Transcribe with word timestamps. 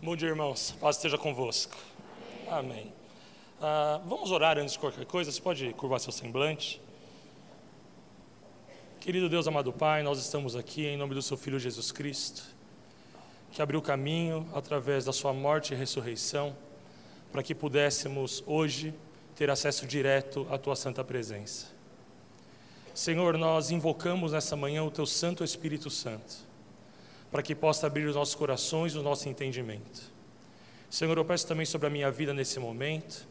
Bom 0.00 0.14
dia, 0.14 0.28
irmãos. 0.28 0.76
Paz 0.80 0.94
esteja 0.94 1.18
convosco. 1.18 1.76
Amém. 2.48 2.92
Ah, 3.60 4.00
vamos 4.06 4.30
orar 4.30 4.56
antes 4.56 4.74
de 4.74 4.78
qualquer 4.78 5.04
coisa. 5.04 5.32
Você 5.32 5.42
pode 5.42 5.72
curvar 5.72 5.98
seu 5.98 6.12
semblante. 6.12 6.80
Querido 9.00 9.28
Deus 9.28 9.48
amado 9.48 9.72
Pai, 9.72 10.04
nós 10.04 10.20
estamos 10.20 10.54
aqui 10.54 10.86
em 10.86 10.96
nome 10.96 11.16
do 11.16 11.20
Seu 11.20 11.36
Filho 11.36 11.58
Jesus 11.58 11.90
Cristo, 11.90 12.44
que 13.50 13.60
abriu 13.60 13.82
caminho 13.82 14.48
através 14.54 15.04
da 15.04 15.12
Sua 15.12 15.32
morte 15.32 15.74
e 15.74 15.76
ressurreição, 15.76 16.56
para 17.32 17.42
que 17.42 17.52
pudéssemos 17.52 18.40
hoje 18.46 18.94
ter 19.34 19.50
acesso 19.50 19.84
direto 19.84 20.46
à 20.48 20.56
Tua 20.56 20.76
santa 20.76 21.02
presença. 21.02 21.66
Senhor, 22.94 23.36
nós 23.36 23.72
invocamos 23.72 24.30
nessa 24.30 24.54
manhã 24.54 24.84
o 24.84 24.92
Teu 24.92 25.06
Santo 25.06 25.42
Espírito 25.42 25.90
Santo 25.90 26.47
para 27.30 27.42
que 27.42 27.54
possa 27.54 27.86
abrir 27.86 28.06
os 28.06 28.16
nossos 28.16 28.34
corações 28.34 28.94
o 28.94 29.02
nosso 29.02 29.28
entendimento. 29.28 30.12
Senhor, 30.90 31.16
eu 31.16 31.24
peço 31.24 31.46
também 31.46 31.66
sobre 31.66 31.86
a 31.86 31.90
minha 31.90 32.10
vida 32.10 32.32
nesse 32.32 32.58
momento, 32.58 33.26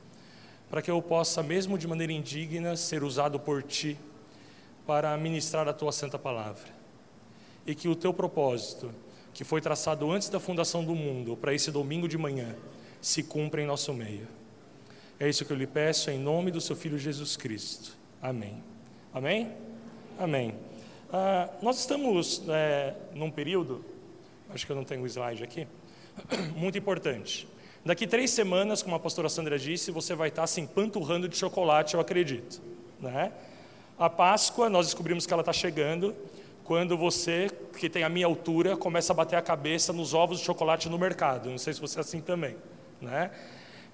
para 0.70 0.82
que 0.82 0.92
eu 0.92 1.02
possa, 1.02 1.42
mesmo 1.42 1.78
de 1.78 1.88
maneira 1.88 2.14
indigna, 2.14 2.76
ser 2.76 3.04
usado 3.04 3.40
por 3.40 3.64
Ti 3.64 3.98
para 4.86 5.16
ministrar 5.18 5.68
a 5.68 5.74
Tua 5.74 5.91
santa 5.91 6.20
palavra. 6.20 6.70
E 7.66 7.74
que 7.74 7.88
o 7.88 7.96
Teu 7.96 8.14
propósito, 8.14 8.91
que 9.34 9.44
foi 9.44 9.60
traçado 9.60 10.10
antes 10.12 10.30
da 10.30 10.40
fundação 10.40 10.84
do 10.84 10.94
mundo, 10.94 11.36
para 11.36 11.54
esse 11.54 11.72
domingo 11.72 12.08
de 12.08 12.18
manhã, 12.18 12.55
se 13.02 13.24
cumpra 13.24 13.62
em 13.62 13.66
nosso 13.66 13.94
meio. 13.94 14.27
É 15.20 15.27
isso 15.27 15.44
que 15.44 15.52
eu 15.52 15.58
lhe 15.58 15.68
peço 15.68 16.12
em 16.12 16.20
nome 16.20 16.52
do 16.52 16.62
Seu 16.62 16.76
Filho 16.76 16.98
Jesus 16.98 17.36
Cristo. 17.36 17.98
Amém. 18.22 18.64
Amém? 19.14 19.52
Amém. 20.20 20.54
Ah, 21.12 21.50
nós 21.62 21.80
estamos 21.80 22.44
é, 22.50 22.94
num 23.14 23.32
período, 23.32 23.84
acho 24.50 24.66
que 24.66 24.72
eu 24.72 24.76
não 24.76 24.84
tenho 24.84 25.04
o 25.04 25.08
slide 25.08 25.44
aqui, 25.44 25.68
muito 26.56 26.78
importante. 26.78 27.48
Daqui 27.86 28.06
três 28.06 28.32
semanas, 28.32 28.84
como 28.84 28.96
a 28.96 29.00
pastora 29.00 29.30
Sandra 29.30 29.58
disse, 29.58 29.90
você 29.91 30.14
vai 30.14 30.27
estar 30.27 30.46
se 30.48 30.60
empanturrando 30.60 31.30
de 31.30 31.38
chocolate, 31.38 31.94
eu 31.94 32.02
acredito. 32.02 32.62
Né? 32.99 33.32
A 33.98 34.10
Páscoa, 34.10 34.70
nós 34.70 34.88
descobrimos 34.88 35.26
que 35.26 35.32
ela 35.32 35.41
está 35.41 35.54
chegando 35.54 36.14
quando 36.66 36.98
você, 36.98 37.49
que 37.80 37.90
tem 37.90 38.04
a 38.04 38.10
minha 38.10 38.26
altura, 38.26 38.76
começa 38.76 39.14
a 39.14 39.16
bater 39.16 39.38
a 39.38 39.42
cabeça 39.42 39.94
nos 39.94 40.14
ovos 40.14 40.40
de 40.40 40.46
chocolate 40.46 40.90
no 40.90 40.98
mercado. 40.98 41.49
Não 41.49 41.58
sei 41.58 41.74
se 41.74 41.80
você 41.80 41.99
é 41.99 42.02
assim 42.02 42.20
também. 42.20 42.58
Né? 42.99 43.32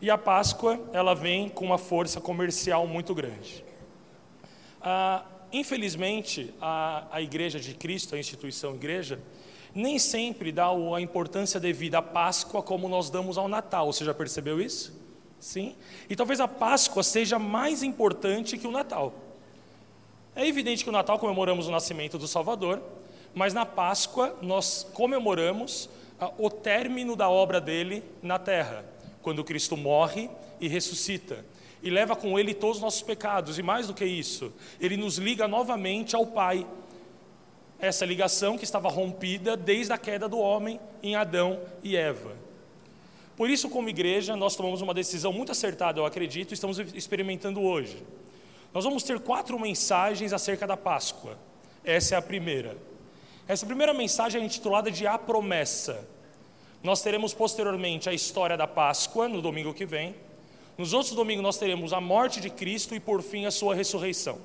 E 0.02 0.10
a 0.10 0.18
Páscoa, 0.18 0.80
ela 0.92 1.14
vem 1.14 1.48
com 1.48 1.64
uma 1.64 1.78
força 1.78 2.20
comercial 2.20 2.88
muito 2.88 3.14
grande. 3.14 3.64
Ah, 4.82 5.24
infelizmente, 5.54 6.52
a, 6.60 7.06
a 7.12 7.22
Igreja 7.22 7.60
de 7.60 7.76
Cristo, 7.76 8.16
a 8.16 8.20
instituição 8.20 8.74
Igreja, 8.74 9.20
nem 9.74 10.00
sempre 10.00 10.52
dá 10.52 10.68
a 10.68 11.00
importância 11.00 11.60
devida 11.60 12.00
à 12.00 12.02
Páscoa 12.02 12.62
como 12.62 12.90
nós 12.90 13.10
damos 13.12 13.38
ao 13.38 13.48
Natal. 13.48 13.94
Você 13.94 14.04
já 14.04 14.14
percebeu 14.14 14.60
isso? 14.60 15.00
Sim? 15.40 15.76
E 16.10 16.16
talvez 16.16 16.40
a 16.40 16.48
Páscoa 16.48 17.04
seja 17.04 17.38
mais 17.38 17.84
importante 17.84 18.58
que 18.58 18.68
o 18.68 18.72
Natal. 18.72 19.14
É 20.36 20.48
evidente 20.48 20.84
que 20.84 20.90
o 20.90 20.94
Natal 20.94 21.20
comemoramos 21.20 21.68
o 21.68 21.72
nascimento 21.72 22.18
do 22.18 22.28
Salvador, 22.28 22.82
mas 23.36 23.54
na 23.54 23.66
Páscoa 23.66 24.36
nós 24.42 24.88
comemoramos 24.94 25.90
ah, 26.20 26.32
o 26.38 26.50
término 26.50 27.16
da 27.16 27.30
obra 27.30 27.62
dele 27.62 28.04
na 28.22 28.40
terra, 28.40 28.84
quando 29.22 29.44
Cristo 29.44 29.78
morre 29.78 30.30
e 30.60 30.68
ressuscita 30.68 31.46
e 31.84 31.90
leva 31.90 32.16
com 32.16 32.40
ele 32.40 32.54
todos 32.54 32.78
os 32.78 32.82
nossos 32.82 33.02
pecados, 33.02 33.60
e 33.60 33.62
mais 33.62 33.88
do 33.88 33.94
que 33.94 34.06
isso, 34.06 34.54
ele 34.80 34.96
nos 34.96 35.18
liga 35.18 35.48
novamente 35.48 36.16
ao 36.16 36.26
Pai. 36.26 36.66
Essa 37.78 38.06
ligação 38.06 38.58
que 38.58 38.64
estava 38.64 38.88
rompida 38.88 39.58
desde 39.58 39.92
a 39.92 39.98
queda 39.98 40.30
do 40.30 40.40
homem 40.40 40.80
em 41.04 41.16
Adão 41.16 41.60
e 41.84 41.98
Eva. 41.98 42.32
Por 43.36 43.50
isso, 43.50 43.68
como 43.68 43.90
igreja, 43.90 44.36
nós 44.38 44.56
tomamos 44.56 44.82
uma 44.82 44.94
decisão 44.94 45.34
muito 45.34 45.52
acertada, 45.52 46.00
eu 46.00 46.06
acredito, 46.06 46.52
e 46.52 46.54
estamos 46.54 46.80
experimentando 46.80 47.62
hoje. 47.62 48.02
Nós 48.74 48.86
vamos 48.86 49.04
ter 49.04 49.20
quatro 49.20 49.60
mensagens 49.60 50.32
acerca 50.32 50.66
da 50.66 50.78
Páscoa. 50.78 51.38
Essa 51.84 52.16
é 52.16 52.18
a 52.18 52.22
primeira. 52.22 52.78
Essa 53.46 53.66
primeira 53.66 53.94
mensagem 53.94 54.42
é 54.42 54.46
intitulada 54.46 54.90
de 54.90 55.06
A 55.06 55.18
Promessa. 55.18 56.08
Nós 56.82 57.02
teremos 57.02 57.34
posteriormente 57.34 58.10
a 58.10 58.14
história 58.14 58.56
da 58.56 58.68
Páscoa, 58.68 59.28
no 59.28 59.42
domingo 59.42 59.74
que 59.74 59.86
vem. 59.86 60.16
Nos 60.78 60.94
outros 60.94 61.14
domingos 61.14 61.44
nós 61.44 61.58
teremos 61.58 61.94
a 61.94 62.02
morte 62.02 62.42
de 62.42 62.50
Cristo 62.50 62.96
e 62.96 63.00
por 63.00 63.22
fim 63.22 63.46
a 63.46 63.52
sua 63.52 63.76
ressurreição. 63.76 64.40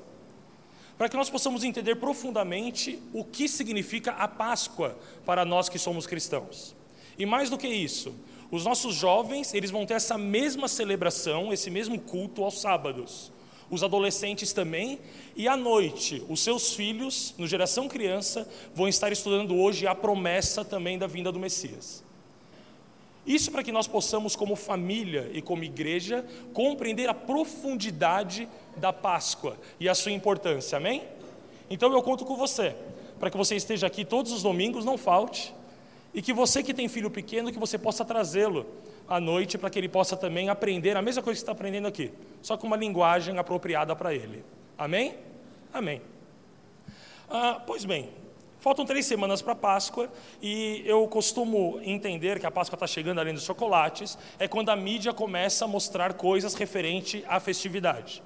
Para 0.96 1.08
que 1.08 1.16
nós 1.16 1.30
possamos 1.30 1.62
entender 1.64 1.96
profundamente 1.96 2.98
o 3.12 3.24
que 3.24 3.48
significa 3.48 4.12
a 4.12 4.26
Páscoa 4.26 4.98
para 5.24 5.44
nós 5.44 5.68
que 5.68 5.78
somos 5.78 6.06
cristãos. 6.06 6.74
E 7.16 7.24
mais 7.24 7.48
do 7.48 7.56
que 7.56 7.68
isso, 7.68 8.14
os 8.50 8.64
nossos 8.64 8.94
jovens, 8.94 9.54
eles 9.54 9.70
vão 9.70 9.86
ter 9.86 9.94
essa 9.94 10.18
mesma 10.18 10.68
celebração, 10.68 11.52
esse 11.52 11.70
mesmo 11.70 11.98
culto 12.00 12.42
aos 12.42 12.60
sábados. 12.60 13.30
Os 13.70 13.82
adolescentes 13.82 14.52
também, 14.52 14.98
e 15.36 15.46
à 15.46 15.56
noite, 15.56 16.24
os 16.28 16.40
seus 16.40 16.72
filhos, 16.74 17.34
no 17.36 17.46
geração 17.46 17.86
criança, 17.86 18.48
vão 18.74 18.88
estar 18.88 19.12
estudando 19.12 19.54
hoje 19.54 19.86
a 19.86 19.94
promessa 19.94 20.64
também 20.64 20.98
da 20.98 21.06
vinda 21.06 21.30
do 21.30 21.38
Messias. 21.38 22.02
Isso 23.28 23.52
para 23.52 23.62
que 23.62 23.70
nós 23.70 23.86
possamos, 23.86 24.34
como 24.34 24.56
família 24.56 25.30
e 25.34 25.42
como 25.42 25.62
igreja, 25.62 26.24
compreender 26.54 27.10
a 27.10 27.14
profundidade 27.14 28.48
da 28.74 28.90
Páscoa 28.90 29.58
e 29.78 29.86
a 29.86 29.94
sua 29.94 30.12
importância, 30.12 30.78
amém? 30.78 31.02
Então 31.68 31.92
eu 31.92 32.02
conto 32.02 32.24
com 32.24 32.34
você, 32.34 32.74
para 33.20 33.28
que 33.28 33.36
você 33.36 33.54
esteja 33.54 33.86
aqui 33.86 34.02
todos 34.02 34.32
os 34.32 34.42
domingos, 34.42 34.82
não 34.82 34.96
falte, 34.96 35.54
e 36.14 36.22
que 36.22 36.32
você 36.32 36.62
que 36.62 36.72
tem 36.72 36.88
filho 36.88 37.10
pequeno, 37.10 37.52
que 37.52 37.58
você 37.58 37.76
possa 37.76 38.02
trazê-lo 38.02 38.64
à 39.06 39.20
noite, 39.20 39.58
para 39.58 39.68
que 39.68 39.78
ele 39.78 39.90
possa 39.90 40.16
também 40.16 40.48
aprender 40.48 40.96
a 40.96 41.02
mesma 41.02 41.22
coisa 41.22 41.36
que 41.36 41.42
está 41.42 41.52
aprendendo 41.52 41.86
aqui, 41.86 42.10
só 42.40 42.56
com 42.56 42.66
uma 42.66 42.78
linguagem 42.78 43.36
apropriada 43.36 43.94
para 43.94 44.14
ele, 44.14 44.42
amém? 44.78 45.14
Amém. 45.70 46.00
Ah, 47.28 47.60
pois 47.66 47.84
bem, 47.84 48.08
Faltam 48.68 48.84
três 48.84 49.06
semanas 49.06 49.40
para 49.40 49.54
a 49.54 49.56
Páscoa 49.56 50.12
e 50.42 50.82
eu 50.84 51.08
costumo 51.08 51.80
entender 51.82 52.38
que 52.38 52.44
a 52.44 52.50
Páscoa 52.50 52.76
está 52.76 52.86
chegando 52.86 53.18
além 53.18 53.32
dos 53.32 53.42
chocolates, 53.42 54.18
é 54.38 54.46
quando 54.46 54.68
a 54.68 54.76
mídia 54.76 55.10
começa 55.10 55.64
a 55.64 55.68
mostrar 55.68 56.12
coisas 56.12 56.52
referente 56.52 57.24
à 57.26 57.40
festividade. 57.40 58.22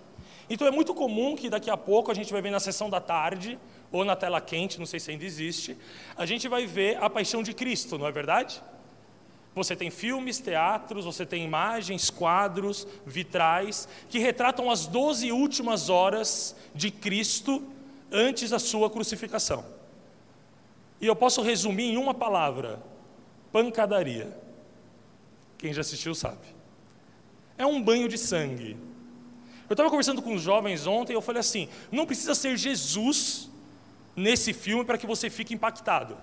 Então 0.50 0.66
é 0.66 0.70
muito 0.72 0.92
comum 0.94 1.36
que 1.36 1.48
daqui 1.48 1.70
a 1.70 1.76
pouco 1.76 2.10
a 2.10 2.14
gente 2.14 2.32
vai 2.32 2.42
ver 2.42 2.50
na 2.50 2.58
sessão 2.58 2.90
da 2.90 3.00
tarde, 3.00 3.56
ou 3.92 4.04
na 4.04 4.16
tela 4.16 4.40
quente, 4.40 4.80
não 4.80 4.84
sei 4.84 4.98
se 4.98 5.12
ainda 5.12 5.24
existe, 5.24 5.78
a 6.16 6.26
gente 6.26 6.48
vai 6.48 6.66
ver 6.66 6.96
a 7.00 7.08
paixão 7.08 7.40
de 7.40 7.54
Cristo, 7.54 7.96
não 7.96 8.08
é 8.08 8.10
verdade? 8.10 8.60
Você 9.54 9.76
tem 9.76 9.90
filmes, 9.90 10.40
teatros, 10.40 11.04
você 11.04 11.24
tem 11.24 11.44
imagens, 11.44 12.10
quadros, 12.10 12.84
vitrais, 13.06 13.88
que 14.08 14.18
retratam 14.18 14.72
as 14.72 14.88
doze 14.88 15.30
últimas 15.30 15.88
horas 15.88 16.56
de 16.74 16.90
Cristo 16.90 17.62
antes 18.10 18.50
da 18.50 18.58
sua 18.58 18.90
crucificação. 18.90 19.80
E 21.02 21.06
eu 21.06 21.16
posso 21.16 21.42
resumir 21.42 21.90
em 21.90 21.96
uma 21.96 22.14
palavra: 22.14 22.80
pancadaria. 23.50 24.40
Quem 25.58 25.74
já 25.74 25.80
assistiu 25.80 26.14
sabe. 26.14 26.46
É 27.58 27.66
um 27.66 27.82
banho 27.82 28.08
de 28.08 28.16
sangue. 28.16 28.76
Eu 29.68 29.74
estava 29.74 29.90
conversando 29.90 30.22
com 30.22 30.34
os 30.34 30.42
jovens 30.42 30.86
ontem 30.86 31.12
e 31.12 31.16
eu 31.16 31.20
falei 31.20 31.40
assim: 31.40 31.68
não 31.90 32.06
precisa 32.06 32.36
ser 32.36 32.56
Jesus 32.56 33.50
nesse 34.14 34.52
filme 34.52 34.84
para 34.84 34.96
que 34.96 35.06
você 35.06 35.28
fique 35.28 35.52
impactado. 35.52 36.16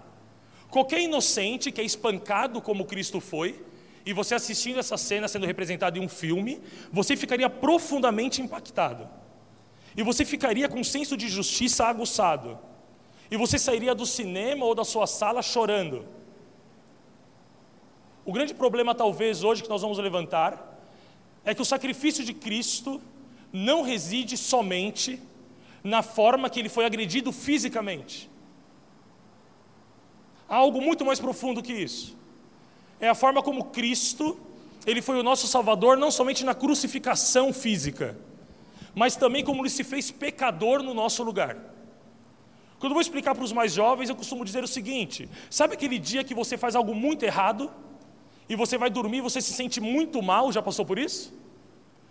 Qualquer 0.70 1.02
inocente 1.02 1.72
que 1.72 1.82
é 1.82 1.84
espancado 1.84 2.62
como 2.62 2.86
Cristo 2.86 3.20
foi, 3.20 3.62
e 4.06 4.14
você 4.14 4.34
assistindo 4.36 4.80
essa 4.80 4.96
cena 4.96 5.28
sendo 5.28 5.46
representada 5.46 5.98
em 5.98 6.02
um 6.02 6.08
filme, 6.08 6.62
você 6.92 7.18
ficaria 7.18 7.50
profundamente 7.50 8.42
impactado. 8.42 9.10
E 9.98 10.04
você 10.04 10.24
ficaria 10.24 10.70
com 10.70 10.80
um 10.80 10.84
senso 10.84 11.18
de 11.18 11.28
justiça 11.28 11.86
aguçado 11.86 12.69
e 13.32 13.38
você 13.38 13.60
sairia 13.60 13.94
do 13.94 14.06
cinema 14.06 14.66
ou 14.66 14.74
da 14.74 14.84
sua 14.84 15.06
sala 15.06 15.42
chorando. 15.42 16.06
O 18.26 18.32
grande 18.32 18.54
problema, 18.54 18.94
talvez, 18.96 19.44
hoje 19.44 19.64
que 19.64 19.70
nós 19.70 19.82
vamos 19.82 19.98
levantar, 19.98 20.80
é 21.46 21.54
que 21.54 21.62
o 21.62 21.66
sacrifício 21.66 22.24
de 22.24 22.34
Cristo 22.34 23.02
não 23.52 23.82
reside 23.82 24.38
somente 24.38 25.22
na 25.84 26.02
forma 26.02 26.50
que 26.50 26.60
ele 26.60 26.70
foi 26.70 26.86
agredido 26.86 27.32
fisicamente. 27.32 28.30
Há 30.48 30.56
algo 30.56 30.82
muito 30.82 31.06
mais 31.06 31.20
profundo 31.20 31.62
que 31.62 31.74
isso. 31.74 32.18
É 33.00 33.08
a 33.08 33.16
forma 33.16 33.42
como 33.42 33.66
Cristo, 33.66 34.40
ele 34.86 35.02
foi 35.02 35.20
o 35.20 35.24
nosso 35.24 35.48
Salvador, 35.48 35.98
não 35.98 36.12
somente 36.12 36.44
na 36.44 36.54
crucificação 36.54 37.54
física, 37.54 38.18
mas 38.94 39.16
também 39.16 39.44
como 39.44 39.62
ele 39.62 39.70
se 39.70 39.84
fez 39.84 40.12
pecador 40.12 40.84
no 40.84 40.94
nosso 40.94 41.24
lugar. 41.24 41.58
Quando 42.80 42.92
eu 42.92 42.96
vou 42.96 43.02
explicar 43.02 43.36
para 43.36 43.44
os 43.44 43.52
mais 43.52 43.74
jovens, 43.74 44.10
eu 44.10 44.16
costumo 44.16 44.46
dizer 44.46 44.64
o 44.64 44.68
seguinte: 44.68 45.30
sabe 45.50 45.74
aquele 45.74 46.00
dia 46.00 46.24
que 46.24 46.34
você 46.34 46.58
faz 46.58 46.76
algo 46.76 46.96
muito 46.96 47.24
errado 47.24 47.70
e 48.48 48.56
você 48.56 48.78
vai 48.78 48.90
dormir 48.90 49.18
e 49.18 49.22
você 49.22 49.42
se 49.42 49.54
sente 49.54 49.82
muito 49.82 50.22
mal? 50.22 50.52
Já 50.52 50.62
passou 50.62 50.86
por 50.86 50.98
isso? 50.98 51.34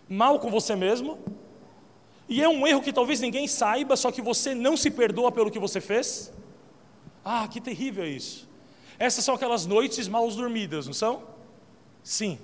Mal 0.08 0.38
com 0.38 0.50
você 0.50 0.76
mesmo? 0.76 1.18
E 2.28 2.42
é 2.42 2.48
um 2.48 2.66
erro 2.66 2.82
que 2.82 2.92
talvez 2.92 3.20
ninguém 3.20 3.48
saiba, 3.48 3.96
só 3.96 4.12
que 4.12 4.20
você 4.20 4.54
não 4.54 4.76
se 4.76 4.90
perdoa 4.90 5.32
pelo 5.32 5.50
que 5.50 5.58
você 5.58 5.80
fez? 5.80 6.30
Ah, 7.24 7.48
que 7.48 7.60
terrível 7.60 8.04
é 8.04 8.08
isso. 8.08 8.46
Essas 8.98 9.24
são 9.24 9.34
aquelas 9.34 9.64
noites 9.64 10.06
mal 10.06 10.28
dormidas, 10.30 10.86
não 10.86 10.92
são? 10.92 11.22
Sim. 12.02 12.38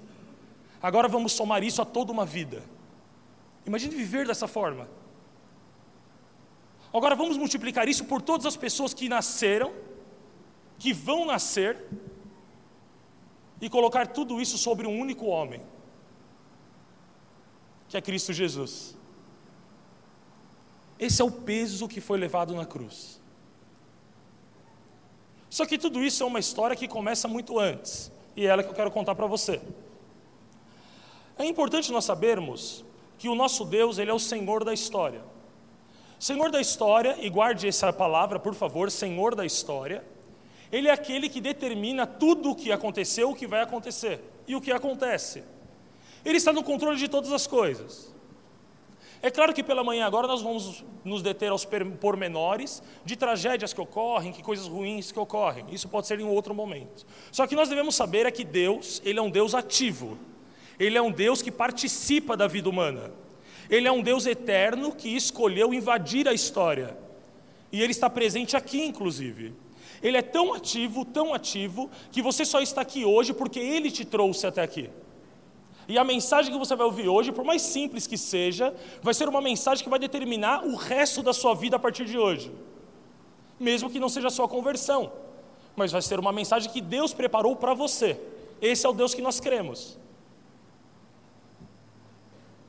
Agora 0.83 1.09
vamos 1.09 1.33
somar 1.33 1.63
isso 1.63 1.83
a 1.83 1.85
toda 1.85 2.11
uma 2.11 2.25
vida. 2.25 2.63
Imagine 3.67 3.95
viver 3.95 4.27
dessa 4.27 4.47
forma. 4.47 4.89
Agora 6.95 7.17
vamos 7.17 7.37
multiplicar 7.37 7.89
isso 7.89 8.05
por 8.05 8.23
todas 8.23 8.47
as 8.47 8.57
pessoas 8.57 8.95
que 8.95 9.09
nasceram, 9.09 9.73
que 10.79 10.93
vão 10.93 11.27
nascer, 11.27 11.77
e 13.61 13.69
colocar 13.69 14.07
tudo 14.07 14.41
isso 14.41 14.57
sobre 14.57 14.87
um 14.87 15.01
único 15.01 15.27
homem, 15.27 15.61
que 17.89 17.97
é 17.97 18.01
Cristo 18.01 18.33
Jesus. 18.33 18.97
Esse 20.99 21.21
é 21.21 21.25
o 21.25 21.33
peso 21.33 21.89
que 21.89 22.01
foi 22.01 22.17
levado 22.19 22.55
na 22.55 22.65
cruz. 22.65 23.21
Só 25.51 25.67
que 25.67 25.79
tudo 25.79 26.05
isso 26.05 26.23
é 26.23 26.27
uma 26.27 26.39
história 26.39 26.77
que 26.77 26.87
começa 26.87 27.27
muito 27.27 27.59
antes, 27.59 28.13
e 28.37 28.47
é 28.47 28.51
ela 28.51 28.63
que 28.63 28.69
eu 28.69 28.75
quero 28.75 28.91
contar 28.91 29.17
para 29.17 29.27
você. 29.27 29.61
É 31.37 31.45
importante 31.45 31.91
nós 31.91 32.05
sabermos 32.05 32.85
que 33.19 33.29
o 33.29 33.35
nosso 33.35 33.65
Deus, 33.65 33.99
ele 33.99 34.11
é 34.11 34.15
o 34.15 34.19
Senhor 34.19 34.63
da 34.63 34.73
história. 34.73 35.34
Senhor 36.19 36.51
da 36.51 36.61
história, 36.61 37.17
e 37.21 37.29
guarde 37.29 37.69
essa 37.69 37.93
palavra, 37.93 38.39
por 38.39 38.55
favor, 38.55 38.91
Senhor 38.91 39.35
da 39.35 39.45
história. 39.45 40.05
Ele 40.73 40.89
é 40.89 40.93
aquele 40.93 41.29
que 41.29 41.41
determina 41.41 42.07
tudo 42.07 42.51
o 42.51 42.55
que 42.55 42.73
aconteceu, 42.73 43.31
o 43.31 43.35
que 43.35 43.47
vai 43.47 43.61
acontecer 43.61 44.21
e 44.47 44.57
o 44.57 44.61
que 44.61 44.73
acontece. 44.73 45.45
Ele 46.25 46.39
está 46.39 46.53
no 46.53 46.63
controle 46.63 46.97
de 46.97 47.09
todas 47.09 47.33
as 47.33 47.47
coisas. 47.47 48.15
É 49.23 49.31
claro 49.31 49.55
que 49.55 49.63
pela 49.63 49.83
manhã 49.83 50.05
agora 50.05 50.27
nós 50.27 50.43
vamos 50.43 50.85
nos 51.03 51.23
deter 51.23 51.51
aos 51.51 51.67
pormenores 52.01 52.83
de 53.05 53.17
tragédias 53.17 53.73
que 53.73 53.81
ocorrem, 53.81 54.33
que 54.33 54.43
coisas 54.43 54.67
ruins 54.67 55.11
que 55.11 55.19
ocorrem. 55.19 55.65
Isso 55.71 55.89
pode 55.89 56.07
ser 56.07 56.21
em 56.21 56.25
outro 56.25 56.55
momento. 56.55 57.07
Só 57.33 57.47
que 57.47 57.57
nós 57.57 57.69
devemos 57.69 57.95
saber 57.95 58.27
é 58.27 58.31
que 58.31 58.45
Deus, 58.45 59.01
ele 59.05 59.19
é 59.19 59.23
um 59.23 59.31
Deus 59.31 59.55
ativo. 59.55 60.19
Ele 60.79 60.99
é 60.99 61.01
um 61.01 61.11
Deus 61.11 61.41
que 61.41 61.51
participa 61.51 62.37
da 62.37 62.47
vida 62.47 62.69
humana. 62.69 63.13
Ele 63.69 63.89
é 63.89 63.93
um 63.93 64.03
Deus 64.03 64.27
eterno 64.27 64.93
que 64.93 65.09
escolheu 65.09 65.73
invadir 65.73 66.29
a 66.29 66.33
história. 66.33 66.97
E 67.73 67.83
ele 67.83 67.93
está 67.93 68.09
presente 68.09 68.57
aqui, 68.57 68.85
inclusive. 68.85 69.55
Ele 70.03 70.17
é 70.17 70.23
tão 70.23 70.53
ativo, 70.53 71.05
tão 71.05 71.33
ativo, 71.33 71.91
que 72.13 72.21
você 72.21 72.45
só 72.45 72.61
está 72.61 72.83
aqui 72.83 73.05
hoje 73.05 73.33
porque 73.33 73.59
ele 73.59 73.91
te 73.91 74.05
trouxe 74.05 74.47
até 74.47 74.63
aqui. 74.63 74.91
E 75.89 75.99
a 75.99 76.05
mensagem 76.05 76.53
que 76.53 76.59
você 76.59 76.75
vai 76.75 76.87
ouvir 76.87 77.09
hoje, 77.09 77.33
por 77.33 77.45
mais 77.45 77.63
simples 77.63 78.07
que 78.07 78.17
seja, 78.17 78.75
vai 79.03 79.13
ser 79.13 79.29
uma 79.29 79.41
mensagem 79.41 79.85
que 79.85 79.91
vai 79.91 79.99
determinar 79.99 80.65
o 80.65 80.75
resto 80.77 81.23
da 81.23 81.33
sua 81.33 81.55
vida 81.55 81.77
a 81.77 81.79
partir 81.79 82.05
de 82.07 82.19
hoje. 82.19 82.53
Mesmo 83.59 83.91
que 83.91 84.01
não 84.01 84.09
seja 84.09 84.29
a 84.29 84.31
sua 84.31 84.49
conversão, 84.49 85.13
mas 85.77 85.93
vai 85.93 86.03
ser 86.03 86.19
uma 86.19 86.33
mensagem 86.33 86.71
que 86.71 86.81
Deus 86.81 87.13
preparou 87.13 87.55
para 87.57 87.75
você. 87.75 88.19
Esse 88.61 88.87
é 88.87 88.89
o 88.89 88.93
Deus 88.93 89.15
que 89.15 89.23
nós 89.23 89.41
cremos. 89.41 89.99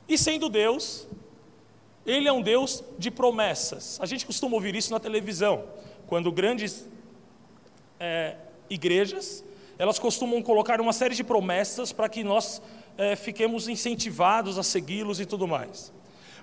E 0.08 0.16
sendo 0.16 0.48
Deus, 0.48 1.06
Ele 2.04 2.28
é 2.28 2.32
um 2.32 2.42
Deus 2.42 2.84
de 2.98 3.10
promessas. 3.10 3.98
A 4.00 4.06
gente 4.06 4.24
costuma 4.24 4.54
ouvir 4.54 4.74
isso 4.74 4.92
na 4.92 5.00
televisão, 5.00 5.64
quando 6.06 6.30
grandes 6.30 6.86
é, 7.98 8.36
igrejas, 8.70 9.44
elas 9.78 9.98
costumam 9.98 10.42
colocar 10.42 10.80
uma 10.80 10.92
série 10.92 11.14
de 11.14 11.24
promessas 11.24 11.92
para 11.92 12.08
que 12.08 12.24
nós 12.24 12.62
é, 12.96 13.16
fiquemos 13.16 13.68
incentivados 13.68 14.58
a 14.58 14.62
segui-los 14.62 15.20
e 15.20 15.26
tudo 15.26 15.46
mais. 15.46 15.92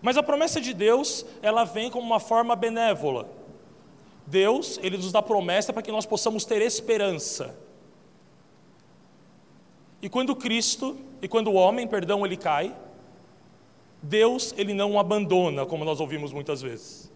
Mas 0.02 0.18
a 0.18 0.24
promessa 0.24 0.60
de 0.60 0.74
Deus, 0.74 1.26
ela 1.42 1.64
vem 1.64 1.90
como 1.90 2.06
uma 2.06 2.20
forma 2.20 2.56
benévola. 2.56 3.30
Deus, 4.28 4.80
Ele 4.84 4.98
nos 4.98 5.12
dá 5.12 5.22
promessa 5.22 5.72
para 5.72 5.82
que 5.82 5.92
nós 5.92 6.06
possamos 6.06 6.46
ter 6.46 6.62
esperança. 6.62 7.58
E 10.02 10.10
quando 10.10 10.36
Cristo, 10.36 10.98
e 11.22 11.28
quando 11.30 11.48
o 11.48 11.54
homem, 11.54 11.88
perdão, 11.88 12.26
ele 12.26 12.36
cai, 12.36 12.76
Deus, 14.04 14.54
ele 14.58 14.74
não 14.74 14.92
o 14.92 15.00
abandona, 15.00 15.66
como 15.66 15.86
nós 15.86 16.02
ouvimos 16.02 16.34
muitas 16.34 16.62
vezes. 16.62 17.10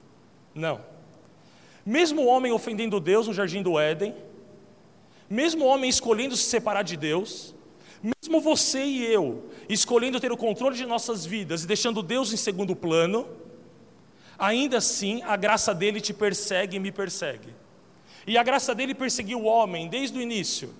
Não. 0.56 0.80
Mesmo 1.86 2.24
o 2.24 2.28
homem 2.28 2.52
ofendendo 2.52 3.00
Deus 3.00 3.28
no 3.28 3.34
jardim 3.34 3.62
do 3.62 3.78
Éden, 3.78 4.16
mesmo 5.30 5.66
o 5.66 5.68
homem 5.68 5.90
escolhendo 5.90 6.36
se 6.38 6.44
separar 6.44 6.84
de 6.84 6.96
Deus, 6.96 7.54
mesmo 8.02 8.40
você 8.40 8.84
e 8.84 9.06
eu 9.06 9.50
escolhendo 9.68 10.20
ter 10.20 10.32
o 10.32 10.38
controle 10.38 10.78
de 10.78 10.86
nossas 10.86 11.26
vidas 11.26 11.64
e 11.64 11.68
deixando 11.68 12.02
Deus 12.02 12.32
em 12.32 12.38
segundo 12.38 12.74
plano, 12.74 13.28
ainda 14.40 14.78
assim 14.78 15.22
a 15.24 15.36
graça 15.36 15.76
dele 15.76 16.00
te 16.00 16.14
persegue 16.14 16.78
e 16.78 16.80
me 16.80 16.92
persegue. 16.92 17.54
E 18.26 18.38
a 18.38 18.44
graça 18.44 18.74
dele 18.74 18.96
perseguiu 18.96 19.42
o 19.42 19.46
homem 19.46 19.90
desde 19.90 20.18
o 20.18 20.22
início. 20.22 20.74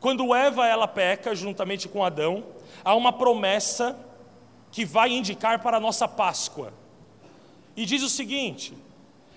Quando 0.00 0.34
Eva 0.34 0.66
ela 0.66 0.88
peca 0.88 1.34
juntamente 1.34 1.88
com 1.88 2.04
Adão, 2.04 2.44
há 2.84 2.94
uma 2.94 3.12
promessa 3.12 3.98
que 4.76 4.84
vai 4.84 5.10
indicar 5.10 5.62
para 5.62 5.78
a 5.78 5.80
nossa 5.80 6.06
Páscoa. 6.06 6.70
E 7.74 7.86
diz 7.86 8.02
o 8.02 8.10
seguinte: 8.10 8.74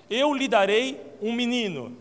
Eu 0.10 0.34
lhe 0.34 0.50
darei 0.50 1.00
um 1.22 1.32
menino. 1.32 1.96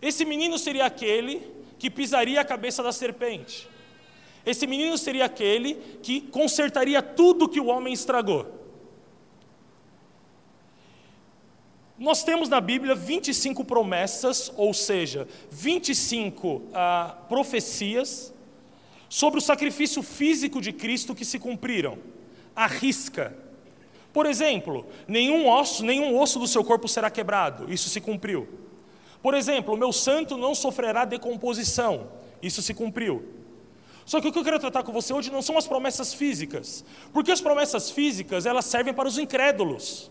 Esse 0.00 0.24
menino 0.24 0.58
seria 0.58 0.86
aquele 0.86 1.46
que 1.78 1.90
pisaria 1.90 2.40
a 2.40 2.44
cabeça 2.44 2.82
da 2.82 2.90
serpente. 2.90 3.68
Esse 4.46 4.66
menino 4.66 4.96
seria 4.96 5.26
aquele 5.26 5.74
que 6.02 6.22
consertaria 6.22 7.02
tudo 7.02 7.50
que 7.50 7.60
o 7.60 7.66
homem 7.66 7.92
estragou. 7.92 8.46
Nós 11.98 12.24
temos 12.24 12.48
na 12.48 12.62
Bíblia 12.62 12.94
25 12.94 13.62
promessas, 13.66 14.50
ou 14.56 14.72
seja, 14.72 15.28
25 15.50 16.62
ah, 16.72 17.18
profecias 17.28 18.33
sobre 19.14 19.38
o 19.38 19.40
sacrifício 19.40 20.02
físico 20.02 20.60
de 20.60 20.72
Cristo 20.72 21.14
que 21.14 21.24
se 21.24 21.38
cumpriram. 21.38 21.96
A 22.56 22.66
risca. 22.66 23.32
Por 24.12 24.26
exemplo, 24.26 24.84
nenhum 25.06 25.48
osso, 25.48 25.84
nenhum 25.84 26.18
osso 26.18 26.36
do 26.40 26.48
seu 26.48 26.64
corpo 26.64 26.88
será 26.88 27.08
quebrado. 27.08 27.72
Isso 27.72 27.88
se 27.88 28.00
cumpriu. 28.00 28.48
Por 29.22 29.34
exemplo, 29.34 29.72
o 29.72 29.76
meu 29.76 29.92
santo 29.92 30.36
não 30.36 30.52
sofrerá 30.52 31.04
decomposição. 31.04 32.08
Isso 32.42 32.60
se 32.60 32.74
cumpriu. 32.74 33.24
Só 34.04 34.20
que 34.20 34.26
o 34.26 34.32
que 34.32 34.38
eu 34.40 34.42
quero 34.42 34.58
tratar 34.58 34.82
com 34.82 34.90
você 34.90 35.12
hoje 35.12 35.30
não 35.30 35.42
são 35.42 35.56
as 35.56 35.68
promessas 35.68 36.12
físicas, 36.12 36.84
porque 37.12 37.30
as 37.30 37.40
promessas 37.40 37.92
físicas 37.92 38.46
elas 38.46 38.64
servem 38.64 38.92
para 38.92 39.06
os 39.06 39.16
incrédulos. 39.16 40.10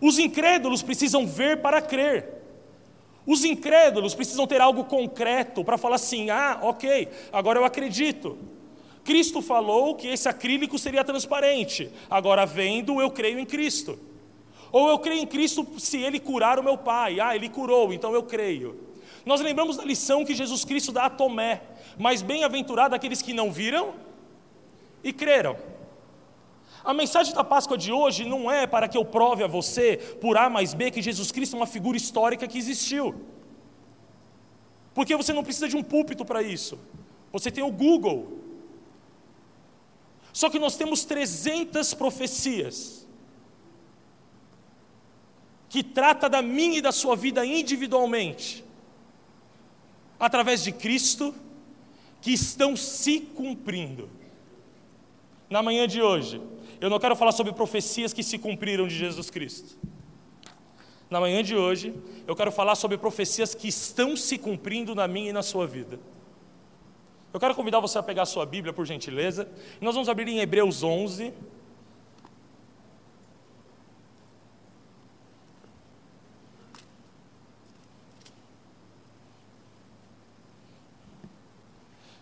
Os 0.00 0.18
incrédulos 0.18 0.82
precisam 0.82 1.24
ver 1.24 1.62
para 1.62 1.80
crer. 1.80 2.41
Os 3.26 3.44
incrédulos 3.44 4.14
precisam 4.14 4.46
ter 4.46 4.60
algo 4.60 4.84
concreto 4.84 5.64
para 5.64 5.78
falar 5.78 5.96
assim: 5.96 6.30
ah, 6.30 6.58
ok, 6.62 7.08
agora 7.32 7.58
eu 7.58 7.64
acredito. 7.64 8.38
Cristo 9.04 9.42
falou 9.42 9.94
que 9.94 10.08
esse 10.08 10.28
acrílico 10.28 10.78
seria 10.78 11.02
transparente, 11.02 11.90
agora 12.08 12.46
vendo, 12.46 13.00
eu 13.00 13.10
creio 13.10 13.38
em 13.38 13.44
Cristo. 13.44 13.98
Ou 14.70 14.88
eu 14.88 14.98
creio 14.98 15.20
em 15.20 15.26
Cristo 15.26 15.66
se 15.78 15.98
ele 15.98 16.18
curar 16.18 16.58
o 16.58 16.62
meu 16.62 16.78
pai, 16.78 17.20
ah, 17.20 17.34
ele 17.34 17.48
curou, 17.48 17.92
então 17.92 18.14
eu 18.14 18.22
creio. 18.22 18.92
Nós 19.24 19.40
lembramos 19.40 19.76
da 19.76 19.84
lição 19.84 20.24
que 20.24 20.34
Jesus 20.34 20.64
Cristo 20.64 20.92
dá 20.92 21.04
a 21.04 21.10
Tomé, 21.10 21.62
mas 21.98 22.22
bem-aventurado 22.22 22.94
aqueles 22.94 23.20
que 23.20 23.32
não 23.32 23.52
viram 23.52 23.94
e 25.04 25.12
creram. 25.12 25.56
A 26.84 26.92
mensagem 26.92 27.34
da 27.34 27.44
Páscoa 27.44 27.78
de 27.78 27.92
hoje 27.92 28.24
não 28.24 28.50
é 28.50 28.66
para 28.66 28.88
que 28.88 28.96
eu 28.96 29.04
prove 29.04 29.44
a 29.44 29.46
você, 29.46 29.96
por 30.20 30.36
A 30.36 30.50
mais 30.50 30.74
B, 30.74 30.90
que 30.90 31.00
Jesus 31.00 31.30
Cristo 31.30 31.54
é 31.54 31.60
uma 31.60 31.66
figura 31.66 31.96
histórica 31.96 32.48
que 32.48 32.58
existiu. 32.58 33.14
Porque 34.94 35.16
você 35.16 35.32
não 35.32 35.44
precisa 35.44 35.68
de 35.68 35.76
um 35.76 35.82
púlpito 35.82 36.24
para 36.24 36.42
isso. 36.42 36.78
Você 37.32 37.50
tem 37.50 37.62
o 37.62 37.70
Google. 37.70 38.38
Só 40.32 40.50
que 40.50 40.58
nós 40.58 40.76
temos 40.76 41.04
300 41.04 41.94
profecias 41.94 43.06
que 45.68 45.82
trata 45.82 46.28
da 46.28 46.42
minha 46.42 46.78
e 46.78 46.82
da 46.82 46.92
sua 46.92 47.16
vida 47.16 47.46
individualmente, 47.46 48.62
através 50.20 50.62
de 50.62 50.70
Cristo, 50.70 51.34
que 52.20 52.30
estão 52.30 52.76
se 52.76 53.20
cumprindo. 53.20 54.10
Na 55.48 55.62
manhã 55.62 55.88
de 55.88 56.02
hoje, 56.02 56.42
eu 56.82 56.90
não 56.90 56.98
quero 56.98 57.14
falar 57.14 57.30
sobre 57.30 57.52
profecias 57.52 58.12
que 58.12 58.24
se 58.24 58.36
cumpriram 58.36 58.88
de 58.88 58.96
Jesus 58.96 59.30
Cristo. 59.30 59.78
Na 61.08 61.20
manhã 61.20 61.40
de 61.40 61.54
hoje, 61.54 61.94
eu 62.26 62.34
quero 62.34 62.50
falar 62.50 62.74
sobre 62.74 62.98
profecias 62.98 63.54
que 63.54 63.68
estão 63.68 64.16
se 64.16 64.36
cumprindo 64.36 64.92
na 64.92 65.06
minha 65.06 65.30
e 65.30 65.32
na 65.32 65.44
sua 65.44 65.64
vida. 65.64 66.00
Eu 67.32 67.38
quero 67.38 67.54
convidar 67.54 67.78
você 67.78 67.98
a 67.98 68.02
pegar 68.02 68.22
a 68.22 68.26
sua 68.26 68.44
Bíblia, 68.44 68.72
por 68.72 68.84
gentileza, 68.84 69.48
nós 69.80 69.94
vamos 69.94 70.08
abrir 70.08 70.26
em 70.26 70.40
Hebreus 70.40 70.82
11. 70.82 71.32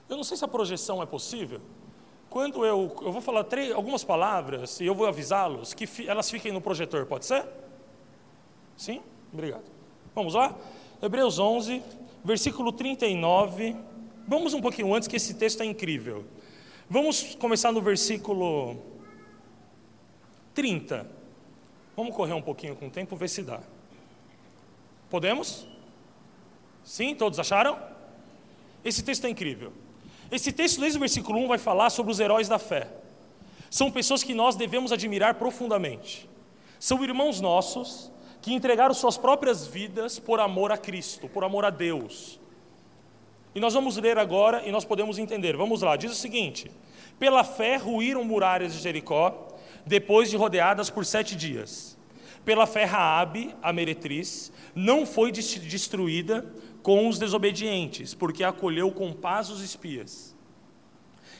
Eu 0.06 0.16
não 0.18 0.24
sei 0.24 0.36
se 0.36 0.44
a 0.44 0.48
projeção 0.48 1.02
é 1.02 1.06
possível. 1.06 1.62
Quando 2.30 2.64
eu, 2.64 2.96
eu 3.02 3.10
vou 3.10 3.20
falar 3.20 3.42
três, 3.42 3.72
algumas 3.72 4.04
palavras 4.04 4.80
e 4.80 4.86
eu 4.86 4.94
vou 4.94 5.04
avisá-los 5.04 5.74
que 5.74 5.84
fi, 5.84 6.08
elas 6.08 6.30
fiquem 6.30 6.52
no 6.52 6.60
projetor, 6.60 7.04
pode 7.04 7.26
ser? 7.26 7.44
Sim? 8.76 9.02
Obrigado. 9.32 9.64
Vamos 10.14 10.34
lá? 10.34 10.56
Hebreus 11.02 11.40
11, 11.40 11.82
versículo 12.24 12.70
39, 12.70 13.74
vamos 14.28 14.54
um 14.54 14.60
pouquinho 14.60 14.94
antes, 14.94 15.08
que 15.08 15.16
esse 15.16 15.34
texto 15.34 15.62
é 15.62 15.66
incrível. 15.66 16.24
Vamos 16.88 17.34
começar 17.34 17.72
no 17.72 17.82
versículo 17.82 18.76
30. 20.54 21.10
Vamos 21.96 22.14
correr 22.14 22.34
um 22.34 22.42
pouquinho 22.42 22.76
com 22.76 22.86
o 22.86 22.90
tempo, 22.90 23.16
ver 23.16 23.28
se 23.28 23.42
dá. 23.42 23.60
Podemos? 25.10 25.66
Sim, 26.84 27.12
todos 27.16 27.40
acharam? 27.40 27.76
Esse 28.84 29.02
texto 29.02 29.24
é 29.26 29.30
incrível. 29.30 29.72
Esse 30.30 30.52
texto, 30.52 30.80
desde 30.80 30.96
o 30.96 31.00
versículo 31.00 31.38
1, 31.40 31.48
vai 31.48 31.58
falar 31.58 31.90
sobre 31.90 32.12
os 32.12 32.20
heróis 32.20 32.48
da 32.48 32.58
fé. 32.58 32.88
São 33.70 33.90
pessoas 33.90 34.22
que 34.22 34.34
nós 34.34 34.56
devemos 34.56 34.92
admirar 34.92 35.34
profundamente. 35.34 36.28
São 36.78 37.02
irmãos 37.02 37.40
nossos 37.40 38.10
que 38.40 38.52
entregaram 38.52 38.94
suas 38.94 39.16
próprias 39.16 39.66
vidas 39.66 40.18
por 40.18 40.40
amor 40.40 40.72
a 40.72 40.78
Cristo, 40.78 41.28
por 41.28 41.44
amor 41.44 41.64
a 41.64 41.70
Deus. 41.70 42.40
E 43.54 43.60
nós 43.60 43.74
vamos 43.74 43.96
ler 43.96 44.18
agora 44.18 44.66
e 44.66 44.70
nós 44.70 44.84
podemos 44.84 45.18
entender. 45.18 45.56
Vamos 45.56 45.82
lá, 45.82 45.96
diz 45.96 46.12
o 46.12 46.16
seguinte: 46.16 46.70
Pela 47.18 47.44
fé 47.44 47.76
ruíram 47.76 48.24
muralhas 48.24 48.72
de 48.72 48.80
Jericó, 48.80 49.48
depois 49.84 50.30
de 50.30 50.36
rodeadas 50.36 50.88
por 50.88 51.04
sete 51.04 51.34
dias. 51.34 51.98
Pela 52.44 52.66
fé, 52.66 52.84
Raabe, 52.84 53.54
a 53.62 53.72
meretriz, 53.72 54.50
não 54.74 55.04
foi 55.04 55.30
destruída 55.30 56.46
com 56.82 57.08
os 57.08 57.18
desobedientes, 57.18 58.14
porque 58.14 58.44
acolheu 58.44 58.90
com 58.90 59.12
paz 59.12 59.50
os 59.50 59.62
espias. 59.62 60.34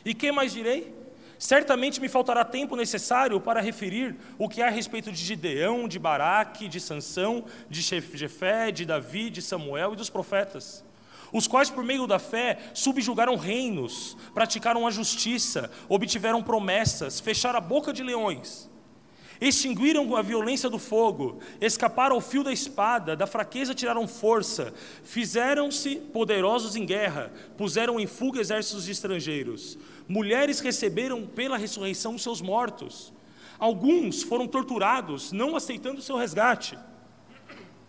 E 0.05 0.15
que 0.15 0.33
mais 0.33 0.53
direi? 0.53 0.95
Certamente 1.39 2.01
me 2.01 2.09
faltará 2.09 2.45
tempo 2.45 2.77
necessário 2.77 3.41
para 3.41 3.61
referir 3.61 4.15
o 4.39 4.49
que 4.49 4.61
há 4.61 4.67
a 4.67 4.71
respeito 4.71 5.11
de 5.11 5.19
Gideão, 5.19 5.89
de 5.89 5.99
Baraque, 5.99 6.69
de 6.69 6.79
Sansão, 6.79 7.45
de 7.69 7.81
Jefé, 7.81 8.71
de 8.71 8.85
Davi, 8.85 9.31
de 9.31 9.41
Samuel 9.41 9.95
e 9.95 9.97
dos 9.97 10.11
profetas, 10.11 10.85
os 11.33 11.47
quais 11.47 11.71
por 11.71 11.83
meio 11.83 12.07
da 12.07 12.19
fé 12.19 12.59
subjugaram 12.75 13.37
reinos, 13.37 14.17
praticaram 14.35 14.87
a 14.87 14.91
justiça, 14.91 15.71
obtiveram 15.89 16.43
promessas, 16.43 17.21
fecharam 17.21 17.57
a 17.57 17.63
boca 17.63 17.91
de 17.93 18.03
leões 18.03 18.71
extinguiram 19.41 20.15
a 20.15 20.23
violência 20.23 20.69
do 20.69 20.79
fogo, 20.79 21.41
escaparam 21.61 22.17
ao 22.17 22.21
fio 22.21 22.45
da 22.45 22.53
espada, 22.53 23.17
da 23.17 23.27
fraqueza 23.27 23.75
tiraram 23.75 24.07
força, 24.07 24.75
fizeram-se 25.03 25.97
poderosos 25.97 26.77
em 26.77 26.85
guerra, 26.85 27.33
puseram 27.57 27.99
em 27.99 28.07
fuga 28.07 28.41
exércitos 28.41 28.85
de 28.85 28.93
estrangeiros. 28.93 29.79
Mulheres 30.07 30.61
receberam 30.61 31.27
pela 31.27 31.57
ressurreição 31.57 32.19
seus 32.19 32.43
mortos. 32.43 33.13
Alguns 33.59 34.23
foram 34.23 34.47
torturados, 34.47 35.33
não 35.33 35.57
aceitando 35.57 36.03
seu 36.03 36.17
resgate, 36.17 36.79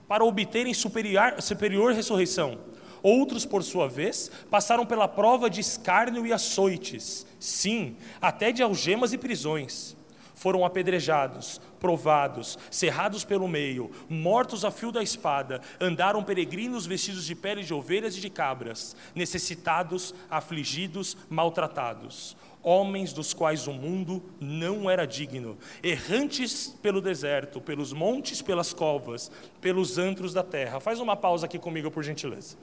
para 0.07 0.23
obterem 0.23 0.73
superior, 0.73 1.41
superior 1.41 1.93
ressurreição. 1.93 2.59
Outros, 3.03 3.45
por 3.45 3.63
sua 3.63 3.87
vez, 3.87 4.29
passaram 4.49 4.85
pela 4.85 5.07
prova 5.07 5.49
de 5.49 5.59
escárnio 5.59 6.25
e 6.25 6.31
açoites, 6.31 7.25
sim, 7.39 7.95
até 8.21 8.51
de 8.51 8.61
algemas 8.61 9.11
e 9.11 9.17
prisões 9.17 9.97
foram 10.41 10.65
apedrejados, 10.65 11.61
provados, 11.79 12.57
cerrados 12.71 13.23
pelo 13.23 13.47
meio, 13.47 13.91
mortos 14.09 14.65
a 14.65 14.71
fio 14.71 14.91
da 14.91 15.03
espada, 15.03 15.61
andaram 15.79 16.23
peregrinos 16.23 16.87
vestidos 16.87 17.27
de 17.27 17.35
pele 17.35 17.61
de 17.61 17.75
ovelhas 17.75 18.17
e 18.17 18.19
de 18.19 18.27
cabras, 18.27 18.95
necessitados, 19.13 20.15
afligidos, 20.31 21.15
maltratados, 21.29 22.35
homens 22.63 23.13
dos 23.13 23.35
quais 23.35 23.67
o 23.67 23.71
mundo 23.71 24.23
não 24.39 24.89
era 24.89 25.05
digno, 25.05 25.59
errantes 25.83 26.75
pelo 26.81 27.01
deserto, 27.01 27.61
pelos 27.61 27.93
montes, 27.93 28.41
pelas 28.41 28.73
covas, 28.73 29.31
pelos 29.61 29.99
antros 29.99 30.33
da 30.33 30.41
terra. 30.41 30.79
Faz 30.79 30.99
uma 30.99 31.15
pausa 31.15 31.45
aqui 31.45 31.59
comigo, 31.59 31.91
por 31.91 32.03
gentileza. 32.03 32.57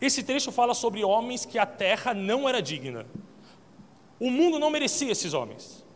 Esse 0.00 0.24
trecho 0.24 0.50
fala 0.50 0.74
sobre 0.74 1.04
homens 1.04 1.44
que 1.44 1.56
a 1.56 1.66
terra 1.66 2.12
não 2.12 2.48
era 2.48 2.60
digna. 2.60 3.06
O 4.18 4.28
mundo 4.28 4.58
não 4.58 4.70
merecia 4.70 5.12
esses 5.12 5.34
homens. 5.34 5.88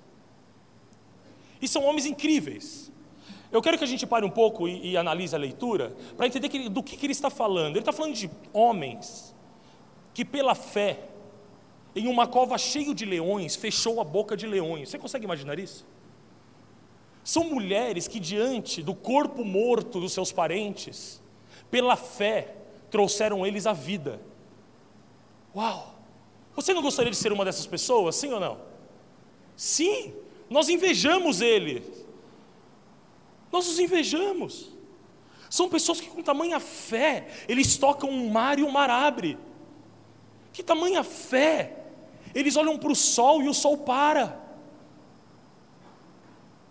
E 1.64 1.68
são 1.68 1.82
homens 1.84 2.04
incríveis. 2.04 2.92
Eu 3.50 3.62
quero 3.62 3.78
que 3.78 3.84
a 3.84 3.86
gente 3.86 4.06
pare 4.06 4.26
um 4.26 4.30
pouco 4.30 4.68
e, 4.68 4.90
e 4.90 4.96
analise 4.98 5.34
a 5.34 5.38
leitura 5.38 5.96
para 6.14 6.26
entender 6.26 6.50
que, 6.50 6.68
do 6.68 6.82
que, 6.82 6.94
que 6.94 7.06
ele 7.06 7.12
está 7.12 7.30
falando. 7.30 7.76
Ele 7.76 7.78
está 7.78 7.92
falando 7.92 8.14
de 8.14 8.30
homens 8.52 9.34
que, 10.12 10.26
pela 10.26 10.54
fé, 10.54 11.08
em 11.96 12.06
uma 12.06 12.26
cova 12.26 12.58
cheia 12.58 12.94
de 12.94 13.06
leões, 13.06 13.56
fechou 13.56 13.98
a 13.98 14.04
boca 14.04 14.36
de 14.36 14.46
leões. 14.46 14.90
Você 14.90 14.98
consegue 14.98 15.24
imaginar 15.24 15.58
isso? 15.58 15.86
São 17.22 17.44
mulheres 17.44 18.06
que, 18.06 18.20
diante 18.20 18.82
do 18.82 18.94
corpo 18.94 19.42
morto 19.42 20.00
dos 20.00 20.12
seus 20.12 20.30
parentes, 20.30 21.22
pela 21.70 21.96
fé, 21.96 22.56
trouxeram 22.90 23.46
eles 23.46 23.66
à 23.66 23.72
vida. 23.72 24.20
Uau! 25.56 25.94
Você 26.54 26.74
não 26.74 26.82
gostaria 26.82 27.10
de 27.10 27.16
ser 27.16 27.32
uma 27.32 27.44
dessas 27.44 27.66
pessoas, 27.66 28.16
sim 28.16 28.30
ou 28.34 28.40
não? 28.40 28.58
Sim! 29.56 30.23
Nós 30.54 30.68
invejamos 30.68 31.40
ele. 31.40 31.82
Nós 33.50 33.66
os 33.66 33.80
invejamos. 33.80 34.72
São 35.50 35.68
pessoas 35.68 36.00
que 36.00 36.08
com 36.08 36.22
tamanha 36.22 36.60
fé, 36.60 37.26
eles 37.48 37.76
tocam 37.76 38.08
um 38.08 38.30
mar 38.30 38.56
e 38.56 38.62
o 38.62 38.70
mar 38.70 38.88
abre. 38.88 39.36
Que 40.52 40.62
tamanha 40.62 41.02
fé! 41.02 41.84
Eles 42.32 42.54
olham 42.54 42.78
para 42.78 42.92
o 42.92 42.94
sol 42.94 43.42
e 43.42 43.48
o 43.48 43.52
sol 43.52 43.78
para. 43.78 44.40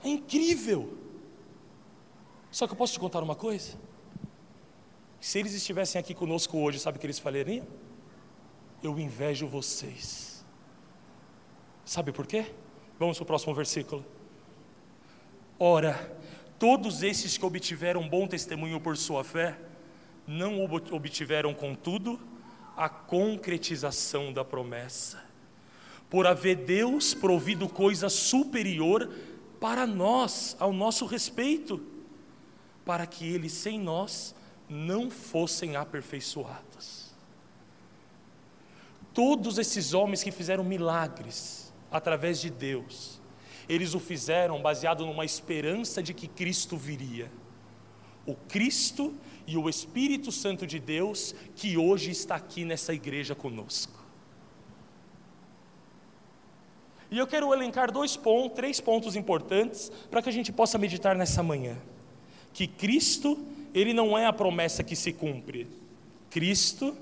É 0.01 0.07
incrível. 0.07 0.97
Só 2.51 2.65
que 2.65 2.71
eu 2.71 2.77
posso 2.77 2.93
te 2.93 3.01
contar 3.01 3.21
uma 3.21 3.35
coisa? 3.35 3.77
Se 5.19 5.39
eles 5.39 5.53
estivessem 5.53 5.99
aqui 5.99 6.13
conosco 6.13 6.57
hoje, 6.57 6.79
sabe 6.79 6.97
o 6.97 7.01
que 7.01 7.05
eles 7.05 7.19
falariam? 7.19 7.67
Eu 8.81 8.97
invejo 8.97 9.45
vocês. 9.45 10.45
Sabe 11.83 12.13
por 12.13 12.25
quê? 12.25 12.45
Vamos 12.99 13.17
para 13.17 13.23
o 13.23 13.27
próximo 13.27 13.53
versículo. 13.53 14.05
Ora, 15.59 16.17
todos 16.59 17.03
esses 17.03 17.37
que 17.37 17.45
obtiveram 17.45 18.07
bom 18.07 18.27
testemunho 18.27 18.79
por 18.79 18.97
sua 18.97 19.23
fé, 19.23 19.57
não 20.27 20.63
obtiveram, 20.63 21.53
contudo, 21.53 22.19
a 22.75 22.89
concretização 22.89 24.33
da 24.33 24.43
promessa, 24.43 25.23
por 26.09 26.25
haver 26.25 26.55
Deus 26.55 27.13
provido 27.13 27.69
coisa 27.69 28.09
superior 28.09 29.09
para 29.59 29.85
nós, 29.85 30.55
ao 30.59 30.73
nosso 30.73 31.05
respeito, 31.05 31.81
para 32.85 33.05
que 33.05 33.25
eles 33.25 33.53
sem 33.53 33.79
nós 33.79 34.35
não 34.69 35.09
fossem 35.09 35.75
aperfeiçoados. 35.75 37.13
Todos 39.13 39.57
esses 39.57 39.93
homens 39.93 40.23
que 40.23 40.31
fizeram 40.31 40.63
milagres, 40.63 41.62
através 41.93 42.41
de 42.41 42.49
Deus. 42.49 43.21
Eles 43.69 43.93
o 43.93 43.99
fizeram 43.99 44.61
baseado 44.61 45.05
numa 45.05 45.23
esperança 45.23 46.03
de 46.03 46.13
que 46.13 46.27
Cristo 46.27 46.75
viria. 46.75 47.31
O 48.25 48.35
Cristo 48.35 49.13
e 49.45 49.55
o 49.57 49.69
Espírito 49.69 50.31
Santo 50.31 50.65
de 50.65 50.79
Deus 50.79 51.35
que 51.55 51.77
hoje 51.77 52.11
está 52.11 52.35
aqui 52.35 52.65
nessa 52.65 52.93
igreja 52.93 53.35
conosco. 53.35 54.03
E 57.11 57.17
eu 57.19 57.27
quero 57.27 57.53
elencar 57.53 57.91
dois 57.91 58.17
pontos, 58.17 58.55
três 58.55 58.81
pontos 58.81 59.15
importantes 59.15 59.91
para 60.09 60.21
que 60.21 60.29
a 60.29 60.31
gente 60.31 60.51
possa 60.51 60.79
meditar 60.79 61.15
nessa 61.15 61.43
manhã. 61.43 61.77
Que 62.51 62.65
Cristo, 62.65 63.37
ele 63.71 63.93
não 63.93 64.17
é 64.17 64.25
a 64.25 64.33
promessa 64.33 64.83
que 64.83 64.95
se 64.95 65.13
cumpre. 65.13 65.67
Cristo, 66.31 66.97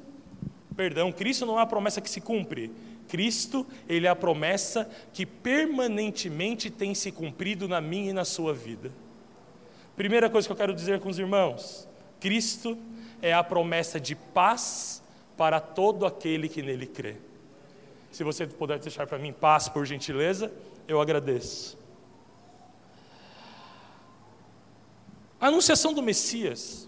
perdão, 0.75 1.13
Cristo 1.13 1.45
não 1.45 1.57
é 1.57 1.61
a 1.61 1.65
promessa 1.65 2.01
que 2.01 2.09
se 2.09 2.19
cumpre. 2.19 2.69
Cristo, 3.11 3.67
ele 3.89 4.07
é 4.07 4.09
a 4.09 4.15
promessa 4.15 4.89
que 5.11 5.25
permanentemente 5.25 6.69
tem 6.69 6.95
se 6.95 7.11
cumprido 7.11 7.67
na 7.67 7.81
minha 7.81 8.11
e 8.11 8.13
na 8.13 8.23
sua 8.23 8.53
vida. 8.53 8.89
Primeira 9.97 10.29
coisa 10.29 10.47
que 10.47 10.51
eu 10.53 10.55
quero 10.55 10.73
dizer 10.73 11.01
com 11.01 11.09
os 11.09 11.19
irmãos: 11.19 11.89
Cristo 12.21 12.77
é 13.21 13.33
a 13.33 13.43
promessa 13.43 13.99
de 13.99 14.15
paz 14.15 15.03
para 15.35 15.59
todo 15.59 16.05
aquele 16.05 16.47
que 16.47 16.61
nele 16.61 16.87
crê. 16.87 17.17
Se 18.13 18.23
você 18.23 18.47
puder 18.47 18.79
deixar 18.79 19.05
para 19.05 19.19
mim 19.19 19.33
paz, 19.33 19.67
por 19.67 19.85
gentileza, 19.85 20.49
eu 20.87 21.01
agradeço. 21.01 21.77
A 25.37 25.47
anunciação 25.47 25.93
do 25.93 26.01
Messias, 26.01 26.87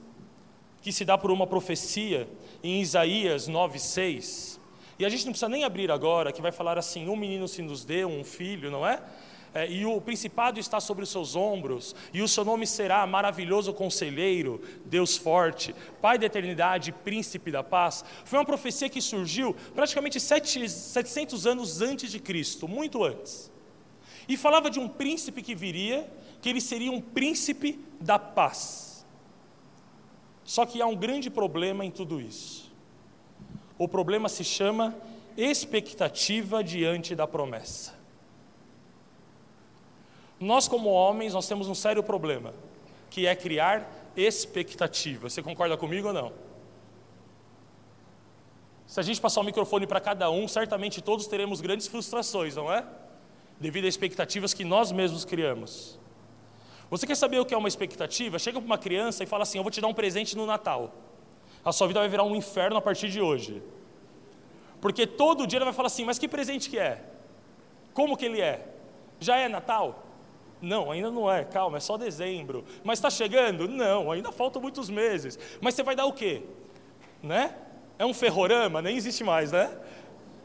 que 0.82 0.94
se 0.94 1.04
dá 1.04 1.18
por 1.18 1.32
uma 1.32 1.46
profecia 1.46 2.30
em 2.64 2.82
Isaías 2.82 3.50
9,6, 3.50 4.53
e 4.98 5.06
a 5.06 5.10
gente 5.10 5.26
não 5.26 5.32
precisa 5.32 5.50
nem 5.50 5.64
abrir 5.64 5.92
agora, 5.92 6.32
que 6.32 6.42
vai 6.42 6.52
falar 6.52 6.78
assim: 6.78 7.10
um 7.10 7.16
menino 7.16 7.48
se 7.48 7.62
nos 7.62 7.84
deu, 7.84 8.08
um 8.08 8.24
filho, 8.24 8.70
não 8.70 8.86
é? 8.86 9.02
é? 9.54 9.70
e 9.70 9.86
o 9.86 10.00
principado 10.00 10.60
está 10.60 10.80
sobre 10.80 11.04
os 11.04 11.10
seus 11.10 11.36
ombros, 11.36 11.96
e 12.14 12.22
o 12.22 12.28
seu 12.28 12.46
nome 12.46 12.68
será 12.68 13.06
maravilhoso 13.08 13.74
conselheiro, 13.74 14.62
Deus 14.86 15.18
forte, 15.18 15.74
Pai 16.02 16.18
da 16.18 16.26
eternidade, 16.26 16.92
príncipe 16.92 17.52
da 17.52 17.64
paz. 17.64 18.06
Foi 18.26 18.38
uma 18.38 18.46
profecia 18.46 18.90
que 18.90 19.02
surgiu 19.02 19.56
praticamente 19.74 20.20
sete, 20.20 20.70
700 20.70 21.48
anos 21.48 21.82
antes 21.82 22.12
de 22.12 22.20
Cristo, 22.20 22.68
muito 22.68 23.04
antes. 23.04 23.52
E 24.28 24.38
falava 24.38 24.70
de 24.70 24.80
um 24.80 24.88
príncipe 24.88 25.42
que 25.42 25.56
viria, 25.56 26.10
que 26.42 26.50
ele 26.50 26.62
seria 26.62 26.92
um 26.92 27.02
príncipe 27.02 27.80
da 28.00 28.18
paz. 28.18 29.06
Só 30.44 30.66
que 30.66 30.82
há 30.82 30.86
um 30.86 30.96
grande 30.96 31.30
problema 31.30 31.86
em 31.86 31.92
tudo 31.92 32.20
isso. 32.20 32.73
O 33.78 33.88
problema 33.88 34.30
se 34.30 34.44
chama 34.44 34.96
expectativa 35.36 36.64
diante 36.64 37.16
da 37.16 37.28
promessa. 37.28 37.94
Nós, 40.40 40.68
como 40.68 40.90
homens, 40.90 41.34
nós 41.34 41.48
temos 41.48 41.68
um 41.68 41.76
sério 41.76 42.04
problema, 42.04 42.54
que 43.10 43.26
é 43.26 43.36
criar 43.36 43.90
expectativa. 44.16 45.30
Você 45.30 45.42
concorda 45.42 45.78
comigo 45.78 46.10
ou 46.10 46.14
não? 46.14 46.34
Se 48.86 49.00
a 49.00 49.04
gente 49.04 49.20
passar 49.20 49.42
o 49.42 49.44
microfone 49.44 49.88
para 49.88 50.00
cada 50.00 50.30
um, 50.30 50.48
certamente 50.48 51.02
todos 51.02 51.26
teremos 51.26 51.62
grandes 51.62 51.88
frustrações, 51.88 52.56
não 52.56 52.72
é? 52.72 52.86
Devido 53.60 53.86
a 53.86 53.88
expectativas 53.88 54.54
que 54.54 54.64
nós 54.64 54.92
mesmos 54.92 55.26
criamos. 55.26 55.98
Você 56.92 57.08
quer 57.08 57.16
saber 57.16 57.40
o 57.40 57.46
que 57.46 57.56
é 57.56 57.58
uma 57.58 57.68
expectativa? 57.68 58.38
Chega 58.38 58.60
para 58.60 58.66
uma 58.66 58.78
criança 58.78 59.24
e 59.24 59.26
fala 59.26 59.44
assim: 59.44 59.58
Eu 59.58 59.64
vou 59.64 59.72
te 59.72 59.82
dar 59.82 59.88
um 59.88 59.94
presente 59.94 60.38
no 60.38 60.46
Natal. 60.46 60.94
A 61.64 61.72
sua 61.72 61.88
vida 61.88 62.00
vai 62.00 62.10
virar 62.10 62.24
um 62.24 62.36
inferno 62.36 62.78
a 62.78 62.82
partir 62.82 63.10
de 63.10 63.22
hoje. 63.22 63.62
Porque 64.82 65.08
todo 65.08 65.48
dia 65.48 65.58
ele 65.58 65.66
vai 65.66 65.74
falar 65.74 65.88
assim: 65.88 66.04
Mas 66.04 66.20
que 66.20 66.28
presente 66.28 66.70
que 66.70 66.78
é? 66.78 67.04
Como 67.94 68.18
que 68.18 68.26
ele 68.26 68.42
é? 68.42 68.68
Já 69.20 69.38
é 69.38 69.48
Natal? 69.48 70.04
Não, 70.62 70.92
ainda 70.92 71.12
não 71.12 71.30
é, 71.30 71.44
calma, 71.44 71.78
é 71.78 71.80
só 71.80 71.98
dezembro. 71.98 72.64
Mas 72.84 72.98
está 72.98 73.10
chegando? 73.10 73.68
Não, 73.68 74.12
ainda 74.12 74.32
faltam 74.32 74.62
muitos 74.62 74.90
meses. 74.90 75.38
Mas 75.60 75.76
você 75.76 75.84
vai 75.84 75.96
dar 75.96 76.06
o 76.06 76.14
quê? 76.14 76.42
Né? 77.22 77.56
É 78.00 78.06
um 78.06 78.14
ferrorama? 78.14 78.82
Nem 78.82 78.96
existe 78.96 79.24
mais, 79.24 79.52
né? 79.52 79.78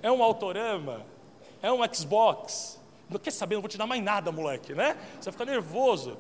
É 0.03 0.11
um 0.11 0.23
autorama? 0.23 1.07
É 1.63 1.73
um 1.73 1.79
Xbox? 1.93 2.81
Não 3.09 3.19
quer 3.19 3.31
saber? 3.31 3.55
Não 3.55 3.63
vou 3.63 3.69
te 3.69 3.79
dar 3.79 3.87
mais 3.87 4.03
nada, 4.03 4.31
moleque, 4.31 4.75
né? 4.75 4.97
Você 5.21 5.31
vai 5.31 5.33
ficar 5.33 5.45
nervoso. 5.45 6.19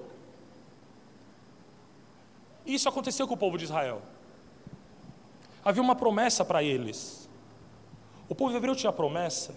Isso 2.64 2.88
aconteceu 2.88 3.26
com 3.26 3.34
o 3.34 3.36
povo 3.36 3.58
de 3.58 3.64
Israel. 3.64 4.02
Havia 5.68 5.82
uma 5.82 5.94
promessa 5.94 6.46
para 6.46 6.62
eles. 6.62 7.28
O 8.26 8.34
povo 8.34 8.56
hebreu 8.56 8.74
tinha 8.74 8.88
a 8.88 8.92
promessa 8.92 9.54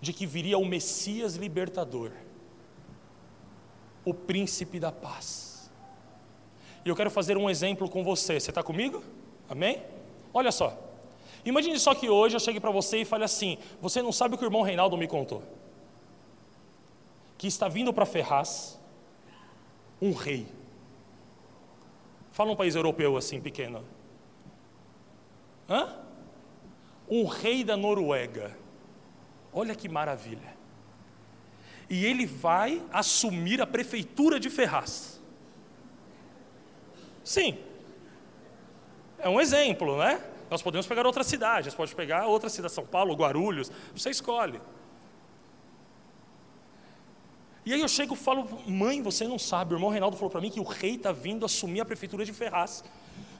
de 0.00 0.12
que 0.12 0.26
viria 0.26 0.58
o 0.58 0.66
Messias 0.66 1.36
libertador, 1.36 2.10
o 4.04 4.12
príncipe 4.12 4.80
da 4.80 4.90
paz. 4.90 5.70
E 6.84 6.88
eu 6.88 6.96
quero 6.96 7.12
fazer 7.12 7.36
um 7.36 7.48
exemplo 7.48 7.88
com 7.88 8.02
você. 8.02 8.40
Você 8.40 8.50
está 8.50 8.60
comigo? 8.60 9.04
Amém? 9.48 9.84
Olha 10.34 10.50
só. 10.50 10.76
Imagine 11.44 11.78
só 11.78 11.94
que 11.94 12.10
hoje 12.10 12.34
eu 12.34 12.40
chegue 12.40 12.58
para 12.58 12.72
você 12.72 13.02
e 13.02 13.04
fale 13.04 13.22
assim: 13.22 13.56
Você 13.80 14.02
não 14.02 14.10
sabe 14.10 14.34
o 14.34 14.38
que 14.38 14.42
o 14.42 14.48
irmão 14.48 14.62
Reinaldo 14.62 14.96
me 14.96 15.06
contou? 15.06 15.44
Que 17.38 17.46
está 17.46 17.68
vindo 17.68 17.92
para 17.92 18.04
Ferraz 18.04 18.80
um 20.02 20.12
rei 20.12 20.48
Fala 22.32 22.50
um 22.50 22.56
país 22.56 22.74
europeu 22.74 23.16
assim, 23.16 23.40
pequeno. 23.40 23.84
Hã? 25.68 25.96
Um 27.08 27.24
rei 27.24 27.64
da 27.64 27.76
Noruega. 27.76 28.56
Olha 29.52 29.74
que 29.74 29.88
maravilha. 29.88 30.56
E 31.88 32.04
ele 32.04 32.26
vai 32.26 32.82
assumir 32.92 33.60
a 33.60 33.66
prefeitura 33.66 34.40
de 34.40 34.50
Ferraz. 34.50 35.20
Sim. 37.24 37.58
É 39.18 39.28
um 39.28 39.40
exemplo, 39.40 39.96
né? 39.98 40.22
Nós 40.50 40.62
podemos 40.62 40.86
pegar 40.86 41.06
outra 41.06 41.24
cidade, 41.24 41.70
você 41.70 41.76
pode 41.76 41.94
pegar 41.94 42.26
outra 42.26 42.48
cidade, 42.48 42.72
São 42.72 42.86
Paulo, 42.86 43.14
Guarulhos, 43.14 43.70
você 43.94 44.10
escolhe. 44.10 44.60
E 47.64 47.72
aí 47.72 47.80
eu 47.80 47.88
chego 47.88 48.14
e 48.14 48.16
falo, 48.16 48.48
mãe, 48.64 49.02
você 49.02 49.26
não 49.26 49.40
sabe, 49.40 49.74
o 49.74 49.76
irmão 49.76 49.90
Reinaldo 49.90 50.16
falou 50.16 50.30
para 50.30 50.40
mim 50.40 50.50
que 50.50 50.60
o 50.60 50.62
rei 50.62 50.94
está 50.94 51.10
vindo 51.10 51.44
assumir 51.44 51.80
a 51.80 51.84
prefeitura 51.84 52.24
de 52.24 52.32
Ferraz. 52.32 52.84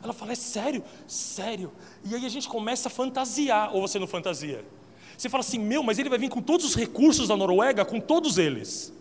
Ela 0.03 0.13
fala, 0.13 0.33
é 0.33 0.37
sério? 0.37 0.83
Sério. 1.07 1.73
E 2.05 2.15
aí 2.15 2.25
a 2.25 2.29
gente 2.29 2.49
começa 2.49 2.89
a 2.89 2.91
fantasiar, 2.91 3.75
ou 3.75 3.83
você 3.83 3.99
não 3.99 4.07
fantasia? 4.07 4.65
Você 5.17 5.29
fala 5.29 5.41
assim, 5.41 5.59
meu, 5.59 5.83
mas 5.83 5.99
ele 5.99 6.09
vai 6.09 6.19
vir 6.19 6.29
com 6.29 6.43
todos 6.43 6.67
os 6.67 6.75
recursos 6.75 7.29
da 7.29 7.37
Noruega, 7.37 7.85
com 7.85 7.99
todos 8.01 8.39
eles. 8.39 8.93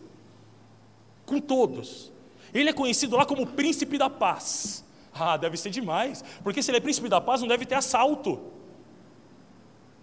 Com 1.25 1.39
todos. 1.39 2.11
Ele 2.53 2.69
é 2.69 2.73
conhecido 2.73 3.17
lá 3.17 3.25
como 3.25 3.45
príncipe 3.45 3.97
da 3.97 4.09
paz. 4.09 4.83
Ah, 5.13 5.37
deve 5.37 5.57
ser 5.57 5.69
demais, 5.69 6.23
porque 6.43 6.61
se 6.61 6.71
ele 6.71 6.77
é 6.77 6.81
príncipe 6.81 7.09
da 7.09 7.21
paz, 7.21 7.41
não 7.41 7.47
deve 7.47 7.65
ter 7.65 7.75
assalto. 7.75 8.39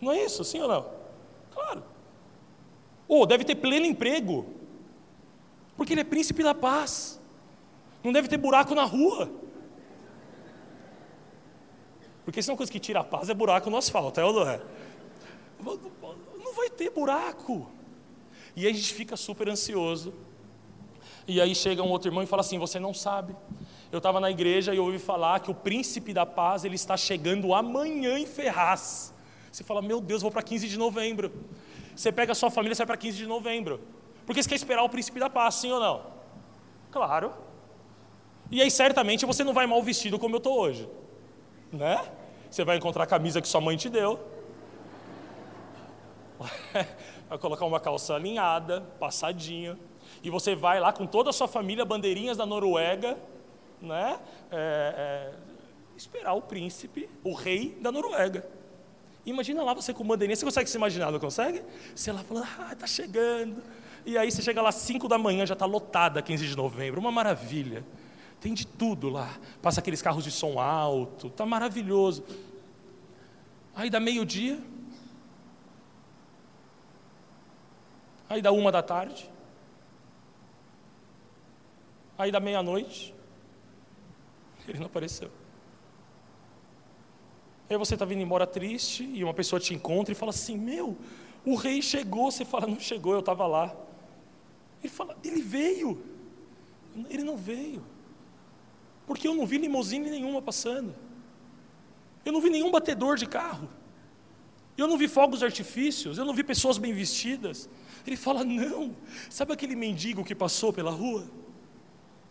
Não 0.00 0.12
é 0.12 0.24
isso, 0.24 0.42
sim 0.44 0.60
ou 0.60 0.68
não? 0.68 0.86
Claro. 1.52 1.84
Ou 3.06 3.26
deve 3.26 3.44
ter 3.44 3.54
pleno 3.54 3.86
emprego. 3.86 4.46
Porque 5.76 5.92
ele 5.92 6.00
é 6.00 6.04
príncipe 6.04 6.42
da 6.42 6.54
paz. 6.54 7.20
Não 8.02 8.12
deve 8.12 8.28
ter 8.28 8.36
buraco 8.36 8.74
na 8.74 8.84
rua. 8.84 9.30
Porque 12.24 12.42
se 12.42 12.50
é 12.50 12.52
uma 12.52 12.56
coisa 12.56 12.70
que 12.70 12.78
tira 12.78 13.00
a 13.00 13.04
paz 13.04 13.28
é 13.28 13.34
buraco 13.34 13.68
no 13.68 13.76
asfalto, 13.76 14.20
é 14.20 14.24
ou 14.24 14.32
não 14.32 14.48
é? 14.48 14.60
Não 15.62 16.54
vai 16.54 16.70
ter 16.70 16.90
buraco. 16.90 17.68
E 18.54 18.66
aí 18.66 18.72
a 18.72 18.74
gente 18.74 18.94
fica 18.94 19.16
super 19.16 19.48
ansioso. 19.48 20.12
E 21.26 21.40
aí 21.40 21.54
chega 21.54 21.82
um 21.82 21.90
outro 21.90 22.08
irmão 22.08 22.22
e 22.22 22.26
fala 22.26 22.40
assim: 22.40 22.58
Você 22.58 22.78
não 22.78 22.92
sabe. 22.92 23.34
Eu 23.90 23.98
estava 23.98 24.20
na 24.20 24.30
igreja 24.30 24.74
e 24.74 24.78
ouvi 24.78 24.98
falar 24.98 25.40
que 25.40 25.50
o 25.50 25.54
príncipe 25.54 26.12
da 26.12 26.26
paz 26.26 26.64
ele 26.64 26.74
está 26.74 26.96
chegando 26.96 27.54
amanhã 27.54 28.18
em 28.18 28.26
Ferraz. 28.26 29.14
Você 29.50 29.62
fala: 29.62 29.80
Meu 29.82 30.00
Deus, 30.00 30.22
vou 30.22 30.30
para 30.30 30.42
15 30.42 30.68
de 30.68 30.78
novembro. 30.78 31.32
Você 31.94 32.10
pega 32.10 32.32
a 32.32 32.34
sua 32.34 32.50
família 32.50 32.72
e 32.72 32.76
sai 32.76 32.86
para 32.86 32.96
15 32.96 33.18
de 33.18 33.26
novembro. 33.26 33.80
Porque 34.26 34.42
você 34.42 34.48
quer 34.48 34.54
esperar 34.54 34.82
o 34.82 34.88
príncipe 34.88 35.20
da 35.20 35.28
paz, 35.28 35.56
sim 35.56 35.70
ou 35.70 35.80
não? 35.80 36.02
Claro. 36.90 37.32
E 38.50 38.60
aí 38.60 38.70
certamente 38.70 39.24
você 39.24 39.44
não 39.44 39.52
vai 39.52 39.66
mal 39.66 39.82
vestido 39.82 40.18
como 40.18 40.34
eu 40.34 40.38
estou 40.38 40.58
hoje. 40.58 40.88
Né? 41.72 42.04
Você 42.50 42.64
vai 42.64 42.76
encontrar 42.76 43.04
a 43.04 43.06
camisa 43.06 43.40
que 43.40 43.48
sua 43.48 43.60
mãe 43.60 43.76
te 43.76 43.88
deu. 43.88 44.20
vai 47.28 47.38
colocar 47.38 47.64
uma 47.64 47.80
calça 47.80 48.14
alinhada, 48.14 48.82
passadinha. 49.00 49.78
E 50.22 50.30
você 50.30 50.54
vai 50.54 50.78
lá 50.78 50.92
com 50.92 51.06
toda 51.06 51.30
a 51.30 51.32
sua 51.32 51.48
família, 51.48 51.84
bandeirinhas 51.84 52.36
da 52.36 52.44
Noruega, 52.44 53.16
né? 53.80 54.20
É, 54.50 54.94
é, 54.96 55.32
esperar 55.96 56.34
o 56.34 56.42
príncipe, 56.42 57.08
o 57.24 57.32
rei 57.32 57.76
da 57.80 57.90
Noruega. 57.90 58.46
Imagina 59.24 59.62
lá 59.62 59.72
você 59.72 59.94
com 59.94 60.04
bandeirinha, 60.04 60.36
você 60.36 60.44
consegue 60.44 60.68
se 60.68 60.76
imaginar, 60.76 61.10
não 61.10 61.18
consegue? 61.18 61.62
Você 61.94 62.10
lá 62.12 62.22
falando, 62.24 62.46
ah, 62.58 62.72
está 62.72 62.86
chegando, 62.86 63.62
e 64.04 64.18
aí 64.18 64.30
você 64.30 64.42
chega 64.42 64.60
lá 64.60 64.70
às 64.70 64.74
5 64.76 65.06
da 65.06 65.16
manhã, 65.16 65.46
já 65.46 65.54
está 65.54 65.64
lotada 65.64 66.20
15 66.20 66.46
de 66.46 66.56
novembro, 66.56 67.00
uma 67.00 67.12
maravilha. 67.12 67.84
Tem 68.42 68.52
de 68.52 68.66
tudo 68.66 69.08
lá. 69.08 69.38
Passa 69.62 69.80
aqueles 69.80 70.02
carros 70.02 70.24
de 70.24 70.30
som 70.32 70.58
alto, 70.58 71.28
está 71.28 71.46
maravilhoso. 71.46 72.24
Aí 73.74 73.88
dá 73.88 74.00
meio-dia. 74.00 74.60
Aí 78.28 78.42
dá 78.42 78.50
uma 78.50 78.72
da 78.72 78.82
tarde. 78.82 79.30
Aí 82.18 82.32
dá 82.32 82.40
meia-noite. 82.40 83.14
Ele 84.66 84.80
não 84.80 84.86
apareceu. 84.86 85.30
Aí 87.70 87.76
você 87.76 87.94
está 87.94 88.04
vindo 88.04 88.22
embora 88.22 88.46
triste 88.46 89.04
e 89.04 89.22
uma 89.22 89.32
pessoa 89.32 89.60
te 89.60 89.72
encontra 89.72 90.10
e 90.10 90.16
fala 90.16 90.30
assim: 90.30 90.58
Meu, 90.58 90.98
o 91.46 91.54
rei 91.54 91.80
chegou. 91.80 92.30
Você 92.30 92.44
fala: 92.44 92.66
Não 92.66 92.80
chegou, 92.80 93.12
eu 93.12 93.20
estava 93.20 93.46
lá. 93.46 93.74
Ele 94.82 94.92
fala, 94.92 95.16
ele 95.22 95.40
veio. 95.40 96.02
Ele 97.08 97.22
não 97.22 97.36
veio. 97.36 97.91
Porque 99.06 99.26
eu 99.26 99.34
não 99.34 99.46
vi 99.46 99.58
limusine 99.58 100.10
nenhuma 100.10 100.40
passando. 100.40 100.94
Eu 102.24 102.32
não 102.32 102.40
vi 102.40 102.50
nenhum 102.50 102.70
batedor 102.70 103.16
de 103.16 103.26
carro. 103.26 103.68
Eu 104.76 104.86
não 104.86 104.96
vi 104.96 105.08
fogos 105.08 105.40
de 105.40 105.44
artifícios. 105.44 106.18
Eu 106.18 106.24
não 106.24 106.34
vi 106.34 106.44
pessoas 106.44 106.78
bem 106.78 106.92
vestidas. 106.92 107.68
Ele 108.06 108.16
fala, 108.16 108.44
não. 108.44 108.96
Sabe 109.28 109.52
aquele 109.52 109.76
mendigo 109.76 110.24
que 110.24 110.34
passou 110.34 110.72
pela 110.72 110.90
rua? 110.90 111.28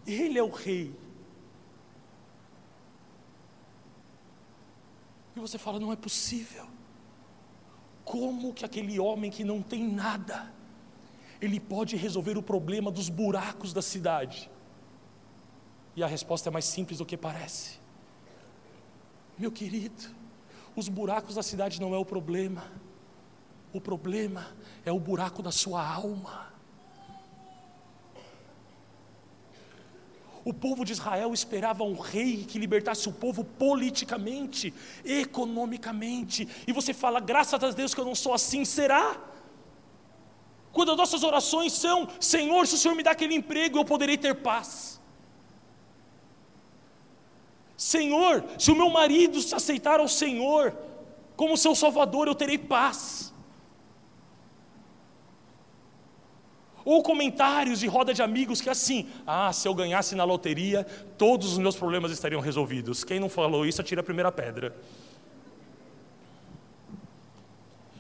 Ele 0.06 0.38
é 0.38 0.44
o 0.44 0.50
rei. 0.50 0.96
E 5.36 5.40
você 5.40 5.58
fala, 5.58 5.80
não 5.80 5.92
é 5.92 5.96
possível. 5.96 6.66
Como 8.04 8.54
que 8.54 8.66
aquele 8.66 9.00
homem 9.00 9.32
que 9.32 9.44
não 9.44 9.62
tem 9.62 9.88
nada, 9.88 10.52
ele 11.40 11.60
pode 11.60 11.96
resolver 11.96 12.38
o 12.38 12.44
problema 12.44 12.92
dos 12.92 13.10
buracos 13.10 13.72
da 13.72 13.82
cidade. 13.82 14.50
E 15.96 16.04
a 16.04 16.08
resposta 16.08 16.50
é 16.50 16.52
mais 16.52 16.66
simples 16.66 17.00
do 17.00 17.06
que 17.06 17.18
parece. 17.18 17.80
Meu 19.38 19.52
querido, 19.52 20.04
os 20.76 20.88
buracos 20.88 21.36
da 21.36 21.44
cidade 21.44 21.82
não 21.82 21.94
é 21.94 21.98
o 21.98 22.06
problema. 22.06 22.64
O 23.74 23.82
problema 23.82 24.48
é 24.86 24.92
o 24.92 25.00
buraco 25.00 25.42
da 25.42 25.52
sua 25.52 25.86
alma. 25.86 26.52
O 30.44 30.54
povo 30.54 30.84
de 30.84 30.92
Israel 30.92 31.34
esperava 31.34 31.84
um 31.84 32.00
rei 32.00 32.46
que 32.46 32.58
libertasse 32.58 33.08
o 33.08 33.14
povo 33.14 33.44
politicamente, 33.44 34.74
economicamente. 35.06 36.48
E 36.66 36.74
você 36.74 36.94
fala, 36.94 37.20
graças 37.20 37.64
a 37.64 37.70
Deus 37.72 37.94
que 37.94 38.00
eu 38.00 38.06
não 38.06 38.16
sou 38.16 38.34
assim, 38.34 38.66
será? 38.66 39.18
Quando 40.72 40.92
as 40.92 40.98
nossas 40.98 41.24
orações 41.24 41.74
são: 41.74 42.08
Senhor, 42.20 42.66
se 42.66 42.76
o 42.76 42.78
Senhor 42.78 42.96
me 42.96 43.04
dá 43.04 43.12
aquele 43.12 43.36
emprego, 43.36 43.78
eu 43.78 43.86
poderei 43.86 44.18
ter 44.18 44.36
paz. 44.36 45.01
Senhor, 47.82 48.46
se 48.60 48.70
o 48.70 48.76
meu 48.76 48.92
marido 48.92 49.42
se 49.42 49.56
aceitar 49.56 50.00
ao 50.00 50.08
Senhor, 50.08 50.72
como 51.36 51.58
seu 51.58 51.74
Salvador 51.74 52.28
eu 52.28 52.36
terei 52.36 52.56
paz. 52.56 53.34
Ou 56.86 57.02
comentários 57.02 57.80
de 57.80 57.88
roda 57.88 58.14
de 58.14 58.22
amigos 58.22 58.62
que 58.62 58.70
assim, 58.70 59.10
ah, 59.26 59.52
se 59.52 59.68
eu 59.68 59.74
ganhasse 59.74 60.14
na 60.14 60.24
loteria, 60.24 60.84
todos 61.18 61.54
os 61.54 61.58
meus 61.58 61.76
problemas 61.76 62.12
estariam 62.12 62.40
resolvidos. 62.40 63.04
Quem 63.04 63.20
não 63.20 63.28
falou 63.28 63.66
isso, 63.66 63.82
atira 63.82 64.02
a 64.02 64.04
primeira 64.04 64.32
pedra. 64.32 64.78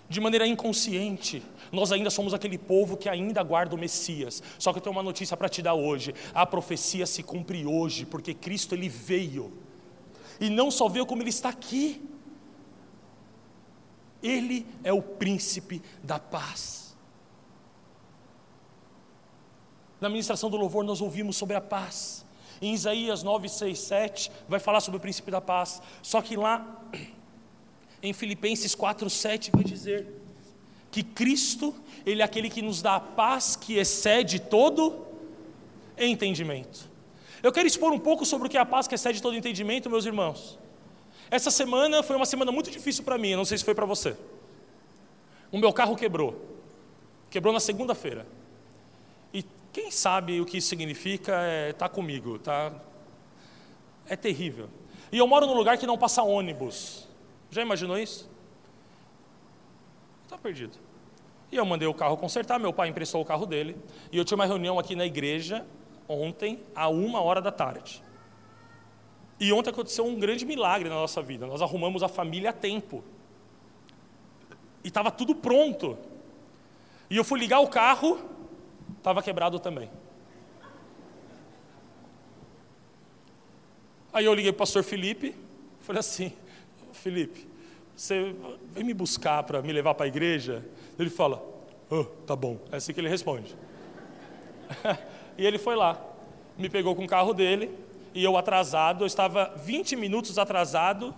De 0.07 0.21
maneira 0.21 0.45
inconsciente, 0.45 1.41
nós 1.71 1.91
ainda 1.91 2.11
somos 2.11 2.35
aquele 2.35 2.59
povo 2.59 2.95
que 2.95 3.09
ainda 3.09 3.41
aguarda 3.41 3.73
o 3.73 3.79
Messias. 3.79 4.43
Só 4.59 4.71
que 4.71 4.77
eu 4.77 4.83
tenho 4.83 4.95
uma 4.95 5.01
notícia 5.01 5.35
para 5.35 5.49
te 5.49 5.63
dar 5.63 5.73
hoje. 5.73 6.13
A 6.35 6.45
profecia 6.45 7.07
se 7.07 7.23
cumpre 7.23 7.65
hoje, 7.65 8.05
porque 8.05 8.35
Cristo 8.35 8.75
ele 8.75 8.87
veio. 8.87 9.70
E 10.41 10.49
não 10.49 10.71
só 10.71 10.89
veio 10.89 11.05
como 11.05 11.21
ele 11.21 11.29
está 11.29 11.49
aqui. 11.49 12.03
Ele 14.23 14.65
é 14.83 14.91
o 14.91 15.01
príncipe 15.01 15.81
da 16.03 16.17
paz. 16.17 16.97
Na 20.01 20.09
ministração 20.09 20.49
do 20.49 20.57
louvor 20.57 20.83
nós 20.83 20.99
ouvimos 20.99 21.37
sobre 21.37 21.55
a 21.55 21.61
paz. 21.61 22.25
Em 22.59 22.73
Isaías 22.73 23.21
9, 23.21 23.47
6, 23.47 23.77
7 23.77 24.31
vai 24.49 24.59
falar 24.59 24.81
sobre 24.81 24.97
o 24.97 24.99
príncipe 24.99 25.29
da 25.29 25.39
paz. 25.39 25.79
Só 26.01 26.23
que 26.23 26.35
lá 26.35 26.83
em 28.01 28.11
Filipenses 28.11 28.73
4, 28.73 29.07
7 29.11 29.51
vai 29.51 29.63
dizer 29.63 30.07
que 30.89 31.03
Cristo, 31.03 31.73
Ele 32.03 32.23
é 32.23 32.25
aquele 32.25 32.49
que 32.49 32.63
nos 32.63 32.81
dá 32.81 32.95
a 32.95 32.99
paz 32.99 33.55
que 33.55 33.75
excede 33.75 34.39
todo 34.39 35.05
entendimento. 35.95 36.90
Eu 37.43 37.51
quero 37.51 37.67
expor 37.67 37.91
um 37.91 37.99
pouco 37.99 38.25
sobre 38.25 38.47
o 38.47 38.49
que 38.49 38.57
é 38.57 38.59
a 38.59 38.65
paz 38.65 38.87
que 38.87 38.95
excede 38.95 39.21
todo 39.21 39.35
entendimento, 39.35 39.89
meus 39.89 40.05
irmãos. 40.05 40.59
Essa 41.29 41.49
semana 41.49 42.03
foi 42.03 42.15
uma 42.15 42.25
semana 42.25 42.51
muito 42.51 42.69
difícil 42.69 43.03
para 43.03 43.17
mim, 43.17 43.35
não 43.35 43.45
sei 43.45 43.57
se 43.57 43.63
foi 43.63 43.73
para 43.73 43.85
você. 43.85 44.15
O 45.51 45.57
meu 45.57 45.73
carro 45.73 45.95
quebrou. 45.95 46.39
Quebrou 47.29 47.53
na 47.53 47.59
segunda-feira. 47.59 48.27
E 49.33 49.43
quem 49.73 49.89
sabe 49.89 50.39
o 50.39 50.45
que 50.45 50.57
isso 50.57 50.67
significa 50.67 51.33
é 51.41 51.73
tá 51.73 51.89
comigo, 51.89 52.37
tá? 52.37 52.73
É 54.07 54.15
terrível. 54.15 54.69
E 55.11 55.17
eu 55.17 55.25
moro 55.25 55.47
num 55.47 55.53
lugar 55.53 55.77
que 55.77 55.87
não 55.87 55.97
passa 55.97 56.21
ônibus. 56.21 57.07
Já 57.49 57.61
imaginou 57.61 57.97
isso? 57.97 58.29
Está 60.25 60.37
perdido. 60.37 60.77
E 61.51 61.57
eu 61.57 61.65
mandei 61.65 61.87
o 61.87 61.93
carro 61.93 62.15
consertar, 62.17 62.59
meu 62.59 62.71
pai 62.71 62.89
emprestou 62.89 63.21
o 63.21 63.25
carro 63.25 63.45
dele, 63.45 63.75
e 64.11 64.17
eu 64.17 64.23
tinha 64.23 64.37
uma 64.37 64.45
reunião 64.45 64.79
aqui 64.79 64.95
na 64.95 65.05
igreja 65.05 65.65
ontem, 66.11 66.59
a 66.75 66.87
uma 66.89 67.21
hora 67.21 67.41
da 67.41 67.51
tarde. 67.51 68.03
E 69.39 69.51
ontem 69.51 69.71
aconteceu 69.71 70.05
um 70.05 70.19
grande 70.19 70.45
milagre 70.45 70.87
na 70.87 70.95
nossa 70.95 71.21
vida. 71.21 71.47
Nós 71.47 71.61
arrumamos 71.61 72.03
a 72.03 72.07
família 72.07 72.51
a 72.51 72.53
tempo. 72.53 73.03
E 74.83 74.87
estava 74.87 75.09
tudo 75.09 75.33
pronto. 75.33 75.97
E 77.09 77.17
eu 77.17 77.23
fui 77.23 77.39
ligar 77.39 77.59
o 77.59 77.67
carro, 77.67 78.19
estava 78.97 79.23
quebrado 79.23 79.59
também. 79.59 79.89
Aí 84.13 84.25
eu 84.25 84.33
liguei 84.33 84.51
para 84.51 84.57
o 84.57 84.59
pastor 84.59 84.83
Felipe, 84.83 85.35
falei 85.79 86.01
assim, 86.01 86.33
Felipe, 86.91 87.47
você 87.95 88.35
vem 88.71 88.83
me 88.83 88.93
buscar 88.93 89.43
para 89.43 89.61
me 89.61 89.71
levar 89.71 89.93
para 89.93 90.05
a 90.05 90.07
igreja? 90.07 90.65
Ele 90.99 91.09
fala, 91.09 91.41
oh, 91.89 92.03
tá 92.03 92.35
bom. 92.35 92.59
É 92.71 92.75
assim 92.75 92.93
que 92.93 92.99
ele 92.99 93.09
responde. 93.09 93.55
e 95.37 95.45
ele 95.45 95.57
foi 95.57 95.75
lá, 95.75 95.99
me 96.57 96.69
pegou 96.69 96.95
com 96.95 97.03
o 97.03 97.07
carro 97.07 97.33
dele, 97.33 97.77
e 98.13 98.23
eu 98.23 98.35
atrasado, 98.37 99.03
eu 99.03 99.07
estava 99.07 99.53
20 99.55 99.95
minutos 99.95 100.37
atrasado, 100.37 101.13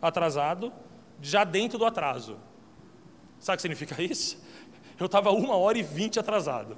atrasado, 0.00 0.72
já 1.20 1.44
dentro 1.44 1.78
do 1.78 1.84
atraso. 1.84 2.36
Sabe 3.40 3.54
o 3.54 3.56
que 3.56 3.62
significa 3.62 4.02
isso? 4.02 4.44
Eu 4.98 5.06
estava 5.06 5.30
uma 5.30 5.56
hora 5.56 5.76
e 5.76 5.82
vinte 5.82 6.18
atrasado. 6.18 6.74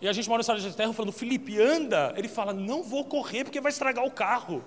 E 0.00 0.08
a 0.08 0.12
gente 0.12 0.26
mora 0.26 0.38
no 0.38 0.40
estado 0.40 0.60
de 0.60 0.74
terra 0.74 0.92
falando, 0.92 1.12
Felipe, 1.12 1.60
anda. 1.60 2.14
Ele 2.16 2.28
fala, 2.28 2.52
não 2.52 2.82
vou 2.82 3.04
correr 3.04 3.44
porque 3.44 3.60
vai 3.60 3.70
estragar 3.70 4.04
o 4.04 4.10
carro. 4.10 4.64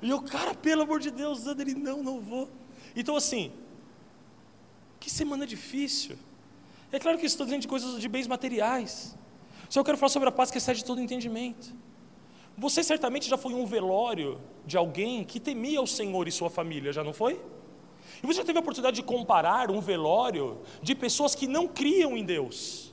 E 0.00 0.08
eu, 0.08 0.22
cara, 0.22 0.54
pelo 0.54 0.82
amor 0.82 0.98
de 0.98 1.10
Deus, 1.10 1.46
anda 1.46 1.62
ele, 1.62 1.74
não, 1.74 2.02
não 2.02 2.20
vou. 2.20 2.48
Então, 2.96 3.14
assim, 3.14 3.52
que 4.98 5.10
semana 5.10 5.46
difícil. 5.46 6.16
É 6.92 6.98
claro 6.98 7.18
que 7.18 7.26
estou 7.26 7.46
dizendo 7.46 7.62
de 7.62 7.68
coisas 7.68 8.00
de 8.00 8.08
bens 8.08 8.26
materiais. 8.26 9.16
Só 9.68 9.80
eu 9.80 9.84
quero 9.84 9.96
falar 9.96 10.10
sobre 10.10 10.28
a 10.28 10.32
paz 10.32 10.50
que 10.50 10.58
excede 10.58 10.84
todo 10.84 11.00
entendimento. 11.00 11.74
Você 12.56 12.84
certamente 12.84 13.28
já 13.28 13.38
foi 13.38 13.54
um 13.54 13.64
velório 13.64 14.40
de 14.66 14.76
alguém 14.76 15.24
que 15.24 15.40
temia 15.40 15.80
o 15.80 15.86
Senhor 15.86 16.28
e 16.28 16.32
sua 16.32 16.50
família, 16.50 16.92
já 16.92 17.02
não 17.02 17.14
foi? 17.14 17.40
E 18.22 18.26
você 18.26 18.40
já 18.40 18.44
teve 18.44 18.58
a 18.58 18.60
oportunidade 18.60 18.96
de 18.96 19.02
comparar 19.02 19.70
um 19.70 19.80
velório 19.80 20.60
de 20.82 20.94
pessoas 20.94 21.34
que 21.34 21.46
não 21.46 21.66
criam 21.66 22.16
em 22.16 22.24
Deus 22.24 22.92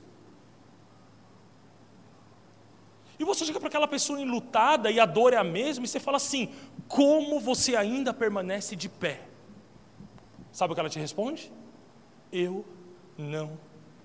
E 3.20 3.24
você 3.24 3.44
chega 3.44 3.60
para 3.60 3.68
aquela 3.68 3.86
pessoa 3.86 4.18
enlutada 4.18 4.90
e 4.90 4.98
a 4.98 5.04
dor 5.04 5.34
é 5.34 5.36
a 5.36 5.44
mesma, 5.44 5.84
e 5.84 5.88
você 5.88 6.00
fala 6.00 6.16
assim: 6.16 6.48
como 6.88 7.38
você 7.38 7.76
ainda 7.76 8.14
permanece 8.14 8.74
de 8.74 8.88
pé? 8.88 9.20
Sabe 10.50 10.72
o 10.72 10.74
que 10.74 10.80
ela 10.80 10.88
te 10.88 10.98
responde? 10.98 11.52
Eu 12.32 12.64
não 13.18 13.58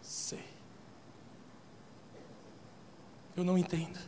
sei. 0.05 0.43
Eu 3.35 3.43
não 3.43 3.57
entendo. 3.57 3.99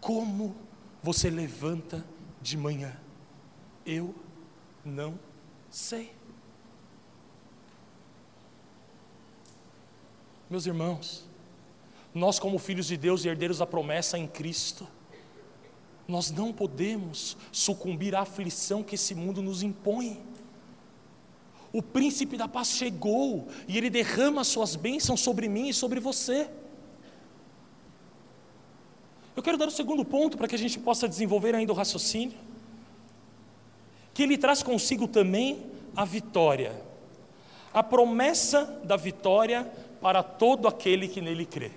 Como 0.00 0.54
você 1.02 1.28
levanta 1.28 2.04
de 2.40 2.56
manhã? 2.56 2.96
Eu 3.84 4.14
não 4.84 5.18
sei. 5.70 6.14
Meus 10.48 10.66
irmãos, 10.66 11.28
nós, 12.14 12.38
como 12.38 12.58
filhos 12.58 12.86
de 12.86 12.96
Deus 12.96 13.24
e 13.24 13.28
herdeiros 13.28 13.58
da 13.58 13.66
promessa 13.66 14.18
em 14.18 14.26
Cristo, 14.26 14.86
nós 16.06 16.30
não 16.30 16.52
podemos 16.52 17.36
sucumbir 17.52 18.14
à 18.14 18.20
aflição 18.20 18.82
que 18.82 18.96
esse 18.96 19.14
mundo 19.14 19.40
nos 19.40 19.62
impõe. 19.62 20.20
O 21.72 21.82
príncipe 21.82 22.36
da 22.36 22.48
paz 22.48 22.68
chegou 22.68 23.46
e 23.68 23.78
ele 23.78 23.88
derrama 23.88 24.42
suas 24.42 24.74
bênçãos 24.74 25.20
sobre 25.20 25.48
mim 25.48 25.68
e 25.68 25.74
sobre 25.74 26.00
você. 26.00 26.48
Eu 29.36 29.42
quero 29.42 29.56
dar 29.56 29.68
o 29.68 29.70
segundo 29.70 30.04
ponto 30.04 30.36
para 30.36 30.48
que 30.48 30.54
a 30.54 30.58
gente 30.58 30.78
possa 30.78 31.08
desenvolver 31.08 31.54
ainda 31.54 31.72
o 31.72 31.76
raciocínio. 31.76 32.36
Que 34.12 34.24
ele 34.24 34.36
traz 34.36 34.62
consigo 34.62 35.06
também 35.06 35.64
a 35.94 36.04
vitória, 36.04 36.80
a 37.72 37.82
promessa 37.82 38.80
da 38.84 38.96
vitória 38.96 39.64
para 40.00 40.22
todo 40.22 40.66
aquele 40.66 41.06
que 41.06 41.20
nele 41.20 41.46
crê. 41.46 41.70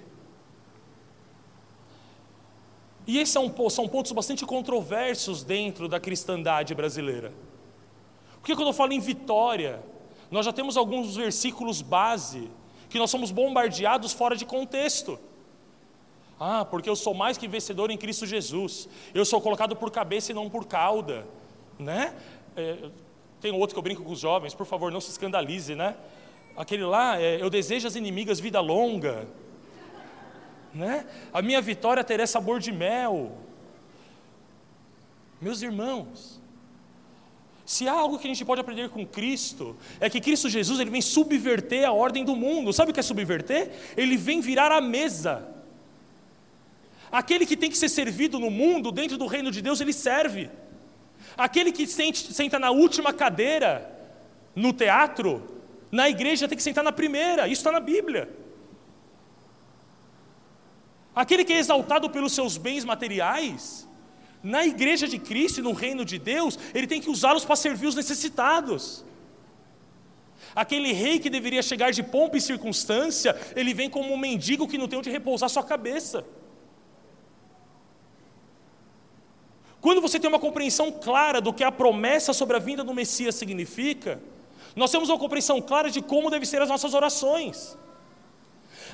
E 3.06 3.19
esses 3.19 3.34
são, 3.34 3.53
são 3.69 3.88
pontos 3.88 4.12
bastante 4.12 4.45
controversos 4.45 5.43
dentro 5.43 5.88
da 5.88 5.99
cristandade 5.99 6.73
brasileira. 6.73 7.32
Porque 8.43 8.56
quando 8.56 8.67
eu 8.67 8.73
falo 8.73 8.93
em 8.93 8.99
vitória, 8.99 9.82
nós 10.29 10.45
já 10.45 10.53
temos 10.53 10.77
alguns 10.77 11.15
versículos 11.15 11.82
base 11.82 12.51
que 12.89 12.99
nós 12.99 13.10
somos 13.10 13.32
bombardeados 13.32 14.13
fora 14.13 14.36
de 14.36 14.45
contexto. 14.45 15.19
Ah, 16.39 16.63
porque 16.63 16.88
eu 16.88 16.95
sou 16.95 17.15
mais 17.15 17.39
que 17.39 17.47
vencedor 17.47 17.89
em 17.89 17.97
Cristo 17.97 18.27
Jesus. 18.27 18.88
Eu 19.15 19.25
sou 19.25 19.41
colocado 19.41 19.75
por 19.75 19.89
cabeça 19.89 20.32
e 20.32 20.36
não 20.36 20.47
por 20.47 20.65
cauda, 20.65 21.25
né? 21.79 22.13
É, 22.56 22.89
tem 23.41 23.51
outro 23.51 23.73
que 23.73 23.79
eu 23.79 23.84
brinco 23.84 24.03
com 24.03 24.12
os 24.12 24.19
jovens, 24.19 24.53
por 24.53 24.67
favor, 24.67 24.91
não 24.91 25.01
se 25.01 25.10
escandalize, 25.10 25.73
né? 25.73 25.95
Aquele 26.56 26.84
lá, 26.84 27.19
é, 27.19 27.41
eu 27.41 27.49
desejo 27.49 27.88
às 27.88 27.95
inimigas 27.95 28.39
vida 28.39 28.60
longa 28.60 29.25
né? 30.73 31.06
A 31.32 31.41
minha 31.41 31.62
vitória 31.62 32.03
terá 32.03 32.25
sabor 32.25 32.60
de 32.60 32.71
mel. 32.71 33.38
Meus 35.39 35.62
irmãos, 35.62 36.41
se 37.65 37.88
há 37.88 37.93
algo 37.93 38.19
que 38.19 38.28
a 38.28 38.30
gente 38.30 38.43
pode 38.43 38.60
aprender 38.60 38.89
com 38.89 39.06
Cristo, 39.06 39.76
é 39.99 40.10
que 40.10 40.19
Cristo 40.19 40.49
Jesus 40.49 40.80
ele 40.80 40.89
vem 40.89 41.02
subverter 41.02 41.88
a 41.88 41.93
ordem 41.93 42.26
do 42.26 42.36
mundo. 42.36 42.73
Sabe 42.73 42.91
o 42.91 42.93
que 42.93 42.99
é 42.99 43.04
subverter? 43.04 43.71
Ele 43.95 44.17
vem 44.17 44.41
virar 44.41 44.71
a 44.71 44.82
mesa. 44.82 45.47
Aquele 47.12 47.45
que 47.45 47.56
tem 47.56 47.69
que 47.69 47.78
ser 47.78 47.89
servido 47.89 48.39
no 48.39 48.49
mundo, 48.49 48.91
dentro 48.91 49.17
do 49.17 49.28
reino 49.28 49.49
de 49.49 49.62
Deus, 49.62 49.80
ele 49.80 49.93
serve. 49.93 50.49
Aquele 51.38 51.71
que 51.71 51.88
senta 51.88 52.60
na 52.60 52.71
última 52.71 53.13
cadeira 53.13 53.89
no 54.56 54.73
teatro, 54.73 55.62
na 55.91 56.10
igreja 56.10 56.47
tem 56.47 56.58
que 56.58 56.63
sentar 56.63 56.84
na 56.84 56.91
primeira. 56.91 57.47
Isso 57.47 57.62
está 57.62 57.71
na 57.71 57.80
Bíblia. 57.80 58.30
Aquele 61.15 61.45
que 61.45 61.54
é 61.54 61.58
exaltado 61.58 62.10
pelos 62.10 62.34
seus 62.34 62.58
bens 62.58 62.84
materiais, 62.84 63.88
na 64.43 64.65
igreja 64.65 65.08
de 65.08 65.17
Cristo 65.17 65.62
e 65.62 65.63
no 65.63 65.71
reino 65.71 66.03
de 66.03 66.19
Deus, 66.19 66.60
ele 66.73 66.86
tem 66.86 66.99
que 66.99 67.10
usá-los 67.10 67.45
para 67.45 67.56
servir 67.56 67.88
os 67.88 67.95
necessitados. 67.95 69.06
Aquele 70.53 70.91
rei 70.91 71.17
que 71.17 71.29
deveria 71.29 71.63
chegar 71.63 71.91
de 71.91 72.03
pompa 72.03 72.38
e 72.38 72.41
circunstância, 72.41 73.36
ele 73.56 73.73
vem 73.73 73.89
como 73.89 74.13
um 74.13 74.17
mendigo 74.17 74.67
que 74.67 74.77
não 74.77 74.88
tem 74.88 74.99
onde 74.99 75.10
repousar 75.10 75.49
sua 75.49 75.63
cabeça. 75.63 76.25
Quando 79.79 80.01
você 80.01 80.19
tem 80.19 80.29
uma 80.29 80.39
compreensão 80.39 80.91
clara 80.91 81.39
do 81.39 81.53
que 81.53 81.63
a 81.63 81.71
promessa 81.71 82.34
sobre 82.34 82.58
a 82.58 82.60
vinda 82.60 82.84
do 82.84 82.93
Messias 82.93 83.36
significa, 83.36 84.21
nós 84.75 84.91
temos 84.91 85.10
uma 85.10 85.17
compreensão 85.17 85.62
clara 85.62 85.89
de 85.89 86.01
como 86.01 86.29
devem 86.29 86.45
ser 86.45 86.62
as 86.62 86.69
nossas 86.69 86.93
orações. 86.93 87.77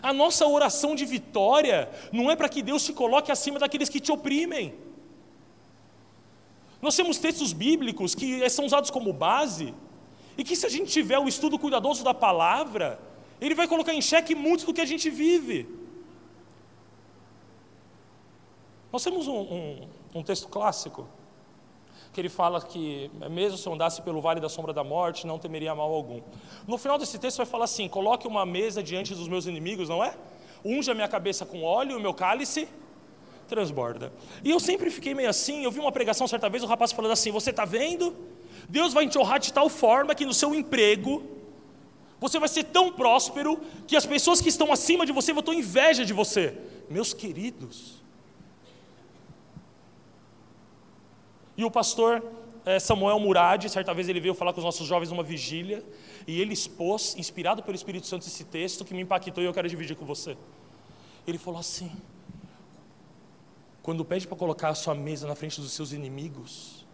A 0.02 0.14
nossa 0.14 0.46
oração 0.48 0.96
de 0.96 1.06
vitória 1.06 1.90
não 2.12 2.30
é 2.32 2.36
para 2.36 2.50
que 2.50 2.62
Deus 2.62 2.86
te 2.86 2.94
coloque 2.94 3.32
acima 3.32 3.60
daqueles 3.60 3.90
que 3.90 4.00
te 4.00 4.12
oprimem. 4.12 4.89
Nós 6.82 6.96
temos 6.96 7.18
textos 7.18 7.52
bíblicos 7.52 8.16
que 8.16 8.50
são 8.50 8.66
usados 8.66 8.90
como 8.90 9.12
base, 9.12 9.74
e 10.40 10.44
que 10.44 10.56
se 10.56 10.66
a 10.66 10.70
gente 10.70 10.90
tiver 10.90 11.20
o 11.20 11.28
estudo 11.28 11.60
cuidadoso 11.60 12.02
da 12.02 12.14
palavra, 12.14 12.98
ele 13.42 13.54
vai 13.54 13.68
colocar 13.68 13.94
em 13.94 14.02
xeque 14.02 14.34
muito 14.34 14.66
do 14.66 14.74
que 14.74 14.80
a 14.80 14.86
gente 14.86 15.10
vive. 15.10 15.68
Nós 18.90 19.04
temos 19.04 19.28
um, 19.28 19.36
um, 19.36 19.88
um 20.16 20.24
texto 20.24 20.48
clássico 20.48 21.06
que 22.14 22.22
ele 22.22 22.30
fala 22.30 22.62
que, 22.62 23.12
mesmo 23.30 23.58
se 23.58 23.68
eu 23.68 23.74
andasse 23.74 24.02
pelo 24.02 24.22
vale 24.22 24.40
da 24.40 24.48
sombra 24.48 24.72
da 24.72 24.84
morte, 24.84 25.28
não 25.28 25.38
temeria 25.38 25.76
mal 25.76 25.94
algum. 25.94 26.22
No 26.66 26.78
final 26.78 26.98
desse 26.98 27.20
texto 27.20 27.38
vai 27.38 27.46
falar 27.46 27.66
assim: 27.66 27.90
coloque 27.90 28.26
uma 28.26 28.46
mesa 28.46 28.82
diante 28.82 29.14
dos 29.14 29.28
meus 29.28 29.46
inimigos, 29.46 29.90
não 29.90 30.02
é? 30.02 30.16
Unja 30.64 30.94
minha 30.94 31.10
cabeça 31.10 31.46
com 31.46 31.64
óleo 31.64 31.92
e 31.92 31.96
o 31.96 32.00
meu 32.00 32.14
cálice 32.14 32.70
transborda. 33.50 34.14
E 34.44 34.50
eu 34.50 34.60
sempre 34.60 34.90
fiquei 34.90 35.14
meio 35.14 35.30
assim. 35.30 35.64
Eu 35.64 35.72
vi 35.72 35.80
uma 35.80 35.92
pregação 35.92 36.28
certa 36.28 36.48
vez, 36.48 36.64
o 36.64 36.68
rapaz 36.68 36.92
falando 36.92 37.12
assim: 37.12 37.32
Você 37.32 37.50
está 37.50 37.66
vendo? 37.66 38.16
Deus 38.70 38.94
vai 38.94 39.08
te 39.08 39.18
honrar 39.18 39.40
de 39.40 39.52
tal 39.52 39.68
forma 39.68 40.16
que 40.16 40.26
no 40.26 40.34
seu 40.34 40.56
emprego 40.56 41.24
você 42.20 42.38
vai 42.38 42.50
ser 42.50 42.66
tão 42.66 42.92
próspero 42.92 43.60
que 43.88 43.96
as 43.96 44.06
pessoas 44.06 44.40
que 44.42 44.50
estão 44.50 44.72
acima 44.72 45.06
de 45.06 45.12
você 45.12 45.34
vão 45.34 45.42
ter 45.42 45.54
inveja 45.54 46.06
de 46.06 46.14
você. 46.14 46.54
Meus 46.90 47.14
queridos, 47.14 48.00
E 51.60 51.66
o 51.66 51.70
pastor 51.70 52.24
é, 52.66 52.80
Samuel 52.80 53.20
Murad, 53.20 53.68
certa 53.68 53.94
vez 53.94 54.08
ele 54.08 54.22
veio 54.22 54.34
falar 54.34 54.54
com 54.54 54.60
os 54.60 54.64
nossos 54.64 54.88
jovens 54.88 55.10
numa 55.10 55.24
vigília, 55.24 55.84
e 56.26 56.40
ele 56.40 56.54
expôs, 56.54 57.18
inspirado 57.18 57.62
pelo 57.62 57.76
Espírito 57.76 58.08
Santo, 58.08 58.26
esse 58.26 58.46
texto 58.46 58.86
que 58.86 58.94
me 58.94 59.02
impactou 59.02 59.44
e 59.44 59.46
eu 59.46 59.54
quero 59.54 59.68
dividir 59.68 59.94
com 59.98 60.06
você. 60.06 60.38
Ele 61.28 61.38
falou 61.38 61.60
assim: 61.60 61.92
quando 63.90 64.06
pede 64.06 64.28
para 64.28 64.38
colocar 64.38 64.70
a 64.70 64.76
sua 64.76 64.94
mesa 64.94 65.26
na 65.26 65.34
frente 65.34 65.60
dos 65.60 65.72
seus 65.72 65.94
inimigos, 65.94 66.86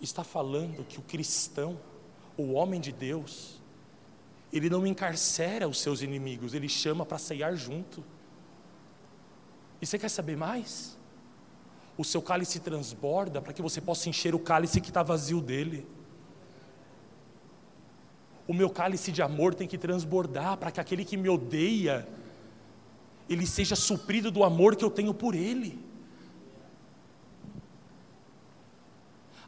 está 0.00 0.22
falando 0.22 0.84
que 0.84 1.00
o 1.00 1.02
cristão, 1.02 1.80
o 2.36 2.52
homem 2.52 2.80
de 2.80 2.92
Deus, 2.92 3.60
ele 4.52 4.70
não 4.70 4.86
encarcera 4.86 5.66
os 5.66 5.80
seus 5.80 6.00
inimigos, 6.00 6.54
ele 6.54 6.68
chama 6.68 7.04
para 7.04 7.18
ceiar 7.18 7.56
junto. 7.56 8.04
E 9.80 9.86
você 9.86 9.98
quer 9.98 10.10
saber 10.10 10.36
mais? 10.36 10.96
o 11.98 12.04
seu 12.04 12.22
cálice 12.22 12.60
transborda 12.60 13.42
para 13.42 13.52
que 13.52 13.60
você 13.60 13.80
possa 13.80 14.08
encher 14.08 14.36
o 14.36 14.38
cálice 14.38 14.80
que 14.80 14.90
está 14.90 15.02
vazio 15.02 15.40
dele. 15.40 15.84
O 18.46 18.54
meu 18.54 18.70
cálice 18.70 19.10
de 19.10 19.22
amor 19.22 19.56
tem 19.56 19.66
que 19.66 19.76
transbordar 19.76 20.56
para 20.56 20.70
que 20.70 20.80
aquele 20.80 21.04
que 21.04 21.16
me 21.16 21.28
odeia, 21.28 22.08
ele 23.28 23.46
seja 23.46 23.76
suprido 23.76 24.30
do 24.30 24.44
amor 24.44 24.76
que 24.76 24.84
eu 24.84 24.90
tenho 24.90 25.14
por 25.14 25.34
ele. 25.34 25.78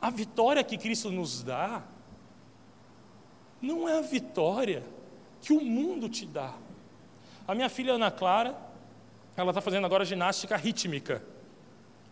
A 0.01 0.11
vitória 0.11 0.63
que 0.63 0.77
Cristo 0.77 1.11
nos 1.11 1.43
dá, 1.43 1.83
não 3.61 3.89
é 3.89 3.99
a 3.99 4.03
vitória 4.03 4.85
que 5.41 5.53
o 5.53 5.61
mundo 5.61 6.09
te 6.09 6.27
dá. 6.27 6.55
A 7.47 7.55
minha 7.55 7.69
filha 7.69 7.95
Ana 7.95 8.11
Clara, 8.11 8.57
ela 9.37 9.51
está 9.51 9.61
fazendo 9.61 9.85
agora 9.87 10.05
ginástica 10.05 10.57
rítmica. 10.57 11.23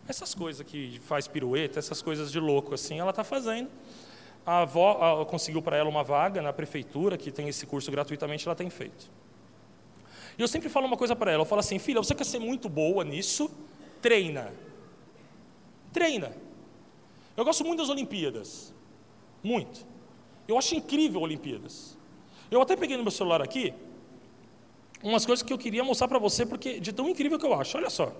Essas 0.07 0.35
coisas 0.35 0.65
que 0.65 0.99
faz 1.05 1.27
pirueta, 1.27 1.79
essas 1.79 2.01
coisas 2.01 2.31
de 2.31 2.39
louco 2.39 2.73
assim, 2.73 2.99
ela 2.99 3.11
está 3.11 3.23
fazendo. 3.23 3.69
A 4.45 4.59
avó 4.59 5.21
a, 5.21 5.25
conseguiu 5.25 5.61
para 5.61 5.77
ela 5.77 5.89
uma 5.89 6.03
vaga 6.03 6.41
na 6.41 6.51
prefeitura, 6.51 7.17
que 7.17 7.31
tem 7.31 7.47
esse 7.47 7.65
curso 7.65 7.89
gratuitamente, 7.89 8.47
ela 8.47 8.55
tem 8.55 8.69
feito. 8.69 9.09
E 10.37 10.41
eu 10.41 10.47
sempre 10.47 10.69
falo 10.69 10.87
uma 10.87 10.97
coisa 10.97 11.15
para 11.15 11.31
ela, 11.31 11.41
eu 11.41 11.45
falo 11.45 11.59
assim, 11.59 11.77
filha, 11.79 12.01
você 12.01 12.15
quer 12.15 12.25
ser 12.25 12.39
muito 12.39 12.67
boa 12.67 13.03
nisso? 13.03 13.51
Treina. 14.01 14.53
Treina. 15.91 16.35
Eu 17.37 17.45
gosto 17.45 17.63
muito 17.63 17.79
das 17.79 17.89
Olimpíadas. 17.89 18.73
Muito. 19.41 19.85
Eu 20.47 20.57
acho 20.57 20.75
incrível 20.75 21.21
Olimpíadas. 21.21 21.97
Eu 22.49 22.61
até 22.61 22.75
peguei 22.75 22.97
no 22.97 23.03
meu 23.03 23.11
celular 23.11 23.41
aqui 23.41 23.73
umas 25.03 25.25
coisas 25.25 25.43
que 25.43 25.51
eu 25.51 25.57
queria 25.57 25.83
mostrar 25.83 26.07
para 26.07 26.17
você, 26.17 26.45
porque 26.45 26.79
de 26.79 26.93
tão 26.93 27.09
incrível 27.09 27.37
que 27.37 27.45
eu 27.45 27.53
acho. 27.53 27.77
Olha 27.77 27.89
só. 27.89 28.15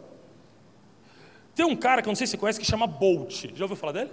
Tem 1.55 1.65
um 1.65 1.75
cara 1.75 2.01
que 2.01 2.09
eu 2.09 2.11
não 2.11 2.15
sei 2.15 2.27
se 2.27 2.31
você 2.31 2.37
conhece 2.37 2.59
que 2.59 2.65
chama 2.65 2.85
Bolt. 2.85 3.45
Já 3.55 3.63
ouviu 3.63 3.77
falar 3.77 3.93
dele? 3.93 4.11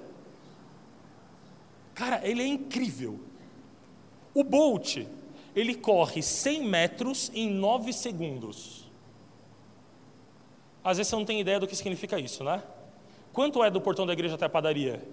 Cara, 1.95 2.21
ele 2.27 2.43
é 2.43 2.47
incrível. 2.47 3.19
O 4.33 4.45
Bolt, 4.45 4.99
ele 5.55 5.75
corre 5.75 6.23
100 6.23 6.65
metros 6.65 7.31
em 7.35 7.51
9 7.51 7.93
segundos. 7.93 8.89
Às 10.83 10.97
vezes 10.97 11.11
você 11.11 11.17
não 11.17 11.25
tem 11.25 11.41
ideia 11.41 11.61
do 11.61 11.67
que 11.67 11.77
significa 11.77 12.19
isso, 12.19 12.43
né? 12.43 12.63
Quanto 13.33 13.63
é 13.63 13.71
do 13.71 13.81
portão 13.81 14.07
da 14.07 14.13
igreja 14.13 14.35
até 14.35 14.47
a 14.47 14.49
padaria? 14.49 15.07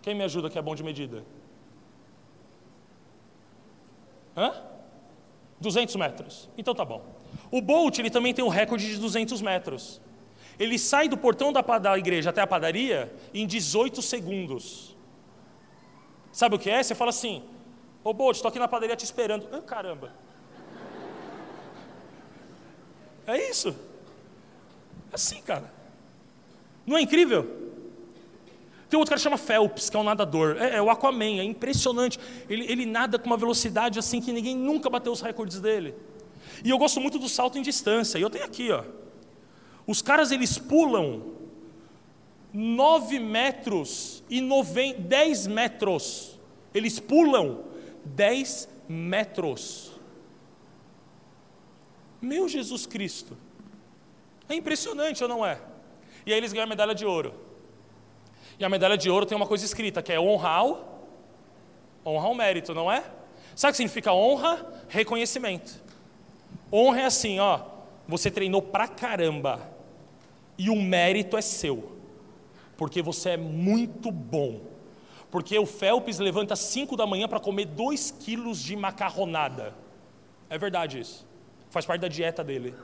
Quem 0.00 0.14
me 0.14 0.24
ajuda 0.24 0.48
que 0.50 0.58
é 0.58 0.62
bom 0.62 0.74
de 0.74 0.82
medida? 0.82 1.24
Hã? 4.36 4.52
200 5.60 5.94
metros. 5.96 6.48
Então 6.56 6.74
tá 6.74 6.84
bom. 6.84 7.04
O 7.50 7.60
Bolt, 7.60 7.98
ele 7.98 8.10
também 8.10 8.34
tem 8.34 8.44
o 8.44 8.48
recorde 8.48 8.86
de 8.88 8.98
200 8.98 9.40
metros. 9.42 10.00
Ele 10.58 10.78
sai 10.78 11.08
do 11.08 11.16
portão 11.16 11.52
da, 11.52 11.60
da 11.60 11.98
igreja 11.98 12.30
até 12.30 12.40
a 12.40 12.46
padaria 12.46 13.14
em 13.32 13.46
18 13.46 14.02
segundos. 14.02 14.96
Sabe 16.32 16.56
o 16.56 16.58
que 16.58 16.70
é? 16.70 16.82
Você 16.82 16.94
fala 16.94 17.10
assim: 17.10 17.42
Ô 18.04 18.12
Bolt, 18.12 18.36
estou 18.36 18.48
aqui 18.48 18.58
na 18.58 18.66
padaria 18.66 18.96
te 18.96 19.04
esperando. 19.04 19.46
Ah, 19.52 19.60
caramba. 19.60 20.12
É 23.26 23.50
isso. 23.50 23.68
É 25.10 25.14
assim, 25.14 25.40
cara. 25.42 25.72
Não 26.84 26.96
é 26.96 27.00
incrível? 27.00 27.62
Tem 28.88 28.98
outro 28.98 29.10
cara 29.10 29.18
que 29.18 29.22
chama 29.22 29.38
Phelps, 29.38 29.88
que 29.88 29.96
é 29.96 30.00
um 30.00 30.04
nadador. 30.04 30.56
É, 30.58 30.76
é 30.76 30.82
o 30.82 30.90
Aquaman, 30.90 31.38
é 31.38 31.44
impressionante. 31.44 32.18
Ele, 32.48 32.70
ele 32.70 32.84
nada 32.84 33.18
com 33.18 33.26
uma 33.26 33.36
velocidade 33.36 33.98
assim 33.98 34.20
que 34.20 34.32
ninguém 34.32 34.56
nunca 34.56 34.90
bateu 34.90 35.12
os 35.12 35.20
recordes 35.20 35.60
dele. 35.60 35.94
E 36.64 36.70
eu 36.70 36.78
gosto 36.78 37.00
muito 37.00 37.18
do 37.18 37.28
salto 37.28 37.56
em 37.56 37.62
distância. 37.62 38.18
E 38.18 38.22
eu 38.22 38.28
tenho 38.28 38.44
aqui, 38.44 38.70
ó. 38.70 38.84
Os 39.86 40.02
caras 40.02 40.30
eles 40.30 40.58
pulam 40.58 41.22
9 42.52 43.18
metros 43.18 44.22
e 44.28 44.42
10 44.98 45.46
metros. 45.46 46.38
Eles 46.74 46.98
pulam 46.98 47.71
10 48.04 48.68
metros. 48.88 49.92
Meu 52.20 52.48
Jesus 52.48 52.86
Cristo. 52.86 53.36
É 54.48 54.54
impressionante 54.54 55.22
ou 55.22 55.28
não 55.28 55.44
é? 55.44 55.58
E 56.24 56.32
aí 56.32 56.38
eles 56.38 56.52
ganham 56.52 56.66
a 56.66 56.68
medalha 56.68 56.94
de 56.94 57.04
ouro. 57.04 57.34
E 58.58 58.64
a 58.64 58.68
medalha 58.68 58.96
de 58.96 59.10
ouro 59.10 59.26
tem 59.26 59.36
uma 59.36 59.46
coisa 59.46 59.64
escrita, 59.64 60.02
que 60.02 60.12
é 60.12 60.20
honrar 60.20 60.64
o, 60.66 60.84
honrar 62.04 62.30
o 62.30 62.34
mérito, 62.34 62.74
não 62.74 62.90
é? 62.90 63.02
Sabe 63.56 63.70
o 63.70 63.72
que 63.72 63.76
significa 63.78 64.12
honra? 64.12 64.84
Reconhecimento. 64.88 65.82
Honra 66.72 67.02
é 67.02 67.04
assim, 67.04 67.38
ó, 67.38 67.60
você 68.06 68.30
treinou 68.30 68.62
pra 68.62 68.88
caramba 68.88 69.70
e 70.56 70.70
o 70.70 70.76
mérito 70.76 71.36
é 71.36 71.42
seu, 71.42 71.96
porque 72.76 73.02
você 73.02 73.30
é 73.30 73.36
muito 73.36 74.10
bom. 74.10 74.71
Porque 75.32 75.58
o 75.58 75.64
Phelps 75.64 76.18
levanta 76.18 76.54
5 76.54 76.94
da 76.94 77.06
manhã 77.06 77.26
para 77.26 77.40
comer 77.40 77.64
2 77.64 78.10
quilos 78.20 78.62
de 78.62 78.76
macarronada. 78.76 79.74
É 80.50 80.58
verdade 80.58 81.00
isso. 81.00 81.26
Faz 81.70 81.86
parte 81.86 82.02
da 82.02 82.08
dieta 82.08 82.44
dele. 82.44 82.74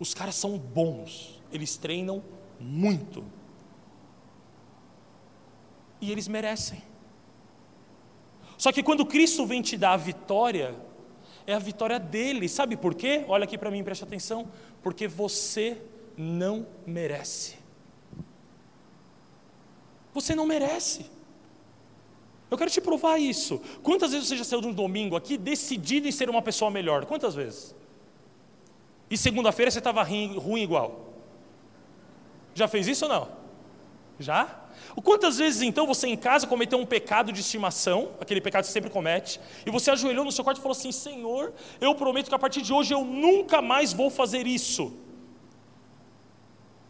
Os 0.00 0.14
caras 0.14 0.34
são 0.34 0.58
bons, 0.58 1.42
eles 1.52 1.76
treinam 1.76 2.24
muito. 2.58 3.22
E 6.00 6.10
eles 6.10 6.26
merecem. 6.26 6.82
Só 8.56 8.72
que 8.72 8.82
quando 8.82 9.04
Cristo 9.04 9.44
vem 9.44 9.60
te 9.60 9.76
dar 9.76 9.92
a 9.92 9.98
vitória, 9.98 10.74
é 11.46 11.52
a 11.52 11.58
vitória 11.58 12.00
dele. 12.00 12.48
Sabe 12.48 12.78
por 12.78 12.94
quê? 12.94 13.26
Olha 13.28 13.44
aqui 13.44 13.58
para 13.58 13.70
mim, 13.70 13.84
preste 13.84 14.04
atenção. 14.04 14.48
Porque 14.82 15.06
você 15.06 15.82
não 16.16 16.66
merece. 16.86 17.63
Você 20.14 20.34
não 20.34 20.46
merece. 20.46 21.06
Eu 22.50 22.56
quero 22.56 22.70
te 22.70 22.80
provar 22.80 23.18
isso. 23.18 23.60
Quantas 23.82 24.12
vezes 24.12 24.28
você 24.28 24.36
já 24.36 24.44
saiu 24.44 24.60
de 24.60 24.68
um 24.68 24.72
domingo 24.72 25.16
aqui 25.16 25.36
decidido 25.36 26.06
em 26.06 26.12
ser 26.12 26.30
uma 26.30 26.40
pessoa 26.40 26.70
melhor? 26.70 27.04
Quantas 27.04 27.34
vezes? 27.34 27.74
E 29.10 29.18
segunda-feira 29.18 29.70
você 29.70 29.78
estava 29.78 30.02
ruim 30.02 30.62
igual? 30.62 31.12
Já 32.54 32.68
fez 32.68 32.86
isso 32.86 33.06
ou 33.06 33.10
não? 33.10 33.28
Já? 34.18 34.60
Quantas 35.02 35.38
vezes 35.38 35.62
então 35.62 35.86
você 35.86 36.06
em 36.06 36.16
casa 36.16 36.46
cometeu 36.46 36.78
um 36.78 36.86
pecado 36.86 37.32
de 37.32 37.40
estimação, 37.40 38.10
aquele 38.20 38.40
pecado 38.40 38.62
que 38.62 38.68
você 38.68 38.72
sempre 38.72 38.90
comete, 38.90 39.40
e 39.66 39.70
você 39.70 39.90
ajoelhou 39.90 40.24
no 40.24 40.30
seu 40.30 40.44
quarto 40.44 40.58
e 40.58 40.62
falou 40.62 40.76
assim: 40.76 40.92
Senhor, 40.92 41.52
eu 41.80 41.94
prometo 41.94 42.28
que 42.28 42.34
a 42.34 42.38
partir 42.38 42.62
de 42.62 42.72
hoje 42.72 42.94
eu 42.94 43.04
nunca 43.04 43.60
mais 43.60 43.92
vou 43.92 44.10
fazer 44.10 44.46
isso. 44.46 44.92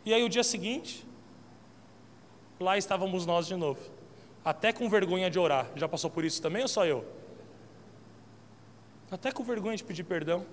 E 0.04 0.12
aí 0.12 0.22
o 0.22 0.28
dia 0.28 0.44
seguinte, 0.44 1.06
lá 2.59 2.79
estávamos 2.79 3.27
nós 3.27 3.47
de 3.47 3.57
novo. 3.57 3.81
Até 4.45 4.73
com 4.73 4.88
vergonha 4.88 5.31
de 5.31 5.38
orar. 5.38 5.71
Já 5.75 5.88
passou 5.88 6.11
por 6.11 6.25
isso 6.25 6.40
também 6.40 6.62
ou 6.62 6.69
só 6.69 6.85
eu? 6.85 7.05
Até 9.11 9.33
com 9.33 9.43
vergonha 9.45 9.77
de 9.77 9.85
pedir 9.85 10.05
perdão. 10.05 10.45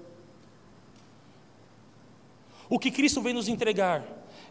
O 2.69 2.79
que 2.79 2.91
Cristo 2.91 3.21
vem 3.21 3.33
nos 3.33 3.47
entregar 3.47 4.03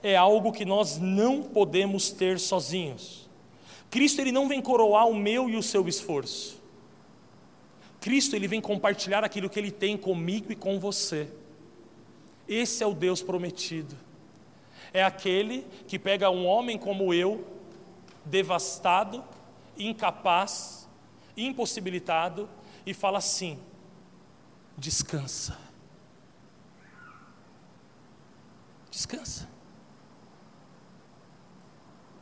é 0.03 0.17
algo 0.17 0.53
que 0.53 0.65
nós 0.65 0.99
não 0.99 1.43
podemos 1.43 2.11
ter 2.11 2.39
sozinhos. 2.39 3.29
Cristo 3.91 4.21
ele 4.21 4.31
não 4.31 4.47
vem 4.47 4.61
coroar 4.61 5.09
o 5.09 5.15
meu 5.15 5.49
e 5.49 5.57
o 5.57 5.63
seu 5.63 5.89
esforço. 5.89 6.61
Cristo 8.01 8.35
ele 8.35 8.49
vem 8.49 8.61
compartilhar 8.61 9.25
aquilo 9.25 9.49
que 9.51 9.59
ele 9.59 9.71
tem 9.71 9.97
comigo 9.97 10.53
e 10.53 10.57
com 10.57 10.79
você. 10.79 11.29
Esse 12.49 12.83
é 12.83 12.87
o 12.87 12.95
Deus 12.95 13.23
prometido. 13.23 13.97
É 14.93 15.03
aquele 15.03 15.67
que 15.87 15.99
pega 15.99 16.31
um 16.31 16.47
homem 16.47 16.77
como 16.79 17.15
eu, 17.15 17.47
devastado, 18.25 19.25
incapaz, 19.79 20.89
impossibilitado, 21.37 22.49
e 22.85 22.93
fala 22.93 23.19
assim: 23.19 23.59
descansa. 24.77 25.57
Descansa. 28.91 29.49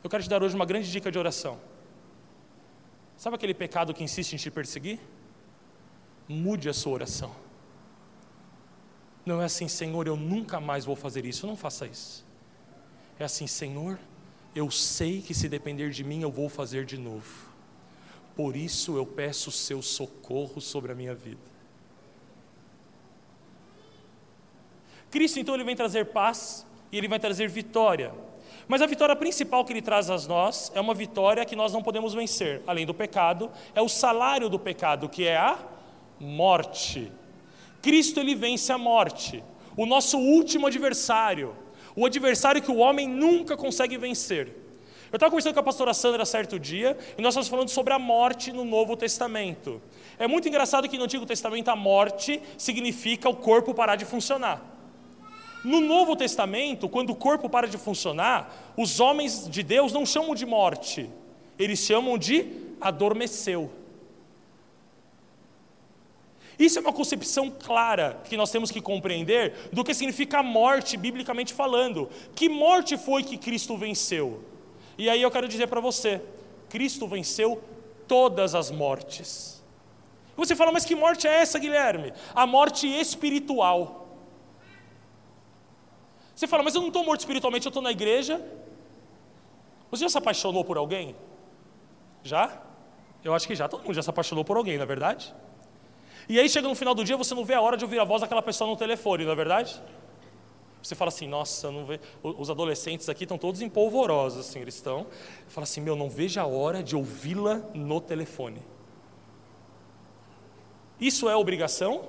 Eu 0.03 0.09
quero 0.09 0.23
te 0.23 0.29
dar 0.29 0.41
hoje 0.41 0.55
uma 0.55 0.65
grande 0.65 0.89
dica 0.89 1.11
de 1.11 1.17
oração. 1.17 1.59
Sabe 3.17 3.35
aquele 3.35 3.53
pecado 3.53 3.93
que 3.93 4.03
insiste 4.03 4.33
em 4.33 4.37
te 4.37 4.49
perseguir? 4.49 4.99
Mude 6.27 6.69
a 6.69 6.73
sua 6.73 6.93
oração. 6.93 7.35
Não 9.25 9.41
é 9.41 9.45
assim, 9.45 9.67
Senhor, 9.67 10.07
eu 10.07 10.15
nunca 10.15 10.61
mais 10.61 10.85
vou 10.85 10.95
fazer 10.95 11.25
isso. 11.25 11.45
Não 11.45 11.57
faça 11.57 11.85
isso. 11.85 12.25
É 13.19 13.25
assim, 13.25 13.45
Senhor, 13.47 13.99
eu 14.55 14.71
sei 14.71 15.21
que 15.21 15.33
se 15.33 15.49
depender 15.49 15.89
de 15.89 16.03
mim 16.03 16.21
eu 16.21 16.31
vou 16.31 16.47
fazer 16.47 16.85
de 16.85 16.97
novo. 16.97 17.49
Por 18.33 18.55
isso 18.55 18.95
eu 18.95 19.05
peço 19.05 19.49
o 19.49 19.51
seu 19.51 19.81
socorro 19.81 20.61
sobre 20.61 20.93
a 20.93 20.95
minha 20.95 21.13
vida. 21.13 21.49
Cristo 25.11 25.39
então 25.39 25.53
ele 25.55 25.65
vem 25.65 25.75
trazer 25.75 26.05
paz 26.05 26.65
e 26.91 26.97
ele 26.97 27.09
vai 27.09 27.19
trazer 27.19 27.49
vitória. 27.49 28.13
Mas 28.67 28.81
a 28.81 28.85
vitória 28.85 29.15
principal 29.15 29.65
que 29.65 29.73
ele 29.73 29.81
traz 29.81 30.09
a 30.09 30.17
nós 30.27 30.71
é 30.73 30.79
uma 30.79 30.93
vitória 30.93 31.43
que 31.43 31.55
nós 31.55 31.73
não 31.73 31.83
podemos 31.83 32.13
vencer, 32.13 32.61
além 32.67 32.85
do 32.85 32.93
pecado, 32.93 33.51
é 33.73 33.81
o 33.81 33.89
salário 33.89 34.47
do 34.47 34.59
pecado, 34.59 35.09
que 35.09 35.25
é 35.25 35.35
a 35.35 35.57
morte. 36.19 37.11
Cristo 37.81 38.19
ele 38.19 38.35
vence 38.35 38.71
a 38.71 38.77
morte, 38.77 39.43
o 39.75 39.85
nosso 39.85 40.17
último 40.17 40.67
adversário, 40.67 41.55
o 41.95 42.05
adversário 42.05 42.61
que 42.61 42.71
o 42.71 42.77
homem 42.77 43.07
nunca 43.07 43.57
consegue 43.57 43.97
vencer. 43.97 44.47
Eu 45.11 45.15
estava 45.17 45.31
conversando 45.31 45.55
com 45.55 45.59
a 45.59 45.63
pastora 45.63 45.93
Sandra 45.93 46.23
certo 46.23 46.59
dia 46.59 46.95
e 47.17 47.21
nós 47.21 47.33
estamos 47.33 47.47
falando 47.47 47.69
sobre 47.69 47.93
a 47.93 47.99
morte 47.99 48.51
no 48.51 48.63
Novo 48.63 48.95
Testamento. 48.95 49.81
É 50.19 50.27
muito 50.27 50.47
engraçado 50.47 50.87
que 50.87 50.97
no 50.97 51.05
Antigo 51.05 51.25
Testamento 51.25 51.69
a 51.69 51.75
morte 51.75 52.39
significa 52.57 53.27
o 53.27 53.35
corpo 53.35 53.73
parar 53.73 53.95
de 53.95 54.05
funcionar. 54.05 54.61
No 55.63 55.81
Novo 55.81 56.15
Testamento, 56.15 56.87
quando 56.87 57.09
o 57.09 57.15
corpo 57.15 57.49
para 57.49 57.67
de 57.67 57.77
funcionar, 57.77 58.73
os 58.77 58.99
homens 58.99 59.49
de 59.49 59.63
Deus 59.63 59.91
não 59.91 60.05
chamam 60.05 60.35
de 60.35 60.45
morte, 60.45 61.09
eles 61.57 61.79
chamam 61.79 62.17
de 62.17 62.45
adormeceu. 62.79 63.69
Isso 66.59 66.77
é 66.77 66.81
uma 66.81 66.91
concepção 66.91 67.49
clara 67.49 68.21
que 68.25 68.35
nós 68.35 68.51
temos 68.51 68.69
que 68.69 68.81
compreender 68.81 69.69
do 69.71 69.81
que 69.81 69.93
significa 69.93 70.43
morte, 70.43 70.97
biblicamente 70.97 71.53
falando. 71.53 72.09
Que 72.35 72.49
morte 72.49 72.97
foi 72.97 73.23
que 73.23 73.37
Cristo 73.37 73.77
venceu? 73.77 74.43
E 74.97 75.09
aí 75.09 75.21
eu 75.21 75.31
quero 75.31 75.47
dizer 75.47 75.67
para 75.67 75.79
você: 75.79 76.21
Cristo 76.67 77.07
venceu 77.07 77.63
todas 78.09 78.53
as 78.55 78.69
mortes. 78.69 79.63
Você 80.35 80.53
fala, 80.55 80.71
mas 80.71 80.83
que 80.83 80.95
morte 80.95 81.27
é 81.27 81.41
essa, 81.41 81.57
Guilherme? 81.57 82.11
A 82.35 82.45
morte 82.45 82.87
espiritual. 82.87 84.09
Você 86.35 86.47
fala, 86.47 86.63
mas 86.63 86.75
eu 86.75 86.81
não 86.81 86.87
estou 86.89 87.05
morto 87.05 87.21
espiritualmente, 87.21 87.65
eu 87.65 87.69
estou 87.69 87.83
na 87.83 87.91
igreja. 87.91 88.45
Você 89.91 90.03
já 90.03 90.09
se 90.09 90.17
apaixonou 90.17 90.63
por 90.63 90.77
alguém? 90.77 91.15
Já? 92.23 92.61
Eu 93.23 93.33
acho 93.33 93.47
que 93.47 93.55
já, 93.55 93.67
todo 93.67 93.83
mundo 93.83 93.93
já 93.93 94.01
se 94.01 94.09
apaixonou 94.09 94.43
por 94.45 94.55
alguém, 94.55 94.77
não 94.77 94.83
é 94.83 94.85
verdade? 94.85 95.33
E 96.29 96.39
aí 96.39 96.47
chega 96.47 96.67
no 96.67 96.75
final 96.75 96.93
do 96.93 97.03
dia, 97.03 97.17
você 97.17 97.33
não 97.33 97.43
vê 97.43 97.55
a 97.55 97.61
hora 97.61 97.75
de 97.75 97.83
ouvir 97.83 97.99
a 97.99 98.03
voz 98.03 98.21
daquela 98.21 98.43
pessoa 98.43 98.69
no 98.69 98.77
telefone, 98.77 99.25
não 99.25 99.31
é 99.31 99.35
verdade? 99.35 99.81
Você 100.81 100.93
fala 100.93 101.09
assim, 101.09 101.27
nossa, 101.27 101.71
não 101.71 101.85
vê. 101.85 101.99
Os 102.21 102.51
adolescentes 102.51 103.09
aqui 103.09 103.23
estão 103.23 103.37
todos 103.37 103.61
empolvorosos, 103.61 104.47
assim, 104.47 104.59
eles 104.59 104.75
estão. 104.75 105.07
Fala 105.47 105.63
assim, 105.63 105.81
meu, 105.81 105.95
não 105.95 106.07
vejo 106.07 106.39
a 106.39 106.45
hora 106.45 106.83
de 106.83 106.95
ouvi-la 106.95 107.63
no 107.73 107.99
telefone. 107.99 108.61
Isso 111.01 111.27
é 111.27 111.35
obrigação? 111.35 112.03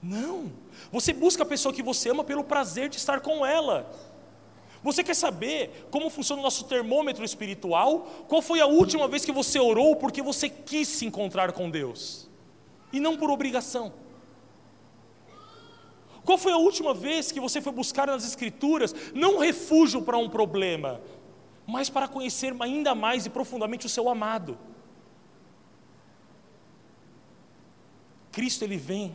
Não. 0.00 0.52
Você 0.92 1.12
busca 1.12 1.42
a 1.42 1.46
pessoa 1.46 1.74
que 1.74 1.82
você 1.82 2.10
ama 2.10 2.22
pelo 2.22 2.44
prazer 2.44 2.88
de 2.88 2.98
estar 2.98 3.20
com 3.20 3.44
ela. 3.44 3.90
Você 4.82 5.02
quer 5.02 5.14
saber 5.14 5.88
como 5.90 6.08
funciona 6.08 6.40
o 6.40 6.44
nosso 6.44 6.64
termômetro 6.64 7.24
espiritual? 7.24 8.00
Qual 8.28 8.40
foi 8.40 8.60
a 8.60 8.66
última 8.66 9.08
vez 9.08 9.24
que 9.24 9.32
você 9.32 9.58
orou 9.58 9.96
porque 9.96 10.22
você 10.22 10.48
quis 10.48 10.86
se 10.86 11.04
encontrar 11.04 11.52
com 11.52 11.68
Deus? 11.68 12.23
E 12.94 13.00
não 13.00 13.16
por 13.16 13.28
obrigação. 13.28 13.92
Qual 16.24 16.38
foi 16.38 16.52
a 16.52 16.56
última 16.56 16.94
vez 16.94 17.30
que 17.30 17.40
você 17.40 17.60
foi 17.60 17.72
buscar 17.72 18.06
nas 18.06 18.24
Escrituras 18.24 18.94
não 19.12 19.36
um 19.36 19.38
refúgio 19.40 20.00
para 20.00 20.16
um 20.16 20.28
problema, 20.28 21.00
mas 21.66 21.90
para 21.90 22.08
conhecer 22.08 22.54
ainda 22.60 22.94
mais 22.94 23.26
e 23.26 23.30
profundamente 23.30 23.84
o 23.84 23.88
seu 23.88 24.08
amado? 24.08 24.56
Cristo 28.32 28.64
ele 28.64 28.76
vem 28.76 29.14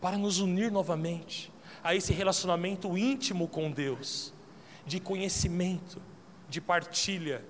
para 0.00 0.16
nos 0.16 0.40
unir 0.40 0.72
novamente 0.72 1.52
a 1.84 1.94
esse 1.94 2.12
relacionamento 2.12 2.96
íntimo 2.98 3.46
com 3.46 3.70
Deus, 3.70 4.32
de 4.86 4.98
conhecimento, 4.98 6.00
de 6.48 6.60
partilha, 6.60 7.44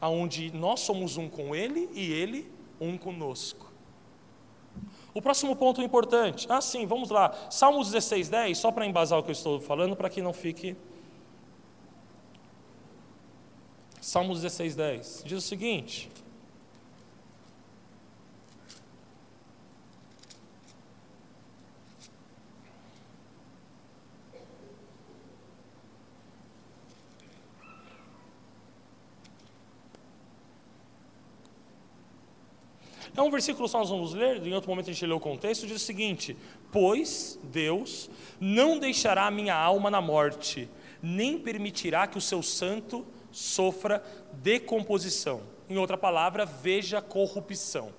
aonde 0.00 0.52
nós 0.52 0.80
somos 0.80 1.16
um 1.16 1.28
com 1.28 1.56
Ele 1.56 1.88
e 1.92 2.12
Ele 2.12 2.50
um 2.80 2.96
conosco. 2.96 3.67
O 5.18 5.20
próximo 5.20 5.56
ponto 5.56 5.82
importante. 5.82 6.46
Ah, 6.48 6.60
sim, 6.60 6.86
vamos 6.86 7.10
lá. 7.10 7.34
Salmos 7.50 7.90
16, 7.90 8.28
10, 8.28 8.56
só 8.56 8.70
para 8.70 8.86
embasar 8.86 9.18
o 9.18 9.22
que 9.24 9.30
eu 9.30 9.32
estou 9.32 9.60
falando, 9.60 9.96
para 9.96 10.08
que 10.08 10.22
não 10.22 10.32
fique. 10.32 10.76
Salmos 14.00 14.42
16, 14.42 14.76
10. 14.76 15.22
Diz 15.26 15.38
o 15.38 15.40
seguinte: 15.40 16.08
um 33.28 33.30
versículo 33.30 33.68
só 33.68 33.78
nós 33.78 33.90
vamos 33.90 34.12
ler, 34.12 34.44
em 34.46 34.54
outro 34.54 34.68
momento 34.68 34.90
a 34.90 34.92
gente 34.92 35.06
lê 35.06 35.12
o 35.12 35.20
contexto, 35.20 35.66
diz 35.66 35.76
o 35.76 35.84
seguinte: 35.84 36.36
Pois 36.72 37.38
Deus 37.44 38.10
não 38.40 38.78
deixará 38.78 39.26
a 39.26 39.30
minha 39.30 39.54
alma 39.54 39.90
na 39.90 40.00
morte, 40.00 40.68
nem 41.02 41.38
permitirá 41.38 42.06
que 42.06 42.18
o 42.18 42.20
seu 42.20 42.42
santo 42.42 43.06
sofra 43.30 44.02
decomposição. 44.32 45.42
Em 45.68 45.76
outra 45.76 45.96
palavra, 45.96 46.44
veja 46.44 47.00
corrupção. 47.00 47.92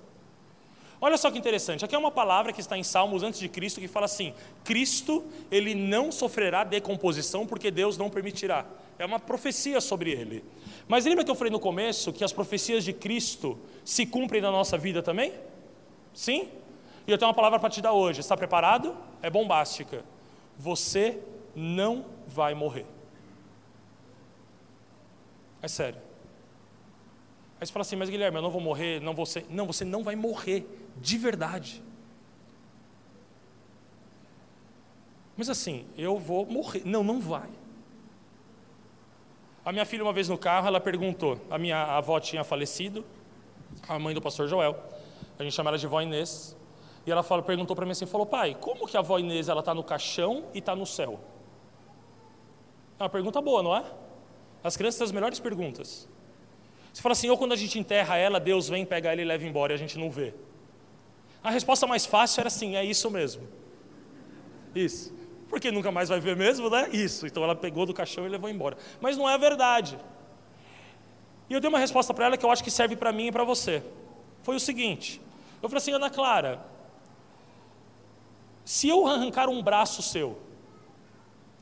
Olha 1.00 1.16
só 1.16 1.30
que 1.30 1.38
interessante, 1.38 1.82
aqui 1.82 1.94
é 1.94 1.98
uma 1.98 2.10
palavra 2.10 2.52
que 2.52 2.60
está 2.60 2.76
em 2.76 2.82
Salmos 2.82 3.22
antes 3.22 3.40
de 3.40 3.48
Cristo 3.48 3.80
que 3.80 3.88
fala 3.88 4.04
assim: 4.04 4.34
Cristo, 4.64 5.24
ele 5.50 5.74
não 5.74 6.12
sofrerá 6.12 6.62
decomposição 6.62 7.46
porque 7.46 7.70
Deus 7.70 7.96
não 7.96 8.10
permitirá. 8.10 8.66
É 9.00 9.06
uma 9.06 9.18
profecia 9.18 9.80
sobre 9.80 10.10
ele. 10.10 10.44
Mas 10.86 11.06
lembra 11.06 11.24
que 11.24 11.30
eu 11.30 11.34
falei 11.34 11.50
no 11.50 11.58
começo 11.58 12.12
que 12.12 12.22
as 12.22 12.34
profecias 12.34 12.84
de 12.84 12.92
Cristo 12.92 13.58
se 13.82 14.04
cumprem 14.04 14.42
na 14.42 14.50
nossa 14.50 14.76
vida 14.76 15.02
também? 15.02 15.32
Sim? 16.12 16.50
E 17.06 17.10
eu 17.10 17.16
tenho 17.16 17.30
uma 17.30 17.34
palavra 17.34 17.58
para 17.58 17.70
te 17.70 17.80
dar 17.80 17.94
hoje. 17.94 18.20
Está 18.20 18.36
preparado? 18.36 18.94
É 19.22 19.30
bombástica. 19.30 20.04
Você 20.58 21.18
não 21.56 22.04
vai 22.26 22.52
morrer. 22.52 22.84
É 25.62 25.68
sério. 25.68 25.98
Aí 27.58 27.66
você 27.66 27.72
fala 27.72 27.80
assim, 27.80 27.96
mas 27.96 28.10
Guilherme, 28.10 28.36
eu 28.36 28.42
não 28.42 28.50
vou 28.50 28.60
morrer, 28.60 29.00
não 29.00 29.14
vou 29.14 29.24
ser. 29.24 29.46
Não, 29.48 29.66
você 29.66 29.82
não 29.82 30.04
vai 30.04 30.14
morrer, 30.14 30.66
de 30.98 31.16
verdade. 31.16 31.82
Mas 35.38 35.48
assim, 35.48 35.86
eu 35.96 36.18
vou 36.18 36.44
morrer. 36.44 36.82
Não, 36.84 37.02
não 37.02 37.18
vai. 37.18 37.48
A 39.64 39.72
minha 39.72 39.84
filha, 39.84 40.02
uma 40.02 40.12
vez 40.12 40.28
no 40.28 40.38
carro, 40.38 40.66
ela 40.66 40.80
perguntou: 40.80 41.38
a 41.50 41.58
minha 41.58 41.82
avó 41.82 42.18
tinha 42.18 42.42
falecido, 42.42 43.04
a 43.88 43.98
mãe 43.98 44.14
do 44.14 44.20
pastor 44.20 44.48
Joel, 44.48 44.76
a 45.38 45.42
gente 45.42 45.54
chama 45.54 45.70
ela 45.70 45.78
de 45.78 45.86
vó 45.86 46.00
Inês, 46.00 46.56
e 47.06 47.10
ela 47.10 47.22
falou, 47.22 47.44
perguntou 47.44 47.76
para 47.76 47.84
mim 47.84 47.92
assim: 47.92 48.06
falou, 48.06 48.26
pai, 48.26 48.56
como 48.58 48.86
que 48.86 48.96
a 48.96 49.00
avó 49.00 49.18
Inês 49.18 49.48
está 49.48 49.74
no 49.74 49.84
caixão 49.84 50.44
e 50.54 50.58
está 50.58 50.74
no 50.74 50.86
céu? 50.86 51.20
É 52.98 53.02
uma 53.02 53.08
pergunta 53.08 53.40
boa, 53.40 53.62
não 53.62 53.76
é? 53.76 53.84
As 54.62 54.76
crianças 54.76 54.98
têm 54.98 55.04
as 55.06 55.12
melhores 55.12 55.40
perguntas. 55.40 56.08
Você 56.92 57.00
fala 57.00 57.12
assim, 57.12 57.30
ou 57.30 57.38
quando 57.38 57.52
a 57.52 57.56
gente 57.56 57.78
enterra 57.78 58.16
ela, 58.16 58.40
Deus 58.40 58.68
vem, 58.68 58.84
pega 58.84 59.12
ela 59.12 59.20
e 59.20 59.24
leva 59.24 59.44
embora 59.46 59.72
e 59.72 59.74
a 59.74 59.78
gente 59.78 59.98
não 59.98 60.10
vê. 60.10 60.34
A 61.42 61.50
resposta 61.50 61.86
mais 61.86 62.04
fácil 62.04 62.40
era 62.40 62.48
assim, 62.48 62.76
é 62.76 62.84
isso 62.84 63.10
mesmo. 63.10 63.48
Isso. 64.74 65.14
Porque 65.50 65.72
nunca 65.72 65.90
mais 65.90 66.08
vai 66.08 66.20
ver 66.20 66.36
mesmo, 66.36 66.70
né? 66.70 66.88
Isso. 66.92 67.26
Então 67.26 67.42
ela 67.42 67.56
pegou 67.56 67.84
do 67.84 67.92
caixão 67.92 68.24
e 68.24 68.28
levou 68.28 68.48
embora. 68.48 68.78
Mas 69.00 69.16
não 69.16 69.28
é 69.28 69.34
a 69.34 69.36
verdade. 69.36 69.98
E 71.48 71.52
eu 71.52 71.60
dei 71.60 71.68
uma 71.68 71.80
resposta 71.80 72.14
para 72.14 72.26
ela 72.26 72.36
que 72.36 72.46
eu 72.46 72.50
acho 72.52 72.62
que 72.62 72.70
serve 72.70 72.94
para 72.94 73.10
mim 73.10 73.26
e 73.26 73.32
para 73.32 73.42
você. 73.42 73.82
Foi 74.44 74.54
o 74.54 74.60
seguinte: 74.60 75.20
eu 75.60 75.68
falei 75.68 75.82
assim, 75.82 75.92
Ana 75.92 76.08
Clara, 76.08 76.64
se 78.64 78.88
eu 78.88 79.08
arrancar 79.08 79.48
um 79.48 79.60
braço 79.60 80.00
seu, 80.00 80.40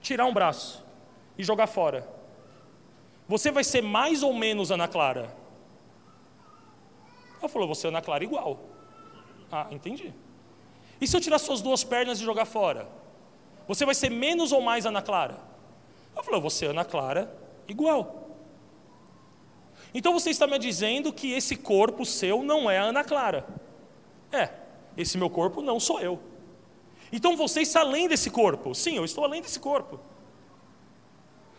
tirar 0.02 0.26
um 0.26 0.34
braço 0.34 0.84
e 1.38 1.42
jogar 1.42 1.66
fora, 1.66 2.06
você 3.26 3.50
vai 3.50 3.64
ser 3.64 3.82
mais 3.82 4.22
ou 4.22 4.34
menos 4.34 4.70
Ana 4.70 4.86
Clara? 4.86 5.34
Ela 7.40 7.48
falou, 7.48 7.66
você 7.66 7.86
é 7.86 7.88
Ana 7.88 8.02
Clara 8.02 8.22
igual. 8.22 8.60
Ah, 9.50 9.68
entendi. 9.70 10.12
E 11.00 11.06
se 11.06 11.16
eu 11.16 11.20
tirar 11.20 11.38
suas 11.38 11.62
duas 11.62 11.82
pernas 11.82 12.20
e 12.20 12.24
jogar 12.24 12.44
fora? 12.44 12.86
Você 13.68 13.84
vai 13.84 13.94
ser 13.94 14.10
menos 14.10 14.50
ou 14.50 14.62
mais 14.62 14.86
Ana 14.86 15.02
Clara? 15.02 15.38
Ela 16.14 16.24
falou, 16.24 16.40
você 16.40 16.66
é 16.66 16.70
Ana 16.70 16.84
Clara 16.84 17.32
igual. 17.68 18.30
Então 19.92 20.12
você 20.12 20.30
está 20.30 20.46
me 20.46 20.58
dizendo 20.58 21.12
que 21.12 21.32
esse 21.32 21.54
corpo 21.54 22.04
seu 22.04 22.42
não 22.42 22.70
é 22.70 22.78
a 22.78 22.84
Ana 22.84 23.04
Clara. 23.04 23.46
É, 24.32 24.50
esse 24.96 25.18
meu 25.18 25.28
corpo 25.28 25.60
não 25.60 25.78
sou 25.78 26.00
eu. 26.00 26.18
Então 27.12 27.36
você 27.36 27.60
está 27.60 27.80
além 27.80 28.08
desse 28.08 28.30
corpo. 28.30 28.74
Sim, 28.74 28.96
eu 28.96 29.04
estou 29.04 29.22
além 29.24 29.42
desse 29.42 29.60
corpo. 29.60 30.00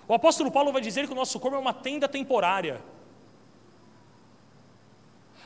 O 0.07 0.14
apóstolo 0.14 0.51
Paulo 0.51 0.72
vai 0.72 0.82
dizer 0.82 1.05
que 1.05 1.14
o 1.14 1.16
nosso 1.16 1.39
corpo 1.39 1.55
é 1.55 1.60
uma 1.60 1.74
tenda 1.74 2.07
temporária. 2.07 2.82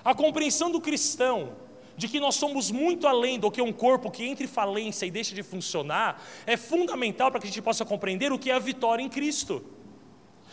A 0.03 0.15
compreensão 0.15 0.71
do 0.71 0.79
cristão 0.81 1.53
de 1.95 2.07
que 2.07 2.19
nós 2.19 2.35
somos 2.35 2.71
muito 2.71 3.07
além 3.07 3.39
do 3.39 3.51
que 3.51 3.61
um 3.61 3.71
corpo 3.71 4.09
que 4.09 4.23
entra 4.25 4.43
em 4.43 4.47
falência 4.47 5.05
e 5.05 5.11
deixa 5.11 5.35
de 5.35 5.43
funcionar 5.43 6.21
é 6.45 6.57
fundamental 6.57 7.29
para 7.29 7.39
que 7.39 7.45
a 7.45 7.49
gente 7.49 7.61
possa 7.61 7.85
compreender 7.85 8.31
o 8.31 8.39
que 8.39 8.49
é 8.49 8.53
a 8.53 8.59
vitória 8.59 9.03
em 9.03 9.09
Cristo. 9.09 9.63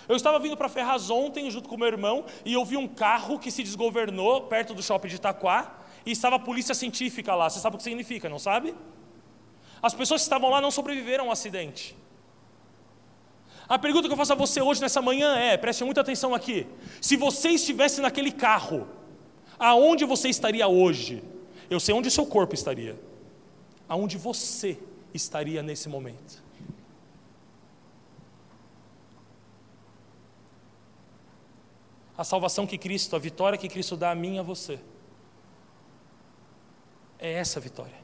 Eu 0.09 0.16
estava 0.16 0.38
vindo 0.38 0.57
para 0.57 0.68
Ferraz 0.68 1.09
ontem, 1.09 1.51
junto 1.51 1.68
com 1.68 1.76
meu 1.76 1.86
irmão, 1.86 2.24
e 2.45 2.53
eu 2.53 2.64
vi 2.64 2.76
um 2.76 2.88
carro 2.88 3.38
que 3.38 3.51
se 3.51 3.62
desgovernou 3.62 4.43
perto 4.43 4.74
do 4.74 4.82
shopping 4.82 5.09
de 5.09 5.16
Itaquá, 5.16 5.78
e 6.05 6.11
estava 6.11 6.36
a 6.36 6.38
polícia 6.38 6.74
científica 6.74 7.34
lá. 7.34 7.49
Você 7.49 7.61
sabe 7.61 7.76
o 7.76 7.78
que 7.78 7.84
significa, 7.84 8.28
não 8.28 8.38
sabe? 8.38 8.74
As 9.82 9.95
pessoas 9.95 10.22
que 10.22 10.24
estavam 10.24 10.51
lá 10.51 10.61
não 10.61 10.70
sobreviveram 10.70 11.26
ao 11.26 11.30
acidente. 11.30 11.97
A 13.68 13.78
pergunta 13.78 14.09
que 14.09 14.12
eu 14.12 14.16
faço 14.16 14.32
a 14.32 14.36
você 14.36 14.61
hoje, 14.61 14.80
nessa 14.80 15.01
manhã, 15.01 15.36
é: 15.36 15.57
preste 15.57 15.84
muita 15.84 16.01
atenção 16.01 16.34
aqui. 16.34 16.66
Se 17.01 17.16
você 17.16 17.51
estivesse 17.51 18.01
naquele 18.01 18.32
carro, 18.32 18.88
aonde 19.61 20.04
você 20.04 20.28
estaria 20.28 20.66
hoje? 20.66 21.22
Eu 21.68 21.78
sei 21.78 21.94
onde 21.94 22.08
o 22.08 22.11
seu 22.11 22.26
corpo 22.26 22.54
estaria. 22.54 22.98
Aonde 23.88 24.16
você 24.16 24.78
estaria 25.12 25.62
nesse 25.62 25.88
momento? 25.88 26.42
A 32.16 32.24
salvação 32.24 32.66
que 32.66 32.76
Cristo, 32.76 33.14
a 33.14 33.18
vitória 33.18 33.58
que 33.58 33.68
Cristo 33.68 33.96
dá 33.96 34.11
a 34.11 34.14
mim 34.14 34.36
e 34.36 34.38
a 34.38 34.42
você. 34.42 34.80
É 37.18 37.32
essa 37.32 37.58
a 37.58 37.62
vitória. 37.62 38.00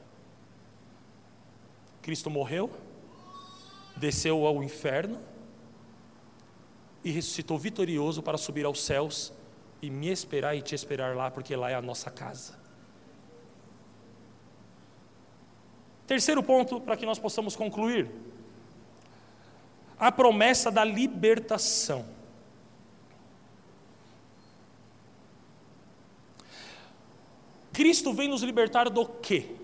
Cristo 2.01 2.29
morreu, 2.29 2.71
desceu 3.97 4.45
ao 4.45 4.63
inferno, 4.63 5.19
e 7.03 7.11
ressuscitou 7.11 7.57
vitorioso 7.57 8.21
para 8.21 8.37
subir 8.37 8.65
aos 8.65 8.83
céus 8.83 9.31
e 9.81 9.89
me 9.89 10.09
esperar 10.09 10.55
e 10.55 10.61
te 10.61 10.73
esperar 10.73 11.15
lá, 11.15 11.29
porque 11.29 11.55
lá 11.55 11.69
é 11.69 11.75
a 11.75 11.81
nossa 11.81 12.09
casa. 12.09 12.57
Terceiro 16.05 16.41
ponto 16.41 16.79
para 16.79 16.95
que 16.95 17.05
nós 17.05 17.19
possamos 17.19 17.55
concluir: 17.55 18.09
a 19.99 20.11
promessa 20.11 20.71
da 20.71 20.83
libertação. 20.83 22.05
Cristo 27.73 28.11
vem 28.11 28.27
nos 28.27 28.41
libertar 28.41 28.89
do 28.89 29.05
quê? 29.05 29.55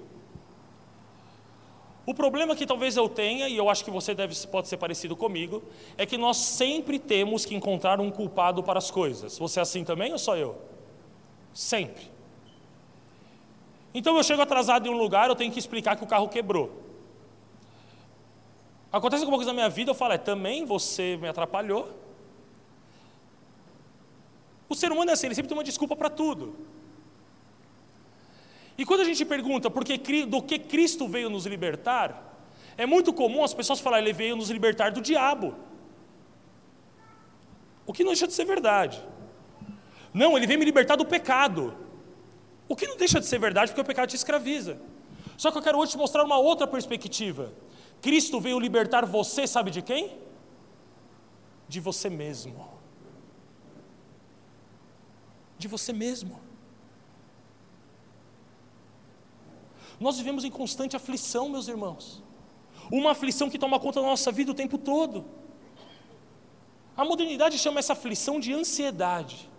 O 2.05 2.13
problema 2.13 2.55
que 2.55 2.65
talvez 2.65 2.97
eu 2.97 3.07
tenha, 3.07 3.47
e 3.47 3.55
eu 3.55 3.69
acho 3.69 3.85
que 3.85 3.91
você 3.91 4.13
deve, 4.13 4.35
pode 4.47 4.67
ser 4.67 4.75
parecido 4.77 5.15
comigo, 5.15 5.63
é 5.97 6.05
que 6.05 6.17
nós 6.17 6.37
sempre 6.37 6.99
temos 6.99 7.45
que 7.45 7.55
encontrar 7.55 8.01
um 8.01 8.11
culpado 8.11 8.61
para 8.61 8.77
as 8.77 8.91
coisas. 8.91 9.37
Você 9.37 9.59
é 9.59 9.61
assim 9.61 9.85
também 9.85 10.11
ou 10.11 10.19
só 10.19 10.35
eu? 10.35 10.57
Sempre. 11.53 12.11
Então 13.93 14.17
eu 14.17 14.23
chego 14.23 14.41
atrasado 14.41 14.87
em 14.87 14.89
um 14.89 14.97
lugar, 14.97 15.29
eu 15.29 15.35
tenho 15.35 15.51
que 15.51 15.59
explicar 15.59 15.95
que 15.95 16.03
o 16.03 16.07
carro 16.07 16.27
quebrou. 16.27 16.81
Acontece 18.91 19.23
alguma 19.23 19.37
coisa 19.37 19.51
na 19.51 19.55
minha 19.55 19.69
vida, 19.69 19.91
eu 19.91 19.95
falo, 19.95 20.13
é, 20.13 20.17
também 20.17 20.65
você 20.65 21.17
me 21.17 21.27
atrapalhou. 21.27 21.89
O 24.67 24.75
ser 24.75 24.91
humano 24.91 25.09
é 25.11 25.13
assim, 25.13 25.27
ele 25.27 25.35
sempre 25.35 25.47
tem 25.47 25.57
uma 25.57 25.63
desculpa 25.63 25.95
para 25.95 26.09
tudo. 26.09 26.55
E 28.77 28.85
quando 28.85 29.01
a 29.01 29.03
gente 29.03 29.23
pergunta 29.25 29.69
porque, 29.69 29.97
do 30.25 30.41
que 30.41 30.57
Cristo 30.57 31.07
veio 31.07 31.29
nos 31.29 31.45
libertar, 31.45 32.33
é 32.75 32.85
muito 32.85 33.13
comum 33.13 33.43
as 33.43 33.53
pessoas 33.53 33.79
falarem, 33.79 34.05
ele 34.05 34.13
veio 34.13 34.35
nos 34.35 34.49
libertar 34.49 34.91
do 34.91 35.01
diabo. 35.01 35.55
O 37.85 37.93
que 37.93 38.03
não 38.03 38.11
deixa 38.11 38.27
de 38.27 38.33
ser 38.33 38.45
verdade. 38.45 39.03
Não, 40.13 40.37
ele 40.37 40.47
veio 40.47 40.59
me 40.59 40.65
libertar 40.65 40.95
do 40.95 41.05
pecado. 41.05 41.75
O 42.67 42.75
que 42.75 42.87
não 42.87 42.97
deixa 42.97 43.19
de 43.19 43.25
ser 43.25 43.39
verdade, 43.39 43.71
porque 43.71 43.81
o 43.81 43.85
pecado 43.85 44.09
te 44.09 44.15
escraviza. 44.15 44.79
Só 45.37 45.51
que 45.51 45.57
eu 45.57 45.61
quero 45.61 45.77
hoje 45.77 45.91
te 45.91 45.97
mostrar 45.97 46.23
uma 46.23 46.37
outra 46.37 46.65
perspectiva. 46.65 47.53
Cristo 48.01 48.39
veio 48.39 48.59
libertar 48.59 49.05
você, 49.05 49.45
sabe 49.45 49.71
de 49.71 49.81
quem? 49.81 50.17
De 51.67 51.79
você 51.79 52.09
mesmo. 52.09 52.67
De 55.57 55.67
você 55.67 55.93
mesmo. 55.93 56.42
Nós 60.03 60.17
vivemos 60.17 60.43
em 60.43 60.51
constante 60.51 60.97
aflição, 60.97 61.47
meus 61.47 61.67
irmãos. 61.73 62.21
Uma 62.91 63.11
aflição 63.11 63.49
que 63.49 63.57
toma 63.57 63.79
conta 63.79 64.01
da 64.01 64.07
nossa 64.07 64.31
vida 64.37 64.51
o 64.51 64.53
tempo 64.53 64.77
todo. 64.77 65.25
A 67.01 67.05
modernidade 67.05 67.57
chama 67.57 67.79
essa 67.79 67.93
aflição 67.93 68.37
de 68.37 68.51
ansiedade. 68.53 69.49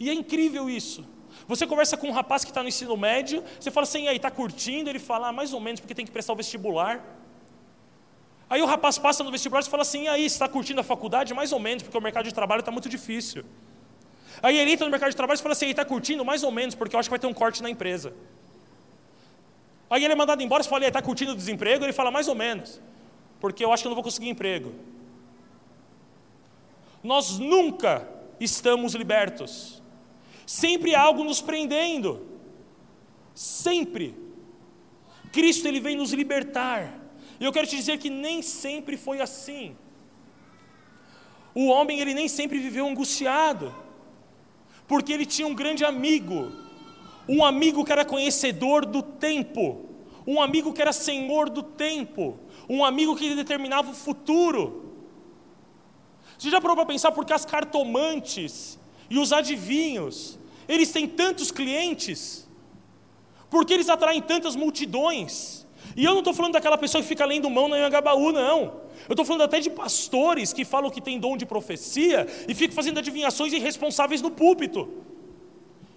E 0.00 0.08
é 0.08 0.14
incrível 0.14 0.68
isso. 0.70 1.04
Você 1.46 1.66
conversa 1.66 1.94
com 1.98 2.08
um 2.08 2.12
rapaz 2.20 2.42
que 2.42 2.50
está 2.50 2.62
no 2.62 2.70
ensino 2.70 2.96
médio, 2.96 3.44
você 3.60 3.70
fala 3.70 3.84
assim, 3.84 4.08
aí, 4.08 4.16
está 4.16 4.30
curtindo? 4.30 4.88
Ele 4.88 4.98
fala, 4.98 5.28
ah, 5.28 5.32
mais 5.32 5.52
ou 5.52 5.60
menos, 5.60 5.78
porque 5.78 5.94
tem 5.94 6.06
que 6.06 6.10
prestar 6.10 6.32
o 6.32 6.36
vestibular. 6.36 7.04
Aí 8.48 8.62
o 8.62 8.66
rapaz 8.66 8.96
passa 8.96 9.22
no 9.22 9.30
vestibular 9.30 9.60
e 9.60 9.68
fala 9.68 9.82
assim, 9.82 10.08
aí, 10.08 10.24
está 10.24 10.48
curtindo 10.48 10.80
a 10.80 10.84
faculdade? 10.84 11.34
Mais 11.34 11.52
ou 11.52 11.60
menos, 11.60 11.82
porque 11.82 11.98
o 11.98 12.00
mercado 12.00 12.24
de 12.24 12.32
trabalho 12.32 12.60
está 12.60 12.72
muito 12.72 12.88
difícil. 12.88 13.44
Aí 14.42 14.56
ele 14.58 14.72
entra 14.72 14.86
no 14.86 14.90
mercado 14.90 15.10
de 15.10 15.16
trabalho 15.16 15.38
e 15.38 15.42
fala 15.42 15.52
assim, 15.52 15.68
está 15.68 15.84
curtindo? 15.84 16.24
Mais 16.24 16.42
ou 16.42 16.50
menos, 16.50 16.74
porque 16.74 16.96
eu 16.96 17.00
acho 17.00 17.10
que 17.10 17.16
vai 17.16 17.18
ter 17.18 17.26
um 17.26 17.34
corte 17.34 17.62
na 17.62 17.68
empresa. 17.68 18.14
Aí 19.88 20.04
ele 20.04 20.12
é 20.12 20.16
mandado 20.16 20.42
embora, 20.42 20.62
você 20.62 20.68
fala, 20.68 20.86
está 20.86 21.00
curtindo 21.00 21.32
o 21.32 21.36
desemprego? 21.36 21.84
Ele 21.84 21.92
fala, 21.92 22.10
mais 22.10 22.28
ou 22.28 22.34
menos, 22.34 22.80
porque 23.40 23.64
eu 23.64 23.72
acho 23.72 23.82
que 23.82 23.86
eu 23.86 23.90
não 23.90 23.94
vou 23.94 24.04
conseguir 24.04 24.28
emprego. 24.28 24.74
Nós 27.02 27.38
nunca 27.38 28.08
estamos 28.40 28.94
libertos. 28.94 29.82
Sempre 30.44 30.94
há 30.94 31.00
algo 31.00 31.22
nos 31.22 31.40
prendendo. 31.40 32.26
Sempre. 33.34 34.14
Cristo 35.32 35.68
ele 35.68 35.78
vem 35.78 35.96
nos 35.96 36.12
libertar. 36.12 37.00
E 37.38 37.44
eu 37.44 37.52
quero 37.52 37.66
te 37.66 37.76
dizer 37.76 37.98
que 37.98 38.10
nem 38.10 38.42
sempre 38.42 38.96
foi 38.96 39.20
assim. 39.20 39.76
O 41.54 41.68
homem 41.68 42.00
ele 42.00 42.12
nem 42.12 42.28
sempre 42.28 42.58
viveu 42.58 42.86
angustiado, 42.86 43.74
porque 44.86 45.12
ele 45.12 45.24
tinha 45.24 45.46
um 45.46 45.54
grande 45.54 45.84
amigo 45.84 46.52
um 47.28 47.44
amigo 47.44 47.84
que 47.84 47.92
era 47.92 48.04
conhecedor 48.04 48.86
do 48.86 49.02
tempo, 49.02 49.84
um 50.26 50.40
amigo 50.40 50.72
que 50.72 50.80
era 50.80 50.92
senhor 50.92 51.50
do 51.50 51.62
tempo, 51.62 52.38
um 52.68 52.84
amigo 52.84 53.16
que 53.16 53.34
determinava 53.34 53.90
o 53.90 53.94
futuro. 53.94 54.94
Você 56.38 56.50
já 56.50 56.60
parou 56.60 56.76
para 56.76 56.86
pensar 56.86 57.12
porque 57.12 57.32
as 57.32 57.44
cartomantes 57.44 58.78
e 59.08 59.18
os 59.18 59.32
adivinhos, 59.32 60.38
eles 60.68 60.90
têm 60.90 61.06
tantos 61.06 61.50
clientes? 61.50 62.48
Porque 63.48 63.72
eles 63.72 63.88
atraem 63.88 64.20
tantas 64.20 64.54
multidões? 64.54 65.66
E 65.96 66.04
eu 66.04 66.12
não 66.12 66.18
estou 66.18 66.34
falando 66.34 66.52
daquela 66.52 66.76
pessoa 66.76 67.00
que 67.00 67.08
fica 67.08 67.24
lendo 67.24 67.48
mão 67.48 67.68
na 67.68 67.76
Anhangabaú, 67.76 68.32
não. 68.32 68.84
Eu 69.08 69.12
estou 69.12 69.24
falando 69.24 69.42
até 69.42 69.60
de 69.60 69.70
pastores 69.70 70.52
que 70.52 70.64
falam 70.64 70.90
que 70.90 71.00
tem 71.00 71.18
dom 71.18 71.36
de 71.36 71.46
profecia 71.46 72.26
e 72.48 72.54
ficam 72.54 72.74
fazendo 72.74 72.98
adivinhações 72.98 73.52
irresponsáveis 73.52 74.20
no 74.20 74.30
púlpito 74.30 75.06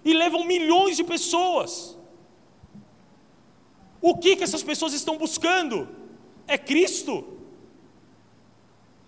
e 0.04 0.12
levam 0.14 0.44
milhões 0.44 0.96
de 0.96 1.04
pessoas. 1.04 1.96
O 4.00 4.16
que, 4.16 4.36
que 4.36 4.44
essas 4.44 4.62
pessoas 4.62 4.92
estão 4.92 5.18
buscando? 5.18 5.88
É 6.46 6.56
Cristo? 6.56 7.38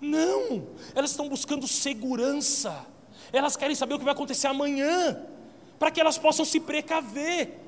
Não, 0.01 0.66
elas 0.95 1.11
estão 1.11 1.28
buscando 1.28 1.66
segurança. 1.66 2.86
Elas 3.32 3.57
querem 3.57 3.74
saber 3.74 3.95
o 3.95 3.99
que 3.99 4.05
vai 4.05 4.12
acontecer 4.12 4.49
amanhã, 4.49 5.24
para 5.78 5.90
que 5.90 6.01
elas 6.01 6.18
possam 6.18 6.45
se 6.45 6.61
precaver. 6.61 7.59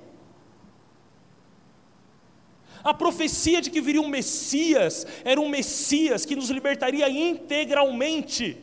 A 2.83 2.93
profecia 2.93 3.63
de 3.63 3.71
que 3.71 3.81
viria 3.81 4.03
um 4.03 4.09
Messias 4.09 5.07
era 5.25 5.41
um 5.41 5.49
Messias 5.49 6.27
que 6.27 6.37
nos 6.37 6.51
libertaria 6.51 7.09
integralmente. 7.09 8.63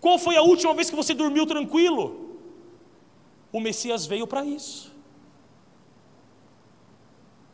Qual 0.00 0.18
foi 0.18 0.36
a 0.36 0.42
última 0.42 0.72
vez 0.72 0.88
que 0.88 0.94
você 0.94 1.12
dormiu 1.12 1.44
tranquilo? 1.46 2.29
O 3.52 3.60
Messias 3.60 4.06
veio 4.06 4.26
para 4.26 4.44
isso. 4.44 4.94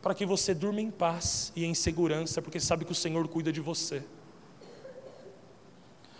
Para 0.01 0.13
que 0.13 0.25
você 0.25 0.53
durma 0.53 0.79
em 0.79 0.91
paz 0.91 1.51
e 1.55 1.65
em 1.65 1.73
segurança, 1.73 2.41
porque 2.41 2.59
sabe 2.59 2.85
que 2.85 2.91
o 2.91 2.95
Senhor 2.95 3.27
cuida 3.27 3.51
de 3.51 3.59
você. 3.59 4.03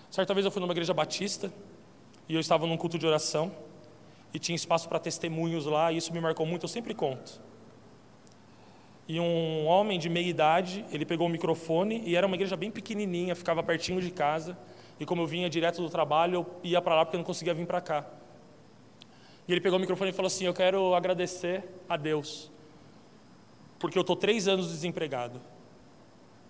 Certa 0.10 0.34
vez 0.34 0.46
eu 0.46 0.52
fui 0.52 0.60
numa 0.60 0.74
igreja 0.74 0.94
batista 0.94 1.54
e 2.28 2.34
eu 2.34 2.40
estava 2.40 2.66
num 2.66 2.78
culto 2.78 2.98
de 2.98 3.06
oração 3.06 3.52
e 4.34 4.40
tinha 4.40 4.56
espaço 4.56 4.90
para 4.90 5.00
testemunhos 5.00 5.66
lá, 5.66 5.92
e 5.92 5.98
isso 5.98 6.12
me 6.12 6.20
marcou 6.20 6.46
muito, 6.46 6.64
eu 6.64 6.70
sempre 6.70 6.94
conto 6.94 7.42
e 9.08 9.20
um 9.20 9.66
homem 9.66 9.98
de 9.98 10.10
meia 10.10 10.28
idade, 10.28 10.84
ele 10.92 11.06
pegou 11.06 11.28
o 11.28 11.30
microfone 11.30 12.04
e 12.06 12.16
era 12.16 12.28
uma 12.28 12.36
igreja 12.36 12.58
bem 12.58 12.70
pequenininha, 12.70 13.36
ficava 13.36 13.64
pertinho 13.64 14.02
de 14.02 14.12
casa. 14.12 14.58
E 15.00 15.06
como 15.06 15.22
eu 15.22 15.28
vinha 15.28 15.50
direto 15.50 15.82
do 15.82 15.90
trabalho, 15.90 16.36
eu 16.36 16.46
ia 16.64 16.82
para 16.82 16.96
lá 16.96 17.06
porque 17.06 17.16
eu 17.16 17.20
não 17.20 17.26
conseguia 17.26 17.54
vir 17.54 17.66
para 17.66 17.80
cá. 17.80 18.06
E 19.48 19.52
ele 19.52 19.62
pegou 19.62 19.78
o 19.78 19.80
microfone 19.80 20.10
e 20.10 20.14
falou 20.14 20.28
assim: 20.28 20.46
Eu 20.46 20.54
quero 20.54 20.94
agradecer 20.94 21.64
a 21.88 21.96
Deus, 21.96 22.52
porque 23.80 23.98
eu 23.98 24.02
estou 24.02 24.16
três 24.16 24.48
anos 24.48 24.68
desempregado. 24.68 25.38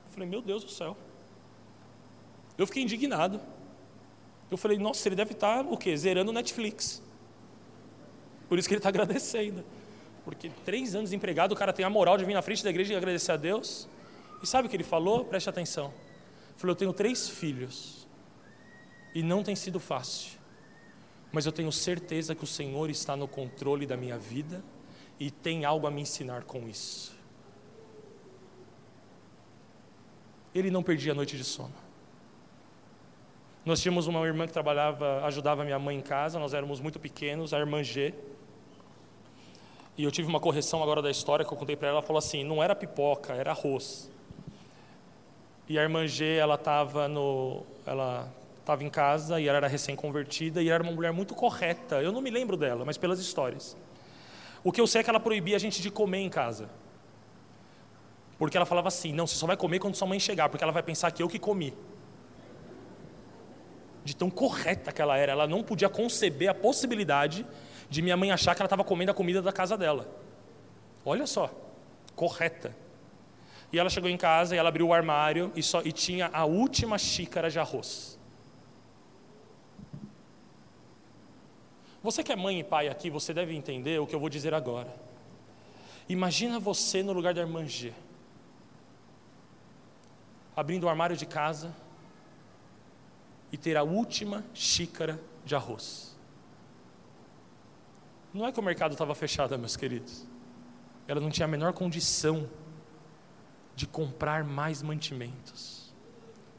Eu 0.06 0.12
falei: 0.12 0.28
Meu 0.28 0.42
Deus 0.42 0.64
do 0.64 0.72
céu. 0.72 0.98
Eu 2.58 2.66
fiquei 2.66 2.82
indignado. 2.82 3.40
Eu 4.50 4.58
falei: 4.58 4.78
Nossa, 4.80 5.08
ele 5.08 5.16
deve 5.16 5.34
estar 5.34 5.64
tá, 5.64 5.70
o 5.70 5.78
quê? 5.78 5.96
Zerando 5.96 6.32
Netflix. 6.32 7.04
Por 8.50 8.58
isso 8.58 8.68
que 8.68 8.74
ele 8.74 8.80
está 8.80 8.90
agradecendo. 8.90 9.64
Porque 10.26 10.50
três 10.66 10.96
anos 10.96 11.10
desempregado, 11.10 11.54
o 11.54 11.58
cara 11.58 11.72
tem 11.72 11.86
a 11.86 11.90
moral 11.90 12.18
de 12.18 12.26
vir 12.26 12.34
na 12.34 12.42
frente 12.42 12.64
da 12.64 12.70
igreja 12.70 12.94
e 12.94 12.98
agradecer 12.98 13.32
a 13.32 13.38
Deus. 13.38 13.88
E 14.42 14.48
sabe 14.48 14.68
o 14.68 14.70
que 14.70 14.76
ele 14.76 14.84
falou? 14.84 15.24
Preste 15.24 15.50
atenção. 15.50 15.86
Ele 15.86 16.58
falou: 16.58 16.72
Eu 16.72 16.78
tenho 16.78 16.94
três 16.94 17.30
filhos. 17.30 18.08
E 19.14 19.22
não 19.22 19.44
tem 19.44 19.56
sido 19.56 19.80
fácil. 19.80 20.37
Mas 21.38 21.46
eu 21.46 21.52
tenho 21.52 21.72
certeza 21.72 22.34
que 22.34 22.44
o 22.44 22.48
Senhor 22.48 22.90
está 22.90 23.16
no 23.16 23.28
controle 23.28 23.86
da 23.86 23.96
minha 23.96 24.18
vida 24.18 24.64
e 25.20 25.30
tem 25.30 25.66
algo 25.66 25.86
a 25.86 25.92
me 25.92 26.02
ensinar 26.02 26.46
com 26.46 26.68
isso. 26.68 27.16
Ele 30.56 30.72
não 30.72 30.82
perdia 30.82 31.12
a 31.12 31.16
noite 31.16 31.38
de 31.38 31.44
sono. 31.44 31.76
Nós 33.64 33.80
tínhamos 33.80 34.08
uma 34.08 34.26
irmã 34.26 34.48
que 34.48 34.52
trabalhava, 34.52 35.24
ajudava 35.26 35.64
minha 35.64 35.78
mãe 35.78 35.96
em 35.96 36.02
casa, 36.02 36.40
nós 36.40 36.56
éramos 36.56 36.80
muito 36.80 37.00
pequenos, 37.00 37.54
a 37.54 37.60
irmã 37.60 37.84
G. 37.84 38.16
E 39.96 40.06
eu 40.06 40.10
tive 40.10 40.28
uma 40.28 40.40
correção 40.40 40.82
agora 40.82 41.04
da 41.04 41.12
história 41.12 41.46
que 41.46 41.54
eu 41.54 41.58
contei 41.60 41.76
para 41.76 41.90
ela. 41.90 41.98
Ela 42.00 42.08
falou 42.08 42.18
assim: 42.18 42.44
não 42.44 42.64
era 42.64 42.74
pipoca, 42.74 43.34
era 43.34 43.52
arroz. 43.52 44.10
E 45.70 45.78
a 45.78 45.84
irmã 45.84 46.08
G, 46.08 46.38
ela 46.38 46.56
estava 46.56 47.08
no, 47.08 47.64
ela 47.86 48.28
estava 48.68 48.84
em 48.84 48.90
casa 48.90 49.40
e 49.40 49.48
ela 49.48 49.58
era 49.58 49.68
recém-convertida 49.68 50.62
e 50.62 50.70
era 50.70 50.84
uma 50.84 50.92
mulher 50.92 51.14
muito 51.14 51.34
correta. 51.34 52.02
Eu 52.02 52.12
não 52.12 52.22
me 52.22 52.30
lembro 52.30 52.58
dela, 52.58 52.84
mas 52.84 52.98
pelas 52.98 53.18
histórias. 53.18 53.78
O 54.62 54.72
que 54.74 54.82
eu 54.82 54.86
sei 54.86 55.00
é 55.00 55.04
que 55.04 55.10
ela 55.10 55.22
proibia 55.22 55.56
a 55.56 55.60
gente 55.60 55.82
de 55.82 55.90
comer 55.90 56.20
em 56.20 56.30
casa. 56.30 56.70
Porque 58.38 58.58
ela 58.58 58.66
falava 58.66 58.90
assim: 58.90 59.14
não, 59.14 59.26
você 59.26 59.36
só 59.36 59.48
vai 59.48 59.56
comer 59.56 59.80
quando 59.80 59.96
sua 59.96 60.08
mãe 60.08 60.20
chegar, 60.20 60.50
porque 60.50 60.64
ela 60.64 60.74
vai 60.74 60.84
pensar 60.84 61.10
que 61.12 61.24
eu 61.24 61.30
que 61.30 61.40
comi. 61.40 61.74
De 64.04 64.16
tão 64.16 64.30
correta 64.30 64.92
que 64.92 65.02
ela 65.02 65.18
era, 65.18 65.32
ela 65.32 65.48
não 65.48 65.64
podia 65.64 65.88
conceber 65.90 66.50
a 66.50 66.54
possibilidade 66.54 67.46
de 67.90 68.02
minha 68.02 68.18
mãe 68.18 68.32
achar 68.32 68.54
que 68.54 68.62
ela 68.62 68.68
estava 68.68 68.84
comendo 68.84 69.12
a 69.12 69.14
comida 69.14 69.42
da 69.42 69.54
casa 69.54 69.78
dela. 69.78 70.08
Olha 71.06 71.26
só, 71.26 71.50
correta. 72.16 72.76
E 73.72 73.80
ela 73.80 73.90
chegou 73.90 74.10
em 74.10 74.18
casa 74.18 74.56
e 74.56 74.58
ela 74.58 74.70
abriu 74.70 74.88
o 74.88 74.94
armário 74.94 75.52
e, 75.56 75.64
só, 75.64 75.82
e 75.84 75.92
tinha 75.92 76.30
a 76.32 76.46
última 76.46 76.98
xícara 76.98 77.50
de 77.50 77.60
arroz. 77.60 78.17
Você 82.08 82.24
que 82.24 82.32
é 82.32 82.38
mãe 82.38 82.62
e 82.62 82.64
pai 82.64 82.88
aqui, 82.88 83.10
você 83.10 83.34
deve 83.34 83.54
entender 83.54 84.00
o 84.00 84.08
que 84.08 84.16
eu 84.16 84.20
vou 84.22 84.30
dizer 84.30 84.54
agora. 84.54 84.96
Imagina 86.08 86.58
você 86.58 87.04
no 87.04 87.12
lugar 87.12 87.34
da 87.34 87.42
irmã 87.42 87.68
G, 87.68 87.94
abrindo 90.56 90.86
o 90.86 90.90
armário 90.90 91.18
de 91.18 91.26
casa 91.26 91.76
e 93.52 93.58
ter 93.58 93.76
a 93.76 93.84
última 93.84 94.46
xícara 94.54 95.20
de 95.44 95.54
arroz. 95.54 96.18
Não 98.34 98.48
é 98.48 98.54
que 98.54 98.60
o 98.62 98.64
mercado 98.64 98.94
estava 98.94 99.14
fechado, 99.14 99.60
meus 99.60 99.76
queridos. 99.76 100.26
Ela 101.10 101.20
não 101.20 101.30
tinha 101.30 101.44
a 101.44 101.50
menor 101.50 101.74
condição 101.74 102.50
de 103.76 103.86
comprar 103.86 104.46
mais 104.46 104.82
mantimentos. 104.82 105.94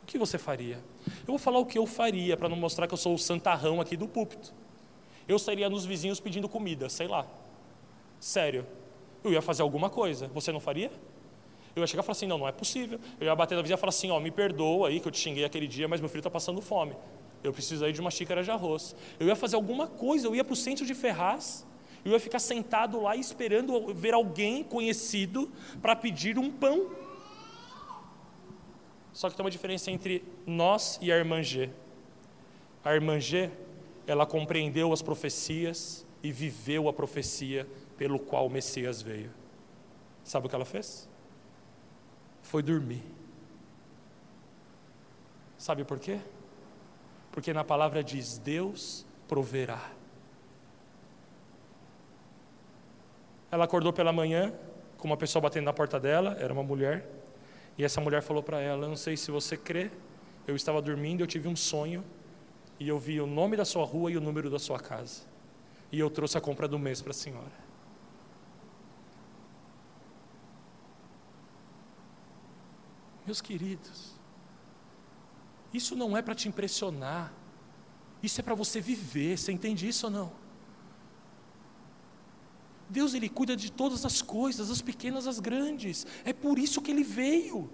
O 0.02 0.06
que 0.06 0.18
você 0.18 0.36
faria? 0.36 0.84
Eu 1.20 1.28
vou 1.28 1.38
falar 1.38 1.58
o 1.58 1.64
que 1.64 1.78
eu 1.78 1.86
faria 1.86 2.36
para 2.36 2.50
não 2.50 2.56
mostrar 2.56 2.86
que 2.86 2.92
eu 2.92 2.98
sou 2.98 3.14
o 3.14 3.18
santarrão 3.18 3.80
aqui 3.80 3.96
do 3.96 4.06
púlpito. 4.06 4.52
Eu 5.28 5.38
sairia 5.38 5.68
nos 5.68 5.84
vizinhos 5.84 6.18
pedindo 6.18 6.48
comida, 6.48 6.88
sei 6.88 7.06
lá. 7.06 7.26
Sério. 8.18 8.66
Eu 9.22 9.32
ia 9.32 9.42
fazer 9.42 9.62
alguma 9.62 9.90
coisa. 9.90 10.28
Você 10.28 10.50
não 10.50 10.58
faria? 10.58 10.90
Eu 11.76 11.82
ia 11.82 11.86
chegar 11.86 12.02
e 12.02 12.06
falar 12.06 12.12
assim: 12.12 12.26
não, 12.26 12.38
não 12.38 12.48
é 12.48 12.52
possível. 12.52 12.98
Eu 13.20 13.26
ia 13.26 13.36
bater 13.36 13.54
na 13.54 13.62
vizinha 13.62 13.76
e 13.76 13.78
falar 13.78 13.90
assim: 13.90 14.10
ó, 14.10 14.18
me 14.18 14.30
perdoa 14.30 14.88
aí 14.88 15.00
que 15.00 15.06
eu 15.06 15.12
te 15.12 15.18
xinguei 15.18 15.44
aquele 15.44 15.66
dia, 15.66 15.86
mas 15.86 16.00
meu 16.00 16.08
filho 16.08 16.20
está 16.20 16.30
passando 16.30 16.60
fome. 16.62 16.96
Eu 17.44 17.52
preciso 17.52 17.84
aí 17.84 17.92
de 17.92 18.00
uma 18.00 18.10
xícara 18.10 18.42
de 18.42 18.50
arroz. 18.50 18.96
Eu 19.20 19.26
ia 19.26 19.36
fazer 19.36 19.56
alguma 19.56 19.86
coisa, 19.86 20.26
eu 20.26 20.34
ia 20.34 20.42
para 20.42 20.54
o 20.54 20.56
centro 20.56 20.84
de 20.84 20.94
Ferraz, 20.94 21.64
eu 22.04 22.12
ia 22.12 22.18
ficar 22.18 22.38
sentado 22.38 23.00
lá 23.00 23.14
esperando 23.14 23.94
ver 23.94 24.14
alguém 24.14 24.64
conhecido 24.64 25.50
para 25.80 25.94
pedir 25.94 26.38
um 26.38 26.50
pão. 26.50 26.90
Só 29.12 29.28
que 29.28 29.36
tem 29.36 29.44
uma 29.44 29.50
diferença 29.50 29.90
entre 29.90 30.24
nós 30.46 30.98
e 31.02 31.12
a 31.12 31.16
irmã 31.16 31.42
G. 31.42 31.70
A 32.84 32.94
irmã 32.94 33.18
G, 33.18 33.50
ela 34.08 34.24
compreendeu 34.24 34.90
as 34.90 35.02
profecias 35.02 36.04
e 36.22 36.32
viveu 36.32 36.88
a 36.88 36.92
profecia 36.94 37.68
pelo 37.98 38.18
qual 38.18 38.46
o 38.46 38.50
Messias 38.50 39.02
veio. 39.02 39.30
Sabe 40.24 40.46
o 40.46 40.48
que 40.48 40.54
ela 40.54 40.64
fez? 40.64 41.06
Foi 42.42 42.62
dormir. 42.62 43.02
Sabe 45.58 45.84
por 45.84 45.98
quê? 45.98 46.18
Porque 47.30 47.52
na 47.52 47.62
palavra 47.62 48.02
diz: 48.02 48.38
Deus 48.38 49.04
proverá. 49.28 49.92
Ela 53.50 53.64
acordou 53.64 53.92
pela 53.92 54.12
manhã 54.12 54.54
com 54.96 55.06
uma 55.06 55.16
pessoa 55.18 55.42
batendo 55.42 55.66
na 55.66 55.72
porta 55.72 56.00
dela, 56.00 56.34
era 56.40 56.52
uma 56.52 56.62
mulher, 56.62 57.06
e 57.76 57.84
essa 57.84 58.00
mulher 58.00 58.22
falou 58.22 58.42
para 58.42 58.58
ela: 58.58 58.86
Eu 58.86 58.88
não 58.88 58.96
sei 58.96 59.18
se 59.18 59.30
você 59.30 59.54
crê, 59.54 59.90
eu 60.46 60.56
estava 60.56 60.80
dormindo, 60.80 61.20
eu 61.20 61.26
tive 61.26 61.46
um 61.46 61.56
sonho, 61.56 62.02
e 62.78 62.88
eu 62.88 62.98
vi 62.98 63.20
o 63.20 63.26
nome 63.26 63.56
da 63.56 63.64
sua 63.64 63.84
rua 63.84 64.10
e 64.10 64.16
o 64.16 64.20
número 64.20 64.48
da 64.50 64.58
sua 64.58 64.78
casa, 64.78 65.22
e 65.90 65.98
eu 65.98 66.10
trouxe 66.10 66.38
a 66.38 66.40
compra 66.40 66.68
do 66.68 66.78
mês 66.78 67.02
para 67.02 67.10
a 67.10 67.14
senhora. 67.14 67.68
Meus 73.26 73.40
queridos, 73.40 74.18
isso 75.72 75.94
não 75.94 76.16
é 76.16 76.22
para 76.22 76.34
te 76.34 76.48
impressionar, 76.48 77.32
isso 78.22 78.40
é 78.40 78.44
para 78.44 78.54
você 78.54 78.80
viver, 78.80 79.36
você 79.36 79.52
entende 79.52 79.86
isso 79.86 80.06
ou 80.06 80.12
não? 80.12 80.32
Deus 82.88 83.12
ele 83.12 83.28
cuida 83.28 83.54
de 83.54 83.70
todas 83.70 84.04
as 84.06 84.22
coisas, 84.22 84.70
as 84.70 84.80
pequenas, 84.80 85.26
as 85.26 85.38
grandes. 85.38 86.06
É 86.24 86.32
por 86.32 86.58
isso 86.58 86.80
que 86.80 86.90
ele 86.90 87.04
veio. 87.04 87.70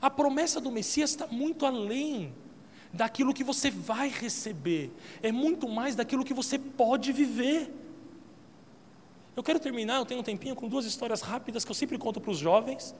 A 0.00 0.08
promessa 0.08 0.60
do 0.60 0.70
Messias 0.70 1.10
está 1.10 1.26
muito 1.26 1.66
além 1.66 2.32
daquilo 2.92 3.34
que 3.34 3.44
você 3.44 3.70
vai 3.70 4.08
receber, 4.08 4.90
é 5.22 5.30
muito 5.30 5.68
mais 5.68 5.94
daquilo 5.94 6.24
que 6.24 6.32
você 6.32 6.58
pode 6.58 7.12
viver. 7.12 7.72
Eu 9.36 9.42
quero 9.42 9.60
terminar, 9.60 9.98
eu 9.98 10.06
tenho 10.06 10.20
um 10.20 10.24
tempinho 10.24 10.54
com 10.54 10.68
duas 10.68 10.84
histórias 10.84 11.20
rápidas 11.20 11.64
que 11.64 11.70
eu 11.70 11.74
sempre 11.74 11.98
conto 11.98 12.20
para 12.20 12.30
os 12.30 12.38
jovens. 12.38 12.94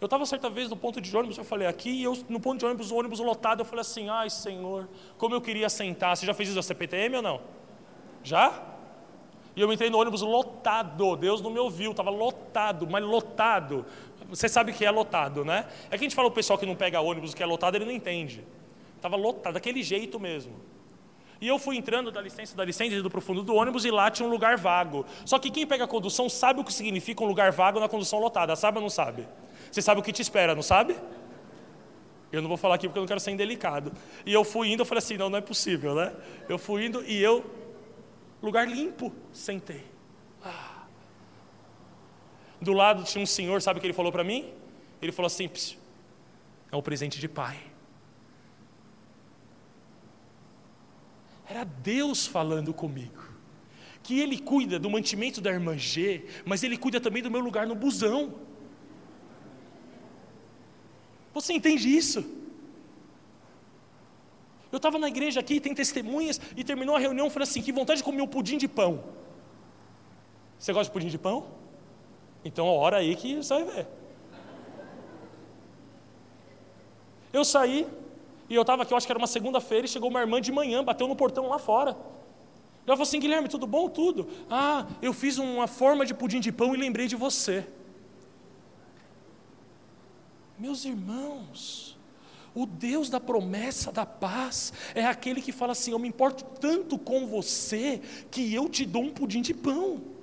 Eu 0.00 0.06
estava 0.06 0.26
certa 0.26 0.50
vez 0.50 0.68
no 0.68 0.76
ponto 0.76 1.00
de 1.00 1.16
ônibus, 1.16 1.38
eu 1.38 1.44
falei 1.44 1.66
aqui, 1.66 1.90
e 1.90 2.02
eu, 2.02 2.16
no 2.28 2.38
ponto 2.38 2.58
de 2.58 2.66
ônibus, 2.66 2.90
o 2.90 2.96
ônibus 2.96 3.18
lotado, 3.18 3.60
eu 3.60 3.64
falei 3.64 3.80
assim: 3.80 4.08
ai 4.08 4.28
Senhor, 4.28 4.88
como 5.16 5.34
eu 5.34 5.40
queria 5.40 5.68
sentar. 5.68 6.16
Você 6.16 6.26
já 6.26 6.34
fez 6.34 6.48
isso 6.48 6.56
na 6.56 6.62
CPTM 6.62 7.16
ou 7.16 7.22
não? 7.22 7.40
Já? 8.22 8.62
E 9.54 9.60
eu 9.60 9.72
entrei 9.72 9.88
no 9.88 9.98
ônibus 9.98 10.20
lotado, 10.20 11.16
Deus 11.16 11.40
não 11.40 11.50
me 11.50 11.58
ouviu, 11.58 11.92
estava 11.92 12.10
lotado, 12.10 12.86
mas 12.86 13.02
lotado. 13.02 13.86
Você 14.28 14.48
sabe 14.48 14.72
que 14.72 14.84
é 14.84 14.90
lotado, 14.90 15.44
né? 15.44 15.66
É 15.86 15.90
que 15.90 16.04
a 16.04 16.08
gente 16.08 16.14
fala 16.14 16.28
o 16.28 16.32
pessoal 16.32 16.58
que 16.58 16.66
não 16.66 16.74
pega 16.74 17.00
ônibus, 17.00 17.34
que 17.34 17.42
é 17.42 17.46
lotado, 17.46 17.76
ele 17.76 17.84
não 17.84 17.92
entende. 17.92 18.44
Estava 18.96 19.16
lotado, 19.16 19.54
daquele 19.54 19.82
jeito 19.82 20.18
mesmo. 20.18 20.54
E 21.40 21.46
eu 21.46 21.58
fui 21.58 21.76
entrando 21.76 22.10
da 22.10 22.20
licença, 22.20 22.56
da 22.56 22.64
licença, 22.64 23.02
do 23.02 23.10
profundo 23.10 23.42
do 23.42 23.54
ônibus 23.54 23.84
e 23.84 23.90
lá 23.90 24.10
tinha 24.10 24.26
um 24.26 24.30
lugar 24.30 24.56
vago. 24.56 25.04
Só 25.24 25.38
que 25.38 25.50
quem 25.50 25.66
pega 25.66 25.84
a 25.84 25.88
condução 25.88 26.28
sabe 26.28 26.60
o 26.60 26.64
que 26.64 26.72
significa 26.72 27.22
um 27.22 27.26
lugar 27.26 27.52
vago 27.52 27.78
na 27.78 27.88
condução 27.88 28.18
lotada, 28.18 28.56
sabe 28.56 28.78
ou 28.78 28.82
não 28.82 28.90
sabe? 28.90 29.28
Você 29.70 29.82
sabe 29.82 30.00
o 30.00 30.02
que 30.02 30.12
te 30.12 30.22
espera, 30.22 30.54
não 30.54 30.62
sabe? 30.62 30.96
Eu 32.32 32.40
não 32.40 32.48
vou 32.48 32.56
falar 32.56 32.76
aqui 32.76 32.88
porque 32.88 32.98
eu 32.98 33.02
não 33.02 33.08
quero 33.08 33.20
ser 33.20 33.30
indelicado. 33.30 33.92
E 34.24 34.32
eu 34.32 34.44
fui 34.44 34.72
indo, 34.72 34.80
eu 34.80 34.86
falei 34.86 34.98
assim: 34.98 35.16
não, 35.16 35.28
não 35.28 35.38
é 35.38 35.42
possível, 35.42 35.94
né? 35.94 36.12
Eu 36.48 36.58
fui 36.58 36.86
indo 36.86 37.04
e 37.04 37.22
eu, 37.22 37.44
lugar 38.42 38.66
limpo, 38.66 39.12
sentei. 39.32 39.84
Do 42.60 42.72
lado 42.72 43.04
tinha 43.04 43.22
um 43.22 43.26
senhor, 43.26 43.60
sabe 43.60 43.78
o 43.78 43.80
que 43.80 43.86
ele 43.86 43.94
falou 43.94 44.10
para 44.10 44.24
mim? 44.24 44.52
Ele 45.00 45.12
falou 45.12 45.26
assim: 45.26 45.50
é 46.70 46.76
um 46.76 46.82
presente 46.82 47.18
de 47.18 47.28
pai. 47.28 47.58
Era 51.48 51.64
Deus 51.64 52.26
falando 52.26 52.74
comigo. 52.74 53.22
Que 54.02 54.20
Ele 54.20 54.38
cuida 54.38 54.78
do 54.78 54.90
mantimento 54.90 55.40
da 55.40 55.50
irmã 55.50 55.76
G, 55.76 56.26
mas 56.44 56.62
Ele 56.62 56.76
cuida 56.76 57.00
também 57.00 57.22
do 57.22 57.30
meu 57.30 57.40
lugar 57.40 57.66
no 57.66 57.74
busão. 57.74 58.34
Você 61.34 61.52
entende 61.52 61.88
isso? 61.88 62.24
Eu 64.72 64.78
estava 64.78 64.98
na 64.98 65.08
igreja 65.08 65.40
aqui, 65.40 65.60
tem 65.60 65.74
testemunhas, 65.74 66.40
e 66.56 66.64
terminou 66.64 66.96
a 66.96 66.98
reunião, 66.98 67.30
falei 67.30 67.48
assim: 67.48 67.62
que 67.62 67.72
vontade 67.72 67.98
de 67.98 68.04
comer 68.04 68.22
um 68.22 68.26
pudim 68.26 68.58
de 68.58 68.68
pão. 68.68 69.04
Você 70.58 70.72
gosta 70.72 70.90
de 70.90 70.92
pudim 70.92 71.08
de 71.08 71.18
pão? 71.18 71.46
Então, 72.46 72.66
ora 72.66 72.98
aí 72.98 73.16
que 73.16 73.36
você 73.36 73.54
vai 73.54 73.64
ver. 73.64 73.86
Eu 77.32 77.44
saí, 77.44 77.86
e 78.48 78.54
eu 78.54 78.62
estava 78.62 78.84
aqui, 78.84 78.92
eu 78.92 78.96
acho 78.96 79.04
que 79.04 79.12
era 79.12 79.18
uma 79.18 79.26
segunda-feira, 79.26 79.84
e 79.84 79.88
chegou 79.88 80.08
uma 80.08 80.20
irmã 80.20 80.40
de 80.40 80.52
manhã, 80.52 80.82
bateu 80.84 81.08
no 81.08 81.16
portão 81.16 81.48
lá 81.48 81.58
fora. 81.58 81.90
Ela 82.86 82.96
falou 82.96 83.02
assim: 83.02 83.18
Guilherme, 83.18 83.48
tudo 83.48 83.66
bom? 83.66 83.88
Tudo. 83.88 84.28
Ah, 84.48 84.86
eu 85.02 85.12
fiz 85.12 85.38
uma 85.38 85.66
forma 85.66 86.06
de 86.06 86.14
pudim 86.14 86.38
de 86.38 86.52
pão 86.52 86.72
e 86.72 86.78
lembrei 86.78 87.08
de 87.08 87.16
você. 87.16 87.66
Meus 90.56 90.84
irmãos, 90.84 91.98
o 92.54 92.64
Deus 92.64 93.10
da 93.10 93.18
promessa 93.18 93.90
da 93.90 94.06
paz 94.06 94.72
é 94.94 95.04
aquele 95.04 95.42
que 95.42 95.50
fala 95.50 95.72
assim: 95.72 95.90
Eu 95.90 95.98
me 95.98 96.06
importo 96.06 96.44
tanto 96.60 96.96
com 96.96 97.26
você 97.26 98.00
que 98.30 98.54
eu 98.54 98.68
te 98.68 98.86
dou 98.86 99.02
um 99.02 99.10
pudim 99.10 99.42
de 99.42 99.52
pão. 99.52 100.15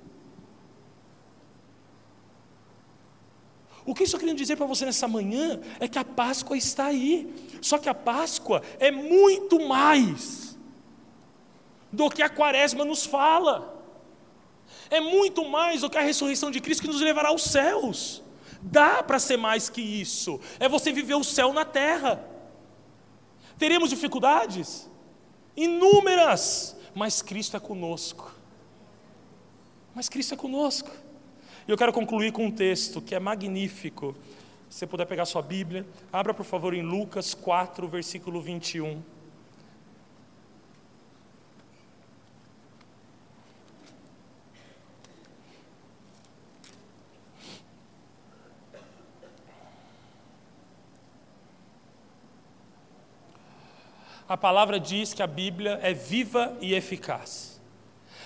O 3.86 3.94
que 3.94 4.04
isso 4.04 4.18
querendo 4.18 4.38
dizer 4.38 4.56
para 4.56 4.66
você 4.66 4.86
nessa 4.86 5.06
manhã 5.06 5.60
é 5.78 5.86
que 5.86 5.98
a 5.98 6.04
Páscoa 6.04 6.56
está 6.56 6.86
aí. 6.86 7.32
Só 7.60 7.76
que 7.78 7.88
a 7.88 7.94
Páscoa 7.94 8.62
é 8.78 8.90
muito 8.90 9.66
mais 9.66 10.58
do 11.92 12.08
que 12.08 12.22
a 12.22 12.28
Quaresma 12.28 12.84
nos 12.84 13.04
fala. 13.04 13.82
É 14.90 15.00
muito 15.00 15.44
mais 15.44 15.82
do 15.82 15.90
que 15.90 15.98
a 15.98 16.02
ressurreição 16.02 16.50
de 16.50 16.60
Cristo 16.60 16.82
que 16.82 16.88
nos 16.88 17.00
levará 17.00 17.28
aos 17.28 17.44
céus. 17.44 18.22
Dá 18.62 19.02
para 19.02 19.18
ser 19.18 19.36
mais 19.36 19.68
que 19.68 19.82
isso. 19.82 20.40
É 20.58 20.68
você 20.68 20.90
viver 20.90 21.14
o 21.14 21.24
céu 21.24 21.52
na 21.52 21.64
terra. 21.64 22.24
Teremos 23.58 23.90
dificuldades? 23.90 24.88
Inúmeras. 25.54 26.74
Mas 26.94 27.20
Cristo 27.20 27.56
é 27.56 27.60
conosco. 27.60 28.32
Mas 29.94 30.08
Cristo 30.08 30.32
é 30.34 30.36
conosco. 30.36 30.90
E 31.66 31.70
eu 31.70 31.78
quero 31.78 31.94
concluir 31.94 32.30
com 32.30 32.44
um 32.44 32.50
texto 32.50 33.00
que 33.00 33.14
é 33.14 33.18
magnífico. 33.18 34.14
Se 34.68 34.80
você 34.80 34.86
puder 34.86 35.06
pegar 35.06 35.24
sua 35.24 35.40
Bíblia, 35.40 35.86
abra 36.12 36.34
por 36.34 36.44
favor 36.44 36.74
em 36.74 36.82
Lucas 36.82 37.32
4, 37.32 37.88
versículo 37.88 38.42
21. 38.42 39.02
A 54.28 54.36
palavra 54.36 54.78
diz 54.78 55.14
que 55.14 55.22
a 55.22 55.26
Bíblia 55.26 55.78
é 55.82 55.94
viva 55.94 56.58
e 56.60 56.74
eficaz. 56.74 57.53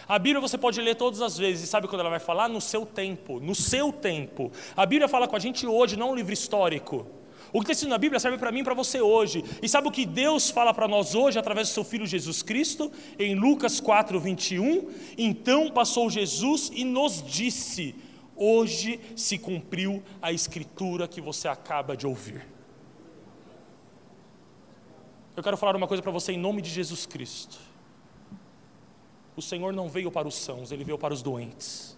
A 0.09 0.19
Bíblia 0.19 0.41
você 0.41 0.57
pode 0.57 0.81
ler 0.81 0.95
todas 0.95 1.21
as 1.21 1.37
vezes, 1.37 1.65
e 1.65 1.67
sabe 1.67 1.87
quando 1.87 2.01
ela 2.01 2.09
vai 2.09 2.19
falar? 2.19 2.49
No 2.49 2.63
seu 2.63 2.87
tempo, 2.87 3.39
no 3.39 3.55
seu 3.55 3.93
tempo. 3.93 4.51
A 4.75 4.87
Bíblia 4.87 5.07
fala 5.07 5.29
com 5.29 5.37
a 5.37 5.39
gente 5.39 5.67
hoje, 5.67 5.99
não 5.99 6.13
um 6.13 6.15
livro 6.15 6.33
histórico. 6.33 7.07
O 7.53 7.61
que 7.61 7.65
está 7.65 7.73
escrito 7.73 7.91
na 7.91 7.99
Bíblia 7.99 8.19
serve 8.19 8.39
para 8.39 8.51
mim 8.51 8.61
e 8.61 8.65
para 8.65 8.75
você 8.75 9.01
hoje. 9.01 9.45
E 9.63 9.69
sabe 9.69 9.89
o 9.89 9.91
que 9.91 10.07
Deus 10.07 10.51
fala 10.51 10.73
para 10.73 10.89
nós 10.89 11.15
hoje 11.15 11.39
através 11.39 11.69
do 11.69 11.73
seu 11.73 11.85
Filho 11.85 12.07
Jesus 12.07 12.43
Cristo? 12.43 12.91
Em 13.19 13.35
Lucas 13.35 13.81
4, 13.81 14.19
21. 14.19 14.91
Então 15.17 15.71
passou 15.71 16.11
Jesus 16.11 16.71
e 16.75 16.85
nos 16.85 17.23
disse: 17.23 17.95
Hoje 18.37 19.01
se 19.17 19.39
cumpriu 19.39 20.03
a 20.21 20.33
escritura 20.33 21.09
que 21.09 21.21
você 21.21 21.49
acaba 21.49 21.97
de 21.97 22.07
ouvir. 22.07 22.47
Eu 25.37 25.43
quero 25.43 25.57
falar 25.57 25.77
uma 25.77 25.87
coisa 25.87 26.03
para 26.03 26.13
você 26.13 26.33
em 26.33 26.39
nome 26.39 26.61
de 26.61 26.71
Jesus 26.71 27.07
Cristo. 27.07 27.68
O 29.39 29.43
Senhor 29.43 29.73
não 29.73 29.89
veio 29.89 30.11
para 30.11 30.27
os 30.27 30.35
sãos, 30.35 30.73
ele 30.73 30.83
veio 30.83 30.99
para 30.99 31.15
os 31.15 31.23
doentes. 31.23 31.97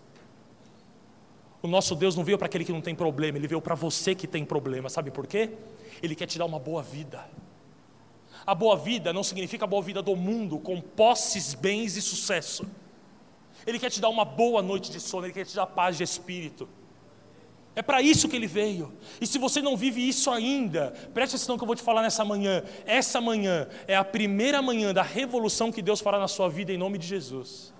O 1.62 1.66
nosso 1.66 1.94
Deus 1.94 2.14
não 2.14 2.22
veio 2.22 2.36
para 2.36 2.44
aquele 2.44 2.66
que 2.66 2.72
não 2.72 2.82
tem 2.82 2.94
problema, 2.94 3.38
ele 3.38 3.48
veio 3.48 3.62
para 3.62 3.74
você 3.74 4.14
que 4.14 4.26
tem 4.26 4.44
problema. 4.44 4.90
Sabe 4.90 5.10
por 5.10 5.26
quê? 5.26 5.48
Ele 6.02 6.14
quer 6.14 6.26
te 6.26 6.36
dar 6.36 6.44
uma 6.44 6.58
boa 6.58 6.82
vida. 6.82 7.26
A 8.44 8.54
boa 8.54 8.76
vida 8.76 9.10
não 9.10 9.22
significa 9.22 9.64
a 9.64 9.66
boa 9.66 9.80
vida 9.80 10.02
do 10.02 10.14
mundo, 10.14 10.58
com 10.58 10.82
posses, 10.82 11.54
bens 11.54 11.96
e 11.96 12.02
sucesso. 12.02 12.68
Ele 13.66 13.78
quer 13.78 13.88
te 13.88 14.02
dar 14.02 14.10
uma 14.10 14.26
boa 14.26 14.60
noite 14.60 14.90
de 14.90 15.00
sono, 15.00 15.24
ele 15.24 15.32
quer 15.32 15.46
te 15.46 15.56
dar 15.56 15.64
paz 15.64 15.96
de 15.96 16.02
espírito. 16.02 16.68
É 17.74 17.82
para 17.82 18.02
isso 18.02 18.28
que 18.28 18.34
ele 18.34 18.48
veio. 18.48 18.92
E 19.20 19.26
se 19.26 19.38
você 19.38 19.62
não 19.62 19.76
vive 19.76 20.06
isso 20.06 20.30
ainda, 20.30 20.92
preste 21.14 21.36
atenção 21.36 21.56
que 21.56 21.62
eu 21.62 21.66
vou 21.66 21.76
te 21.76 21.82
falar 21.82 22.02
nessa 22.02 22.24
manhã. 22.24 22.64
Essa 22.84 23.20
manhã 23.20 23.68
é 23.86 23.96
a 23.96 24.04
primeira 24.04 24.60
manhã 24.60 24.92
da 24.92 25.02
revolução 25.02 25.70
que 25.70 25.80
Deus 25.80 26.00
fará 26.00 26.18
na 26.18 26.26
sua 26.26 26.48
vida 26.48 26.72
em 26.72 26.76
nome 26.76 26.98
de 26.98 27.06
Jesus. 27.06 27.72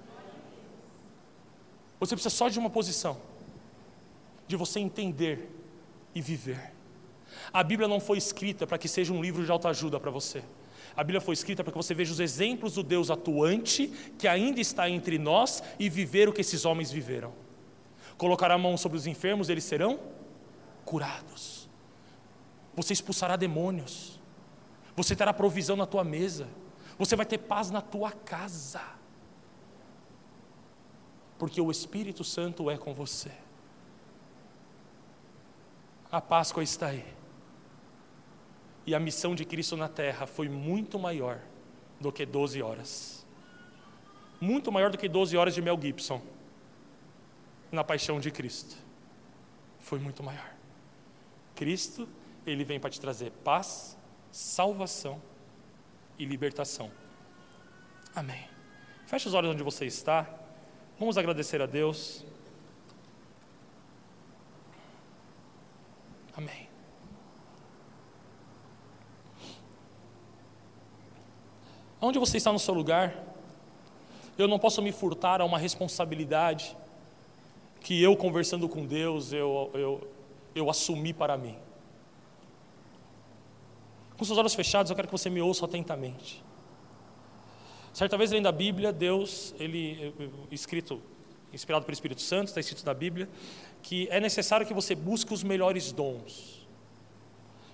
Você 1.99 2.15
precisa 2.15 2.35
só 2.35 2.49
de 2.49 2.59
uma 2.59 2.71
posição, 2.71 3.21
de 4.47 4.57
você 4.57 4.79
entender 4.79 5.51
e 6.15 6.21
viver. 6.21 6.73
A 7.53 7.63
Bíblia 7.63 7.89
não 7.89 8.01
foi 8.01 8.17
escrita 8.17 8.67
para 8.67 8.79
que 8.79 8.89
seja 8.89 9.13
um 9.13 9.21
livro 9.21 9.45
de 9.45 9.51
autoajuda 9.51 9.99
para 9.99 10.11
você. 10.11 10.43
A 10.97 11.03
Bíblia 11.03 11.21
foi 11.21 11.35
escrita 11.35 11.63
para 11.65 11.73
que 11.73 11.77
você 11.77 11.95
veja 11.95 12.13
os 12.13 12.21
exemplos 12.21 12.75
do 12.75 12.83
Deus 12.83 13.11
atuante 13.11 13.89
que 14.19 14.29
ainda 14.29 14.61
está 14.61 14.89
entre 14.89 15.19
nós 15.19 15.63
e 15.79 15.89
viver 15.89 16.29
o 16.29 16.33
que 16.33 16.41
esses 16.41 16.65
homens 16.65 16.91
viveram 16.93 17.50
colocará 18.21 18.53
a 18.53 18.59
mão 18.59 18.77
sobre 18.77 18.99
os 18.99 19.07
enfermos, 19.07 19.49
eles 19.49 19.65
serão 19.65 19.99
curados. 20.85 21.71
Você 22.77 22.93
expulsará 22.93 23.35
demônios. 23.35 24.21
Você 24.95 25.17
terá 25.17 25.33
provisão 25.33 25.75
na 25.75 25.87
tua 25.87 26.05
mesa. 26.05 26.47
Você 26.99 27.17
vai 27.17 27.25
ter 27.25 27.39
paz 27.39 27.71
na 27.71 27.81
tua 27.81 28.13
casa. 28.13 28.83
Porque 31.39 31.63
o 31.63 31.71
Espírito 31.71 32.23
Santo 32.23 32.71
é 32.71 32.77
com 32.77 32.93
você. 32.93 33.33
A 36.13 36.21
Páscoa 36.21 36.63
está 36.63 36.89
aí. 36.89 37.07
E 38.87 38.95
a 38.95 39.01
missão 39.01 39.35
de 39.35 39.47
Cristo 39.47 39.79
na 39.79 39.89
terra 39.89 40.27
foi 40.27 40.47
muito 40.47 40.99
maior 40.99 41.41
do 41.99 42.13
que 42.13 42.27
12 42.27 42.61
horas. 42.61 43.27
Muito 44.39 44.71
maior 44.71 44.91
do 44.91 44.99
que 44.99 45.09
12 45.09 45.39
horas 45.39 45.55
de 45.55 45.63
Mel 45.63 45.81
Gibson 45.81 46.21
na 47.71 47.85
paixão 47.85 48.19
de 48.19 48.31
Cristo. 48.31 48.77
Foi 49.79 49.99
muito 49.99 50.23
maior. 50.23 50.53
Cristo, 51.55 52.09
ele 52.47 52.65
vem 52.65 52.81
para 52.81 52.91
te 52.91 53.01
trazer 53.01 53.31
paz, 53.45 53.97
salvação 54.31 55.21
e 56.19 56.25
libertação. 56.25 56.91
Amém. 58.15 58.49
Feche 59.07 59.29
os 59.29 59.35
olhos 59.35 59.51
onde 59.51 59.63
você 59.63 59.87
está. 59.87 60.29
Vamos 60.99 61.17
agradecer 61.17 61.61
a 61.63 61.67
Deus. 61.67 62.25
Amém. 66.37 66.69
Onde 72.01 72.19
você 72.19 72.39
está 72.39 72.51
no 72.53 72.59
seu 72.59 72.73
lugar, 72.73 73.15
eu 74.39 74.49
não 74.49 74.59
posso 74.59 74.81
me 74.81 74.91
furtar 74.91 75.41
a 75.41 75.45
uma 75.45 75.59
responsabilidade 75.59 76.77
que 77.81 78.01
eu 78.03 78.17
conversando 78.17 78.69
com 78.69 78.85
Deus, 78.85 79.33
eu, 79.33 79.71
eu, 79.75 80.09
eu 80.55 80.71
assumi 80.71 81.13
para 81.13 81.37
mim. 81.37 81.57
Com 84.17 84.25
seus 84.25 84.39
olhos 84.39 84.55
fechados, 84.55 84.91
eu 84.91 84.97
quero 84.97 85.09
que 85.09 85.13
você 85.13 85.31
me 85.31 85.41
ouça 85.41 85.65
atentamente. 85.65 86.45
Certa 87.93 88.17
vez 88.17 88.31
lendo 88.31 88.47
a 88.47 88.53
Bíblia, 88.53 88.93
Deus, 88.93 89.55
ele 89.59 90.15
escrito, 90.51 91.01
inspirado 91.53 91.85
pelo 91.85 91.95
Espírito 91.95 92.21
Santo, 92.21 92.49
está 92.49 92.61
escrito 92.61 92.85
na 92.85 92.95
Bíblia, 92.95 93.29
que 93.83 94.07
é 94.11 94.21
necessário 94.21 94.67
que 94.67 94.75
você 94.75 94.95
busque 94.95 95.33
os 95.33 95.43
melhores 95.43 95.91
dons. 95.91 96.69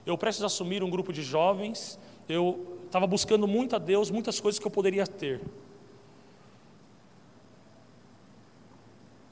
Eu 0.07 0.17
preciso 0.17 0.47
assumir 0.47 0.83
um 0.83 0.89
grupo 0.89 1.13
de 1.13 1.23
jovens, 1.23 1.99
eu 2.29 2.79
estava 2.87 3.07
buscando 3.07 3.47
muito 3.47 3.75
a 3.75 3.79
Deus, 3.79 4.11
muitas 4.11 4.39
coisas 4.39 4.59
que 4.59 4.67
eu 4.67 4.71
poderia 4.71 5.07
ter. 5.07 5.41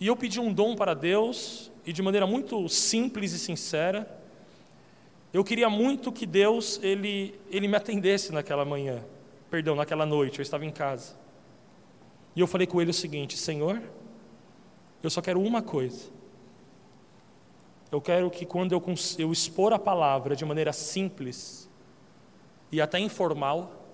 E 0.04 0.06
eu 0.06 0.14
pedi 0.14 0.38
um 0.38 0.52
dom 0.52 0.76
para 0.76 0.92
Deus, 0.92 1.72
e 1.82 1.90
de 1.90 2.02
maneira 2.02 2.26
muito 2.26 2.68
simples 2.68 3.32
e 3.32 3.38
sincera, 3.38 4.20
Eu 5.32 5.42
queria 5.42 5.70
muito 5.70 6.12
que 6.12 6.26
Deus 6.26 6.78
ele, 6.82 7.40
ele 7.50 7.66
me 7.66 7.74
atendesse 7.74 8.30
naquela 8.30 8.66
manhã, 8.66 9.02
perdão, 9.50 9.74
naquela 9.74 10.04
noite, 10.04 10.40
eu 10.40 10.42
estava 10.42 10.66
em 10.66 10.70
casa. 10.70 11.16
E 12.36 12.40
eu 12.40 12.46
falei 12.46 12.66
com 12.66 12.82
ele 12.82 12.90
o 12.90 12.94
seguinte: 12.94 13.38
Senhor, 13.38 13.82
eu 15.02 15.08
só 15.08 15.22
quero 15.22 15.40
uma 15.40 15.62
coisa. 15.62 16.10
Eu 17.90 17.98
quero 17.98 18.30
que 18.30 18.44
quando 18.44 18.72
eu, 18.72 18.84
eu 19.16 19.32
expor 19.32 19.72
a 19.72 19.78
palavra 19.78 20.36
de 20.36 20.44
maneira 20.44 20.72
simples 20.72 21.66
e 22.70 22.78
até 22.78 22.98
informal, 22.98 23.88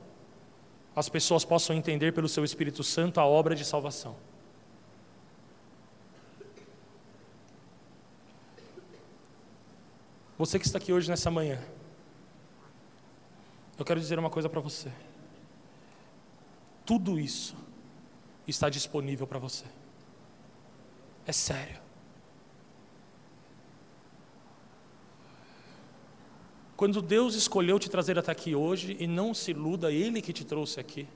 as 0.96 1.08
pessoas 1.08 1.44
possam 1.44 1.76
entender 1.76 2.12
pelo 2.12 2.28
seu 2.28 2.44
Espírito 2.44 2.82
Santo 2.82 3.20
a 3.20 3.24
obra 3.24 3.54
de 3.54 3.64
salvação. 3.64 4.16
Você 10.40 10.58
que 10.58 10.64
está 10.64 10.78
aqui 10.78 10.90
hoje 10.90 11.06
nessa 11.06 11.30
manhã, 11.30 11.58
eu 13.78 13.84
quero 13.84 14.00
dizer 14.00 14.18
uma 14.18 14.30
coisa 14.30 14.48
para 14.48 14.58
você. 14.58 14.90
Tudo 16.86 17.20
isso 17.20 17.54
está 18.48 18.70
disponível 18.70 19.26
para 19.26 19.38
você. 19.38 19.66
É 21.26 21.32
sério. 21.32 21.78
Quando 26.74 27.02
Deus 27.02 27.34
escolheu 27.34 27.78
te 27.78 27.90
trazer 27.90 28.18
até 28.18 28.32
aqui 28.32 28.54
hoje, 28.54 28.96
e 28.98 29.06
não 29.06 29.34
se 29.34 29.50
iluda, 29.50 29.92
Ele 29.92 30.22
que 30.22 30.32
te 30.32 30.46
trouxe 30.46 30.80
aqui. 30.80 31.06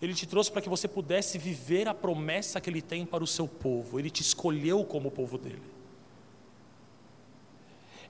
Ele 0.00 0.14
te 0.14 0.28
trouxe 0.28 0.52
para 0.52 0.62
que 0.62 0.68
você 0.68 0.86
pudesse 0.86 1.38
viver 1.38 1.88
a 1.88 1.92
promessa 1.92 2.60
que 2.60 2.70
Ele 2.70 2.80
tem 2.80 3.04
para 3.04 3.24
o 3.24 3.26
seu 3.26 3.48
povo. 3.48 3.98
Ele 3.98 4.10
te 4.10 4.22
escolheu 4.22 4.84
como 4.84 5.10
povo 5.10 5.36
dele 5.36 5.73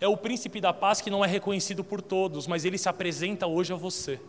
é 0.00 0.08
o 0.08 0.16
príncipe 0.16 0.60
da 0.60 0.72
paz 0.72 1.00
que 1.00 1.10
não 1.10 1.24
é 1.24 1.28
reconhecido 1.28 1.84
por 1.84 2.02
todos, 2.02 2.46
mas 2.46 2.64
ele 2.64 2.78
se 2.78 2.88
apresenta 2.88 3.46
hoje 3.46 3.72
a 3.72 3.76
você. 3.76 4.20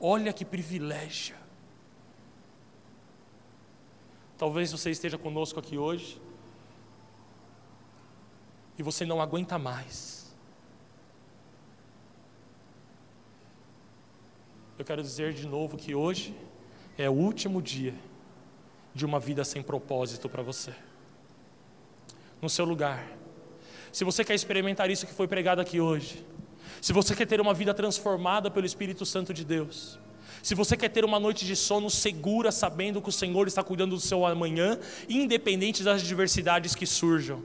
Olha 0.00 0.32
que 0.32 0.44
privilégio. 0.44 1.36
Talvez 4.36 4.72
você 4.72 4.90
esteja 4.90 5.16
conosco 5.16 5.58
aqui 5.60 5.78
hoje 5.78 6.20
e 8.76 8.82
você 8.82 9.06
não 9.06 9.20
aguenta 9.20 9.58
mais. 9.58 10.34
Eu 14.78 14.84
quero 14.84 15.02
dizer 15.02 15.32
de 15.32 15.46
novo 15.46 15.76
que 15.76 15.94
hoje 15.94 16.36
é 16.98 17.08
o 17.08 17.12
último 17.12 17.62
dia 17.62 17.94
de 18.92 19.06
uma 19.06 19.18
vida 19.20 19.44
sem 19.44 19.62
propósito 19.62 20.28
para 20.28 20.42
você. 20.42 20.74
No 22.42 22.50
seu 22.50 22.64
lugar, 22.64 23.06
se 23.94 24.02
você 24.02 24.24
quer 24.24 24.34
experimentar 24.34 24.90
isso 24.90 25.06
que 25.06 25.14
foi 25.14 25.28
pregado 25.28 25.60
aqui 25.60 25.80
hoje, 25.80 26.26
se 26.80 26.92
você 26.92 27.14
quer 27.14 27.26
ter 27.26 27.40
uma 27.40 27.54
vida 27.54 27.72
transformada 27.72 28.50
pelo 28.50 28.66
Espírito 28.66 29.06
Santo 29.06 29.32
de 29.32 29.44
Deus, 29.44 30.00
se 30.42 30.52
você 30.52 30.76
quer 30.76 30.88
ter 30.88 31.04
uma 31.04 31.20
noite 31.20 31.46
de 31.46 31.54
sono 31.54 31.88
segura, 31.88 32.50
sabendo 32.50 33.00
que 33.00 33.08
o 33.08 33.12
Senhor 33.12 33.46
está 33.46 33.62
cuidando 33.62 33.94
do 33.94 34.00
seu 34.00 34.26
amanhã, 34.26 34.80
independente 35.08 35.84
das 35.84 36.02
adversidades 36.02 36.74
que 36.74 36.84
surjam. 36.86 37.44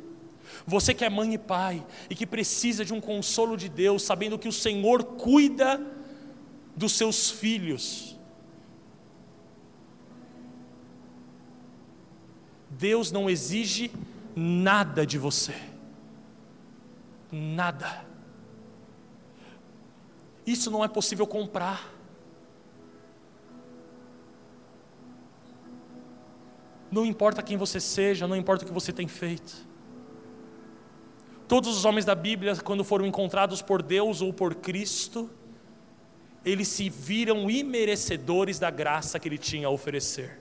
Você 0.65 0.91
que 0.91 1.05
é 1.05 1.09
mãe 1.09 1.35
e 1.35 1.37
pai 1.37 1.85
e 2.09 2.15
que 2.15 2.25
precisa 2.25 2.83
de 2.83 2.95
um 2.95 2.99
consolo 2.99 3.55
de 3.55 3.69
Deus, 3.69 4.01
sabendo 4.01 4.39
que 4.39 4.47
o 4.47 4.51
Senhor 4.51 5.03
cuida 5.03 5.79
dos 6.75 6.93
seus 6.93 7.29
filhos. 7.29 8.17
Deus 12.71 13.11
não 13.11 13.29
exige 13.29 13.91
nada 14.35 15.05
de 15.05 15.19
você 15.19 15.69
nada. 17.31 18.05
Isso 20.45 20.71
não 20.71 20.83
é 20.83 20.87
possível 20.87 21.27
comprar. 21.27 21.93
Não 26.91 27.05
importa 27.05 27.43
quem 27.43 27.55
você 27.55 27.79
seja, 27.79 28.27
não 28.27 28.35
importa 28.35 28.63
o 28.63 28.67
que 28.67 28.73
você 28.73 28.91
tem 28.91 29.07
feito. 29.07 29.67
Todos 31.47 31.75
os 31.77 31.85
homens 31.85 32.05
da 32.05 32.15
Bíblia, 32.15 32.55
quando 32.57 32.83
foram 32.83 33.05
encontrados 33.05 33.61
por 33.61 33.81
Deus 33.81 34.21
ou 34.21 34.33
por 34.33 34.55
Cristo, 34.55 35.29
eles 36.43 36.67
se 36.67 36.89
viram 36.89 37.49
imerecedores 37.49 38.59
da 38.59 38.69
graça 38.69 39.19
que 39.19 39.27
Ele 39.27 39.37
tinha 39.37 39.67
a 39.67 39.71
oferecer. 39.71 40.39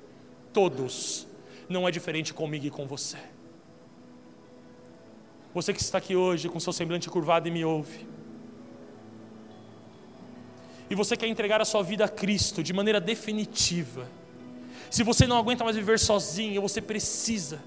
Todos. 0.52 1.26
Não 1.68 1.86
é 1.86 1.90
diferente 1.90 2.32
comigo 2.32 2.66
e 2.66 2.70
com 2.70 2.86
você. 2.86 3.18
Você 5.54 5.72
que 5.72 5.80
está 5.80 5.98
aqui 5.98 6.14
hoje 6.14 6.48
com 6.48 6.60
seu 6.60 6.72
semblante 6.72 7.08
curvado 7.08 7.48
e 7.48 7.50
me 7.50 7.64
ouve. 7.64 8.06
E 10.90 10.94
você 10.94 11.16
quer 11.16 11.26
entregar 11.26 11.60
a 11.60 11.64
sua 11.64 11.82
vida 11.82 12.04
a 12.04 12.08
Cristo 12.08 12.62
de 12.62 12.72
maneira 12.72 13.00
definitiva. 13.00 14.08
Se 14.90 15.02
você 15.02 15.26
não 15.26 15.36
aguenta 15.36 15.64
mais 15.64 15.76
viver 15.76 15.98
sozinho, 15.98 16.62
você 16.62 16.80
precisa 16.80 17.62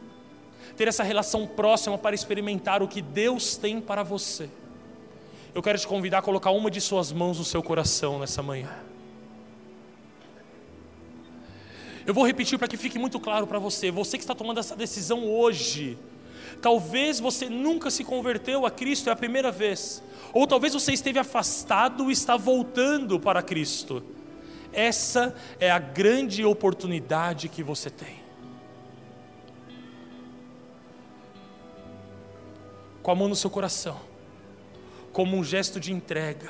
ter 0.75 0.88
essa 0.88 1.03
relação 1.03 1.45
próxima 1.45 1.97
para 1.97 2.15
experimentar 2.15 2.82
o 2.82 2.88
que 2.88 3.01
Deus 3.01 3.57
tem 3.57 3.79
para 3.79 4.03
você. 4.03 4.49
Eu 5.53 5.61
quero 5.61 5.77
te 5.77 5.86
convidar 5.86 6.19
a 6.19 6.21
colocar 6.21 6.51
uma 6.51 6.71
de 6.71 6.79
suas 6.79 7.11
mãos 7.11 7.38
no 7.38 7.43
seu 7.43 7.61
coração 7.61 8.19
nessa 8.19 8.41
manhã. 8.41 8.69
Eu 12.05 12.13
vou 12.13 12.25
repetir 12.25 12.57
para 12.57 12.67
que 12.67 12.77
fique 12.77 12.97
muito 12.97 13.19
claro 13.19 13.45
para 13.45 13.59
você. 13.59 13.91
Você 13.91 14.17
que 14.17 14.23
está 14.23 14.34
tomando 14.34 14.59
essa 14.59 14.75
decisão 14.75 15.29
hoje, 15.29 15.97
Talvez 16.62 17.20
você 17.20 17.49
nunca 17.49 17.89
se 17.89 18.03
converteu 18.03 18.66
a 18.66 18.72
Cristo, 18.72 19.09
é 19.09 19.14
a 19.14 19.16
primeira 19.16 19.51
vez. 19.51 20.03
Ou 20.32 20.45
talvez 20.45 20.74
você 20.74 20.93
esteve 20.93 21.18
afastado 21.18 22.09
e 22.09 22.14
está 22.14 22.38
voltando 22.38 23.20
para 23.20 23.41
Cristo. 23.41 24.03
Essa 24.72 25.36
é 25.59 25.70
a 25.70 25.80
grande 25.80 26.45
oportunidade 26.45 27.49
que 27.49 27.64
você 27.64 27.89
tem. 27.89 28.22
Com 33.01 33.12
a 33.12 33.16
mão 33.16 33.28
no 33.28 33.36
seu 33.36 33.49
coração, 33.49 33.99
como 35.12 35.36
um 35.36 35.43
gesto 35.43 35.80
de 35.80 35.91
entrega. 35.91 36.49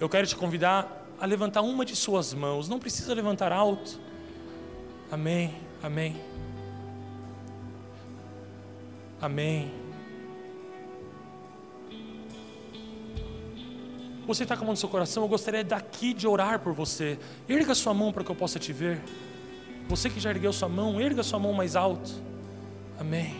Eu 0.00 0.08
quero 0.08 0.26
te 0.26 0.34
convidar 0.34 1.06
a 1.20 1.26
levantar 1.26 1.60
uma 1.60 1.84
de 1.84 1.94
suas 1.94 2.32
mãos, 2.32 2.68
não 2.68 2.78
precisa 2.78 3.12
levantar 3.12 3.52
alto. 3.52 4.00
Amém, 5.10 5.54
amém. 5.82 6.16
Amém. 9.20 9.70
Você 14.26 14.42
está 14.42 14.56
com 14.56 14.62
a 14.62 14.66
mão 14.66 14.72
no 14.74 14.76
seu 14.76 14.88
coração, 14.88 15.22
eu 15.22 15.28
gostaria 15.28 15.64
daqui 15.64 16.12
de 16.12 16.26
orar 16.26 16.60
por 16.60 16.72
você. 16.72 17.18
Erga 17.48 17.74
sua 17.74 17.94
mão 17.94 18.12
para 18.12 18.22
que 18.22 18.30
eu 18.30 18.36
possa 18.36 18.58
te 18.58 18.72
ver. 18.72 19.02
Você 19.88 20.10
que 20.10 20.20
já 20.20 20.30
ergueu 20.30 20.52
sua 20.52 20.68
mão, 20.68 21.00
erga 21.00 21.22
sua 21.22 21.38
mão 21.38 21.52
mais 21.52 21.74
alto. 21.74 22.10
Amém. 23.00 23.34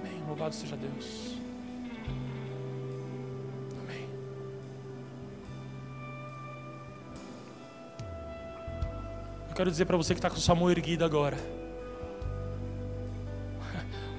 Amém. 0.00 0.24
Louvado 0.26 0.54
seja 0.54 0.76
Deus. 0.76 1.36
Amém. 3.80 4.08
Eu 9.48 9.54
quero 9.54 9.70
dizer 9.70 9.84
para 9.84 9.96
você 9.96 10.14
que 10.14 10.18
está 10.18 10.28
com 10.28 10.36
sua 10.36 10.56
mão 10.56 10.68
erguida 10.68 11.04
agora 11.04 11.59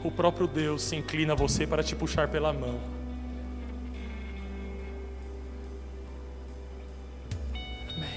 o 0.04 0.12
próprio 0.12 0.48
Deus 0.48 0.82
se 0.82 0.96
inclina 0.96 1.34
a 1.34 1.36
você 1.36 1.68
para 1.68 1.84
te 1.84 1.96
puxar 1.96 2.28
pela 2.28 2.52
mão. 2.52 2.80
Amém. 7.96 8.10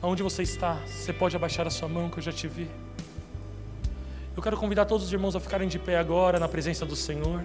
Aonde 0.00 0.22
você 0.22 0.42
está, 0.42 0.74
você 0.86 1.12
pode 1.12 1.34
abaixar 1.34 1.66
a 1.66 1.70
sua 1.70 1.88
mão 1.88 2.10
que 2.10 2.18
eu 2.18 2.22
já 2.22 2.32
te 2.32 2.46
vi. 2.46 2.68
Eu 4.36 4.42
quero 4.42 4.56
convidar 4.56 4.84
todos 4.86 5.06
os 5.06 5.12
irmãos 5.12 5.36
a 5.36 5.40
ficarem 5.40 5.68
de 5.68 5.78
pé 5.78 5.98
agora 5.98 6.38
na 6.38 6.48
presença 6.48 6.86
do 6.86 6.96
Senhor. 6.96 7.42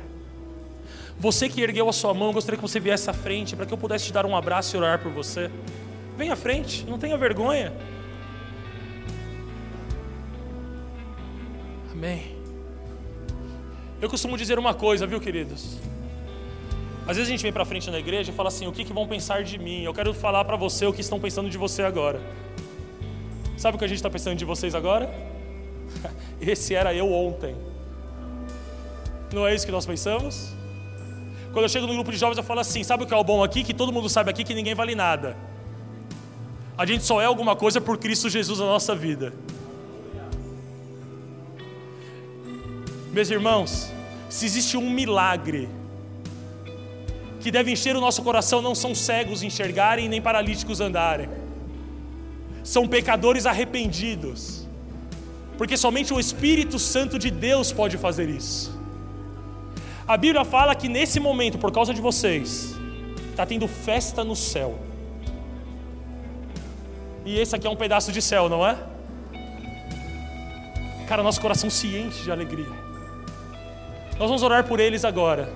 Você 1.19 1.49
que 1.49 1.61
ergueu 1.61 1.89
a 1.89 1.93
sua 1.93 2.13
mão, 2.13 2.31
gostaria 2.31 2.57
que 2.57 2.61
você 2.61 2.79
viesse 2.79 3.09
à 3.09 3.13
frente 3.13 3.55
para 3.55 3.65
que 3.65 3.73
eu 3.73 3.77
pudesse 3.77 4.05
te 4.05 4.13
dar 4.13 4.25
um 4.25 4.35
abraço 4.35 4.75
e 4.75 4.79
orar 4.79 4.99
por 4.99 5.11
você. 5.11 5.49
Venha 6.17 6.33
à 6.33 6.35
frente, 6.35 6.85
não 6.85 6.97
tenha 6.97 7.17
vergonha. 7.17 7.73
Amém. 11.97 12.37
Eu 13.99 14.07
costumo 14.07 14.37
dizer 14.37 14.59
uma 14.59 14.71
coisa, 14.75 15.07
viu, 15.07 15.19
queridos? 15.19 15.79
Às 17.07 17.17
vezes 17.17 17.27
a 17.27 17.31
gente 17.31 17.41
vem 17.41 17.51
para 17.51 17.65
frente 17.65 17.89
na 17.89 17.97
igreja 17.97 18.31
e 18.31 18.35
fala 18.35 18.49
assim: 18.49 18.67
o 18.67 18.71
que, 18.71 18.85
que 18.85 18.93
vão 18.93 19.07
pensar 19.07 19.43
de 19.43 19.57
mim? 19.57 19.81
Eu 19.81 19.95
quero 19.95 20.13
falar 20.13 20.45
para 20.45 20.55
você 20.55 20.85
o 20.85 20.93
que 20.93 21.01
estão 21.01 21.19
pensando 21.19 21.49
de 21.49 21.57
você 21.57 21.81
agora. 21.81 22.21
Sabe 23.57 23.75
o 23.75 23.79
que 23.79 23.85
a 23.85 23.87
gente 23.87 23.97
está 23.97 24.11
pensando 24.11 24.35
de 24.35 24.45
vocês 24.45 24.75
agora? 24.75 25.11
Esse 26.39 26.75
era 26.75 26.93
eu 26.93 27.11
ontem. 27.11 27.55
Não 29.33 29.47
é 29.47 29.55
isso 29.55 29.65
que 29.65 29.71
nós 29.71 29.87
pensamos? 29.87 30.53
Quando 31.51 31.65
eu 31.65 31.69
chego 31.69 31.87
no 31.87 31.93
grupo 31.93 32.11
de 32.11 32.17
jovens, 32.17 32.37
eu 32.37 32.43
falo 32.43 32.59
assim: 32.59 32.83
sabe 32.83 33.05
o 33.05 33.07
que 33.07 33.13
é 33.13 33.17
o 33.17 33.23
bom 33.23 33.43
aqui? 33.43 33.63
Que 33.63 33.73
todo 33.73 33.91
mundo 33.91 34.07
sabe 34.07 34.29
aqui 34.29 34.43
que 34.43 34.53
ninguém 34.53 34.75
vale 34.75 34.93
nada. 34.93 35.35
A 36.77 36.85
gente 36.85 37.03
só 37.03 37.19
é 37.19 37.25
alguma 37.25 37.55
coisa 37.55 37.81
por 37.81 37.97
Cristo 37.97 38.29
Jesus 38.29 38.59
na 38.59 38.67
nossa 38.67 38.93
vida. 38.93 39.33
Meus 43.18 43.32
irmãos, 43.32 43.91
se 44.30 44.45
existe 44.45 44.78
um 44.78 44.91
milagre 44.91 45.68
que 47.39 47.49
deve 47.49 47.72
encher 47.72 47.95
o 47.95 47.99
nosso 47.99 48.22
coração, 48.22 48.61
não 48.61 48.76
são 48.76 48.93
cegos 48.93 49.41
enxergarem 49.41 50.07
nem 50.07 50.22
paralíticos 50.22 50.80
andarem, 50.80 51.28
são 52.63 52.88
pecadores 52.88 53.47
arrependidos, 53.47 54.68
porque 55.57 55.76
somente 55.76 56.13
o 56.13 56.20
Espírito 56.20 56.78
Santo 56.78 57.18
de 57.18 57.32
Deus 57.32 57.72
pode 57.72 57.97
fazer 57.97 58.30
isso. 58.30 58.80
A 60.07 60.15
Bíblia 60.15 60.45
fala 60.45 60.76
que 60.76 60.88
nesse 60.88 61.20
momento, 61.20 61.57
por 61.57 61.72
causa 61.72 61.95
de 61.95 61.99
vocês, 61.99 62.76
está 63.32 63.47
tendo 63.47 63.68
festa 63.68 64.24
no 64.24 64.36
céu. 64.36 64.78
E 67.26 67.39
esse 67.39 67.55
aqui 67.55 67.65
é 67.65 67.70
um 67.72 67.76
pedaço 67.76 68.11
de 68.11 68.22
céu, 68.22 68.47
não 68.47 68.63
é? 68.63 68.78
Cara, 71.07 71.24
nosso 71.24 71.41
coração 71.41 71.68
se 71.68 71.88
enche 71.88 72.22
de 72.22 72.32
alegria. 72.32 72.86
Nós 74.20 74.28
vamos 74.28 74.43
orar 74.43 74.63
por 74.65 74.80
eles 74.80 75.05
agora. 75.05 75.51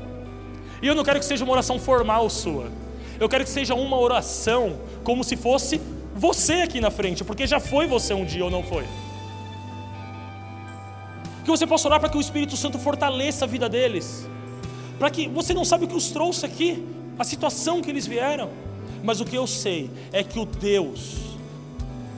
E 0.81 0.87
eu 0.87 0.95
não 0.95 1.03
quero 1.03 1.19
que 1.19 1.25
seja 1.25 1.43
uma 1.43 1.53
oração 1.53 1.79
formal 1.79 2.29
sua. 2.29 2.71
Eu 3.19 3.29
quero 3.29 3.43
que 3.43 3.49
seja 3.49 3.75
uma 3.75 3.97
oração 3.99 4.79
como 5.03 5.23
se 5.23 5.35
fosse 5.35 5.79
você 6.15 6.55
aqui 6.61 6.81
na 6.81 6.91
frente, 6.91 7.23
porque 7.23 7.45
já 7.47 7.59
foi 7.59 7.87
você 7.87 8.13
um 8.13 8.25
dia 8.25 8.43
ou 8.43 8.51
não 8.51 8.63
foi. 8.63 8.85
Que 11.43 11.49
você 11.49 11.65
possa 11.65 11.87
orar 11.87 11.99
para 11.99 12.09
que 12.09 12.17
o 12.17 12.21
Espírito 12.21 12.55
Santo 12.55 12.77
fortaleça 12.77 13.45
a 13.45 13.47
vida 13.47 13.67
deles 13.67 14.27
para 15.01 15.09
que 15.09 15.27
você 15.27 15.51
não 15.51 15.65
sabe 15.65 15.85
o 15.85 15.87
que 15.87 15.95
os 15.95 16.11
trouxe 16.11 16.45
aqui, 16.45 16.85
a 17.17 17.23
situação 17.23 17.81
que 17.81 17.89
eles 17.89 18.05
vieram, 18.05 18.51
mas 19.03 19.19
o 19.19 19.25
que 19.25 19.35
eu 19.35 19.47
sei 19.47 19.89
é 20.13 20.23
que 20.23 20.37
o 20.37 20.45
Deus 20.45 21.15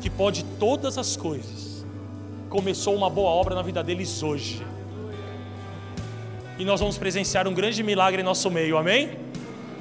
que 0.02 0.10
pode 0.10 0.44
todas 0.60 0.98
as 0.98 1.16
coisas 1.16 1.86
começou 2.50 2.94
uma 2.94 3.10
boa 3.10 3.30
obra 3.30 3.56
na 3.56 3.62
vida 3.62 3.82
deles 3.82 4.22
hoje. 4.22 4.62
E 6.58 6.66
nós 6.66 6.80
vamos 6.80 6.98
presenciar 6.98 7.48
um 7.48 7.54
grande 7.54 7.82
milagre 7.84 8.22
em 8.22 8.26
nosso 8.26 8.50
meio. 8.50 8.78
Amém? 8.78 9.12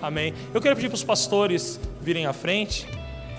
Amém. 0.01 0.35
Eu 0.53 0.61
quero 0.61 0.75
pedir 0.75 0.89
para 0.89 0.97
os 0.97 1.05
pastores 1.05 1.79
virem 2.01 2.27
à 2.27 2.33
frente 2.33 2.87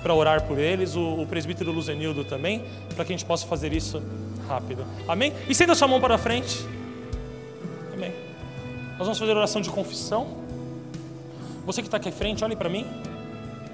para 0.02 0.14
orar 0.14 0.44
por 0.44 0.60
eles, 0.60 0.96
o, 0.96 1.22
o 1.22 1.28
presbítero 1.28 1.72
Luzenildo 1.72 2.26
também, 2.26 2.64
para 2.94 3.06
que 3.06 3.14
a 3.14 3.16
gente 3.16 3.26
possa 3.26 3.48
fazer 3.48 3.72
isso 3.72 4.04
rápido. 4.48 4.86
Amém? 5.08 5.34
E 5.48 5.56
senta 5.56 5.74
sua 5.74 5.88
mão 5.88 6.02
para 6.02 6.18
frente. 6.18 6.60
Nós 9.04 9.08
vamos 9.08 9.18
fazer 9.18 9.36
oração 9.36 9.62
de 9.62 9.70
confissão. 9.70 10.38
Você 11.66 11.82
que 11.82 11.88
está 11.88 11.98
aqui 11.98 12.10
à 12.10 12.12
frente, 12.12 12.44
olhe 12.44 12.56
para 12.56 12.70
mim. 12.70 12.86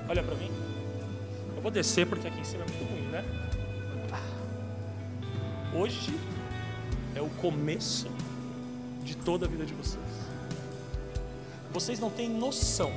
Olha 0.08 0.24
para 0.24 0.34
mim. 0.36 0.50
Eu 1.56 1.62
vou 1.62 1.70
descer 1.70 2.08
porque 2.08 2.28
aqui 2.28 2.40
em 2.40 2.44
cima 2.44 2.64
é 2.64 2.72
muito 2.72 2.92
ruim, 2.92 3.08
né? 3.12 3.24
Hoje 5.72 6.18
é 7.16 7.22
o 7.22 7.30
começo 7.30 8.08
de 9.10 9.18
toda 9.18 9.48
a 9.48 9.50
vida 9.50 9.66
de 9.66 9.74
vocês. 9.74 10.04
Vocês 11.74 12.00
não 12.00 12.12
têm 12.12 12.30
noção 12.30 12.92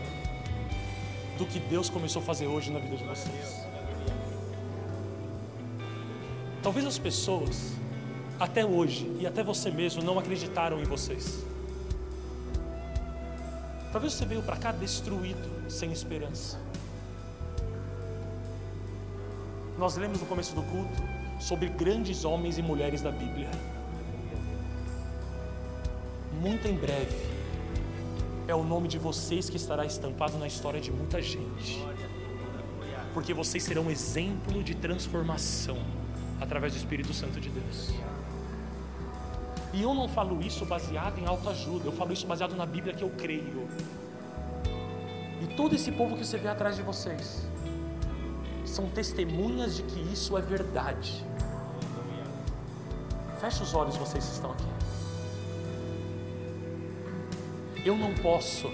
do 1.38 1.46
que 1.46 1.58
Deus 1.58 1.88
começou 1.88 2.20
a 2.20 2.24
fazer 2.24 2.46
hoje 2.46 2.70
na 2.70 2.78
vida 2.78 2.96
de 2.96 3.04
vocês. 3.04 3.66
Talvez 6.62 6.84
as 6.86 6.98
pessoas, 6.98 7.72
até 8.38 8.64
hoje, 8.64 9.10
e 9.18 9.26
até 9.26 9.42
você 9.42 9.70
mesmo, 9.70 10.02
não 10.02 10.18
acreditaram 10.18 10.80
em 10.80 10.84
vocês. 10.84 11.44
Talvez 13.90 14.12
você 14.12 14.26
veio 14.26 14.42
para 14.42 14.56
cá 14.56 14.70
destruído, 14.70 15.70
sem 15.70 15.90
esperança. 15.92 16.60
Nós 19.78 19.96
lemos 19.96 20.20
no 20.20 20.26
começo 20.26 20.54
do 20.54 20.62
culto 20.62 21.02
sobre 21.40 21.68
grandes 21.68 22.24
homens 22.24 22.58
e 22.58 22.62
mulheres 22.62 23.00
da 23.00 23.10
Bíblia. 23.10 23.50
Muito 26.42 26.66
em 26.66 26.74
breve, 26.74 27.16
é 28.48 28.54
o 28.54 28.64
nome 28.64 28.88
de 28.88 28.98
vocês 28.98 29.48
que 29.48 29.56
estará 29.56 29.86
estampado 29.86 30.36
na 30.38 30.48
história 30.48 30.80
de 30.80 30.90
muita 30.90 31.22
gente. 31.22 31.80
Porque 33.14 33.32
vocês 33.32 33.62
serão 33.62 33.88
exemplo 33.88 34.60
de 34.60 34.74
transformação 34.74 35.78
através 36.40 36.72
do 36.72 36.78
Espírito 36.78 37.14
Santo 37.14 37.40
de 37.40 37.48
Deus. 37.48 37.90
E 39.72 39.82
eu 39.82 39.94
não 39.94 40.08
falo 40.08 40.42
isso 40.42 40.66
baseado 40.66 41.16
em 41.20 41.26
autoajuda, 41.26 41.86
eu 41.86 41.92
falo 41.92 42.12
isso 42.12 42.26
baseado 42.26 42.56
na 42.56 42.66
Bíblia 42.66 42.92
que 42.92 43.04
eu 43.04 43.10
creio. 43.10 43.68
E 45.42 45.46
todo 45.54 45.76
esse 45.76 45.92
povo 45.92 46.16
que 46.16 46.26
você 46.26 46.38
vê 46.38 46.48
atrás 46.48 46.74
de 46.74 46.82
vocês 46.82 47.46
são 48.64 48.88
testemunhas 48.88 49.76
de 49.76 49.84
que 49.84 50.00
isso 50.12 50.36
é 50.36 50.42
verdade. 50.42 51.24
Feche 53.40 53.62
os 53.62 53.72
olhos, 53.74 53.96
vocês 53.96 54.24
que 54.24 54.32
estão 54.32 54.50
aqui. 54.50 54.81
Eu 57.84 57.96
não 57.96 58.14
posso 58.14 58.70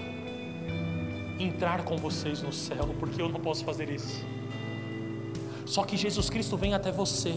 entrar 1.39 1.83
com 1.83 1.97
vocês 1.97 2.41
no 2.41 2.53
céu, 2.53 2.95
porque 2.99 3.21
eu 3.21 3.29
não 3.29 3.39
posso 3.39 3.63
fazer 3.65 3.89
isso. 3.89 4.23
Só 5.65 5.83
que 5.83 5.97
Jesus 5.97 6.29
Cristo 6.29 6.57
vem 6.57 6.73
até 6.73 6.91
você 6.91 7.35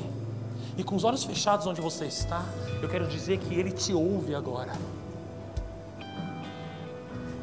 e 0.76 0.82
com 0.82 0.96
os 0.96 1.04
olhos 1.04 1.24
fechados 1.24 1.66
onde 1.66 1.80
você 1.80 2.06
está, 2.06 2.44
eu 2.82 2.88
quero 2.88 3.06
dizer 3.06 3.38
que 3.38 3.54
Ele 3.54 3.70
te 3.70 3.92
ouve 3.92 4.34
agora. 4.34 4.72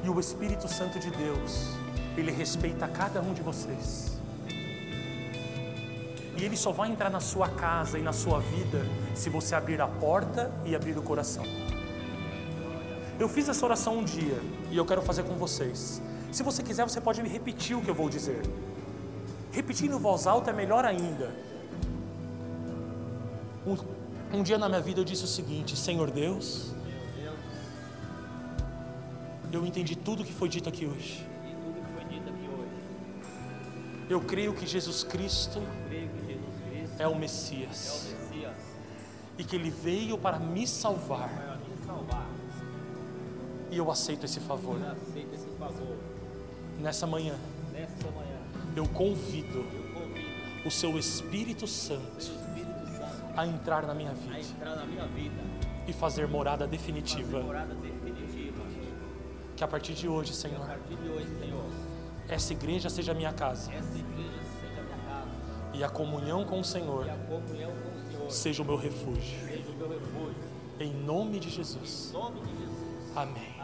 E 0.04 0.10
o 0.10 0.20
Espírito 0.20 0.68
Santo 0.68 1.00
de 1.00 1.12
Deus, 1.12 1.70
Ele 2.18 2.32
respeita 2.32 2.88
cada 2.88 3.22
um 3.22 3.34
de 3.34 3.42
vocês. 3.42 4.20
E 6.38 6.44
Ele 6.44 6.56
só 6.56 6.72
vai 6.72 6.90
entrar 6.90 7.10
na 7.10 7.20
sua 7.20 7.50
casa 7.50 8.00
e 8.00 8.02
na 8.02 8.14
sua 8.14 8.40
vida 8.40 8.86
se 9.14 9.30
você 9.30 9.56
abrir 9.56 9.82
a 9.82 9.88
porta 9.88 10.52
e 10.66 10.76
abrir 10.76 10.98
o 10.98 11.02
coração. 11.02 11.44
Eu 13.20 13.28
fiz 13.28 13.50
essa 13.50 13.66
oração 13.66 14.00
um 14.00 14.04
dia 14.04 14.42
e 14.72 14.78
eu 14.78 14.86
quero 14.86 15.02
fazer 15.02 15.24
com 15.24 15.36
vocês. 15.36 16.02
Se 16.32 16.42
você 16.42 16.64
quiser, 16.64 16.84
você 16.84 17.02
pode 17.02 17.22
me 17.22 17.30
repetir 17.30 17.76
o 17.78 17.82
que 17.82 17.90
eu 17.90 17.96
vou 17.96 18.10
dizer. 18.10 18.42
Repetindo 19.52 19.96
em 19.96 20.00
voz 20.00 20.26
alta 20.26 20.52
é 20.52 20.54
melhor 20.54 20.86
ainda 20.86 21.50
um, 23.66 24.40
um 24.40 24.44
dia 24.44 24.58
na 24.58 24.68
minha 24.70 24.82
vida 24.82 25.00
eu 25.00 25.06
disse 25.06 25.24
o 25.24 25.28
seguinte: 25.28 25.78
Senhor 25.78 26.10
Deus, 26.12 26.74
eu 29.52 29.66
entendi 29.66 29.96
tudo 29.96 30.24
que 30.24 30.34
foi 30.34 30.50
dito 30.50 30.70
aqui 30.70 30.86
hoje. 30.86 31.28
Eu 34.10 34.22
creio 34.22 34.54
que 34.54 34.66
Jesus 34.66 35.04
Cristo 35.04 35.62
é 36.98 37.08
o 37.08 37.16
Messias 37.16 38.16
e 39.38 39.44
que 39.44 39.56
Ele 39.56 39.70
veio 39.70 40.18
para 40.18 40.40
me 40.40 40.66
salvar. 40.66 41.60
E 43.72 43.78
eu 43.78 43.92
aceito 43.92 44.26
esse 44.26 44.40
favor. 44.40 44.78
Nessa 46.80 47.06
manhã, 47.06 47.36
eu 48.76 48.88
convido 48.88 49.66
o 50.66 50.72
Seu 50.72 50.98
Espírito 50.98 51.68
Santo 51.68 52.32
a 53.36 53.46
entrar 53.46 53.86
na 53.86 53.94
minha 53.94 54.14
vida, 54.14 54.76
na 54.76 54.86
minha 54.86 55.06
vida 55.08 55.42
e 55.88 55.94
fazer 55.94 56.28
morada 56.28 56.68
definitiva. 56.68 57.42
morada 57.42 57.74
definitiva. 57.76 58.64
Que 59.56 59.64
a 59.64 59.68
partir 59.68 59.94
de 59.94 60.08
hoje, 60.08 60.34
Senhor, 60.34 60.66
partir 60.66 60.96
de 60.96 61.10
hoje, 61.10 61.28
Senhor, 61.40 61.66
essa 62.30 62.54
igreja 62.54 62.90
seja 62.90 63.14
minha 63.14 63.34
casa 63.34 63.72
essa 63.74 63.98
igreja 63.98 64.40
seja 64.62 64.82
a 64.82 64.84
minha 64.84 64.98
casa 65.08 65.32
e 65.74 65.84
a 65.84 65.90
comunhão 65.90 66.46
com 66.46 66.60
o 66.60 66.64
Senhor 66.64 67.10
a 67.10 67.16
comunhão 67.16 67.72
com 67.72 67.98
o 67.98 68.12
Senhor 68.12 68.32
seja 68.32 68.62
o 68.62 68.66
meu 68.66 68.78
refúgio. 68.78 69.40
seja 69.48 69.72
o 69.72 69.76
meu 69.76 69.90
refúgio. 69.90 70.50
Em 70.80 70.94
nome 70.94 71.40
de 71.40 71.50
Jesus. 71.50 72.10
Em 72.10 72.14
nome 72.14 72.42
de 72.42 72.58
Jesus. 72.58 73.18
Amém. 73.18 73.36
Amém. 73.36 73.59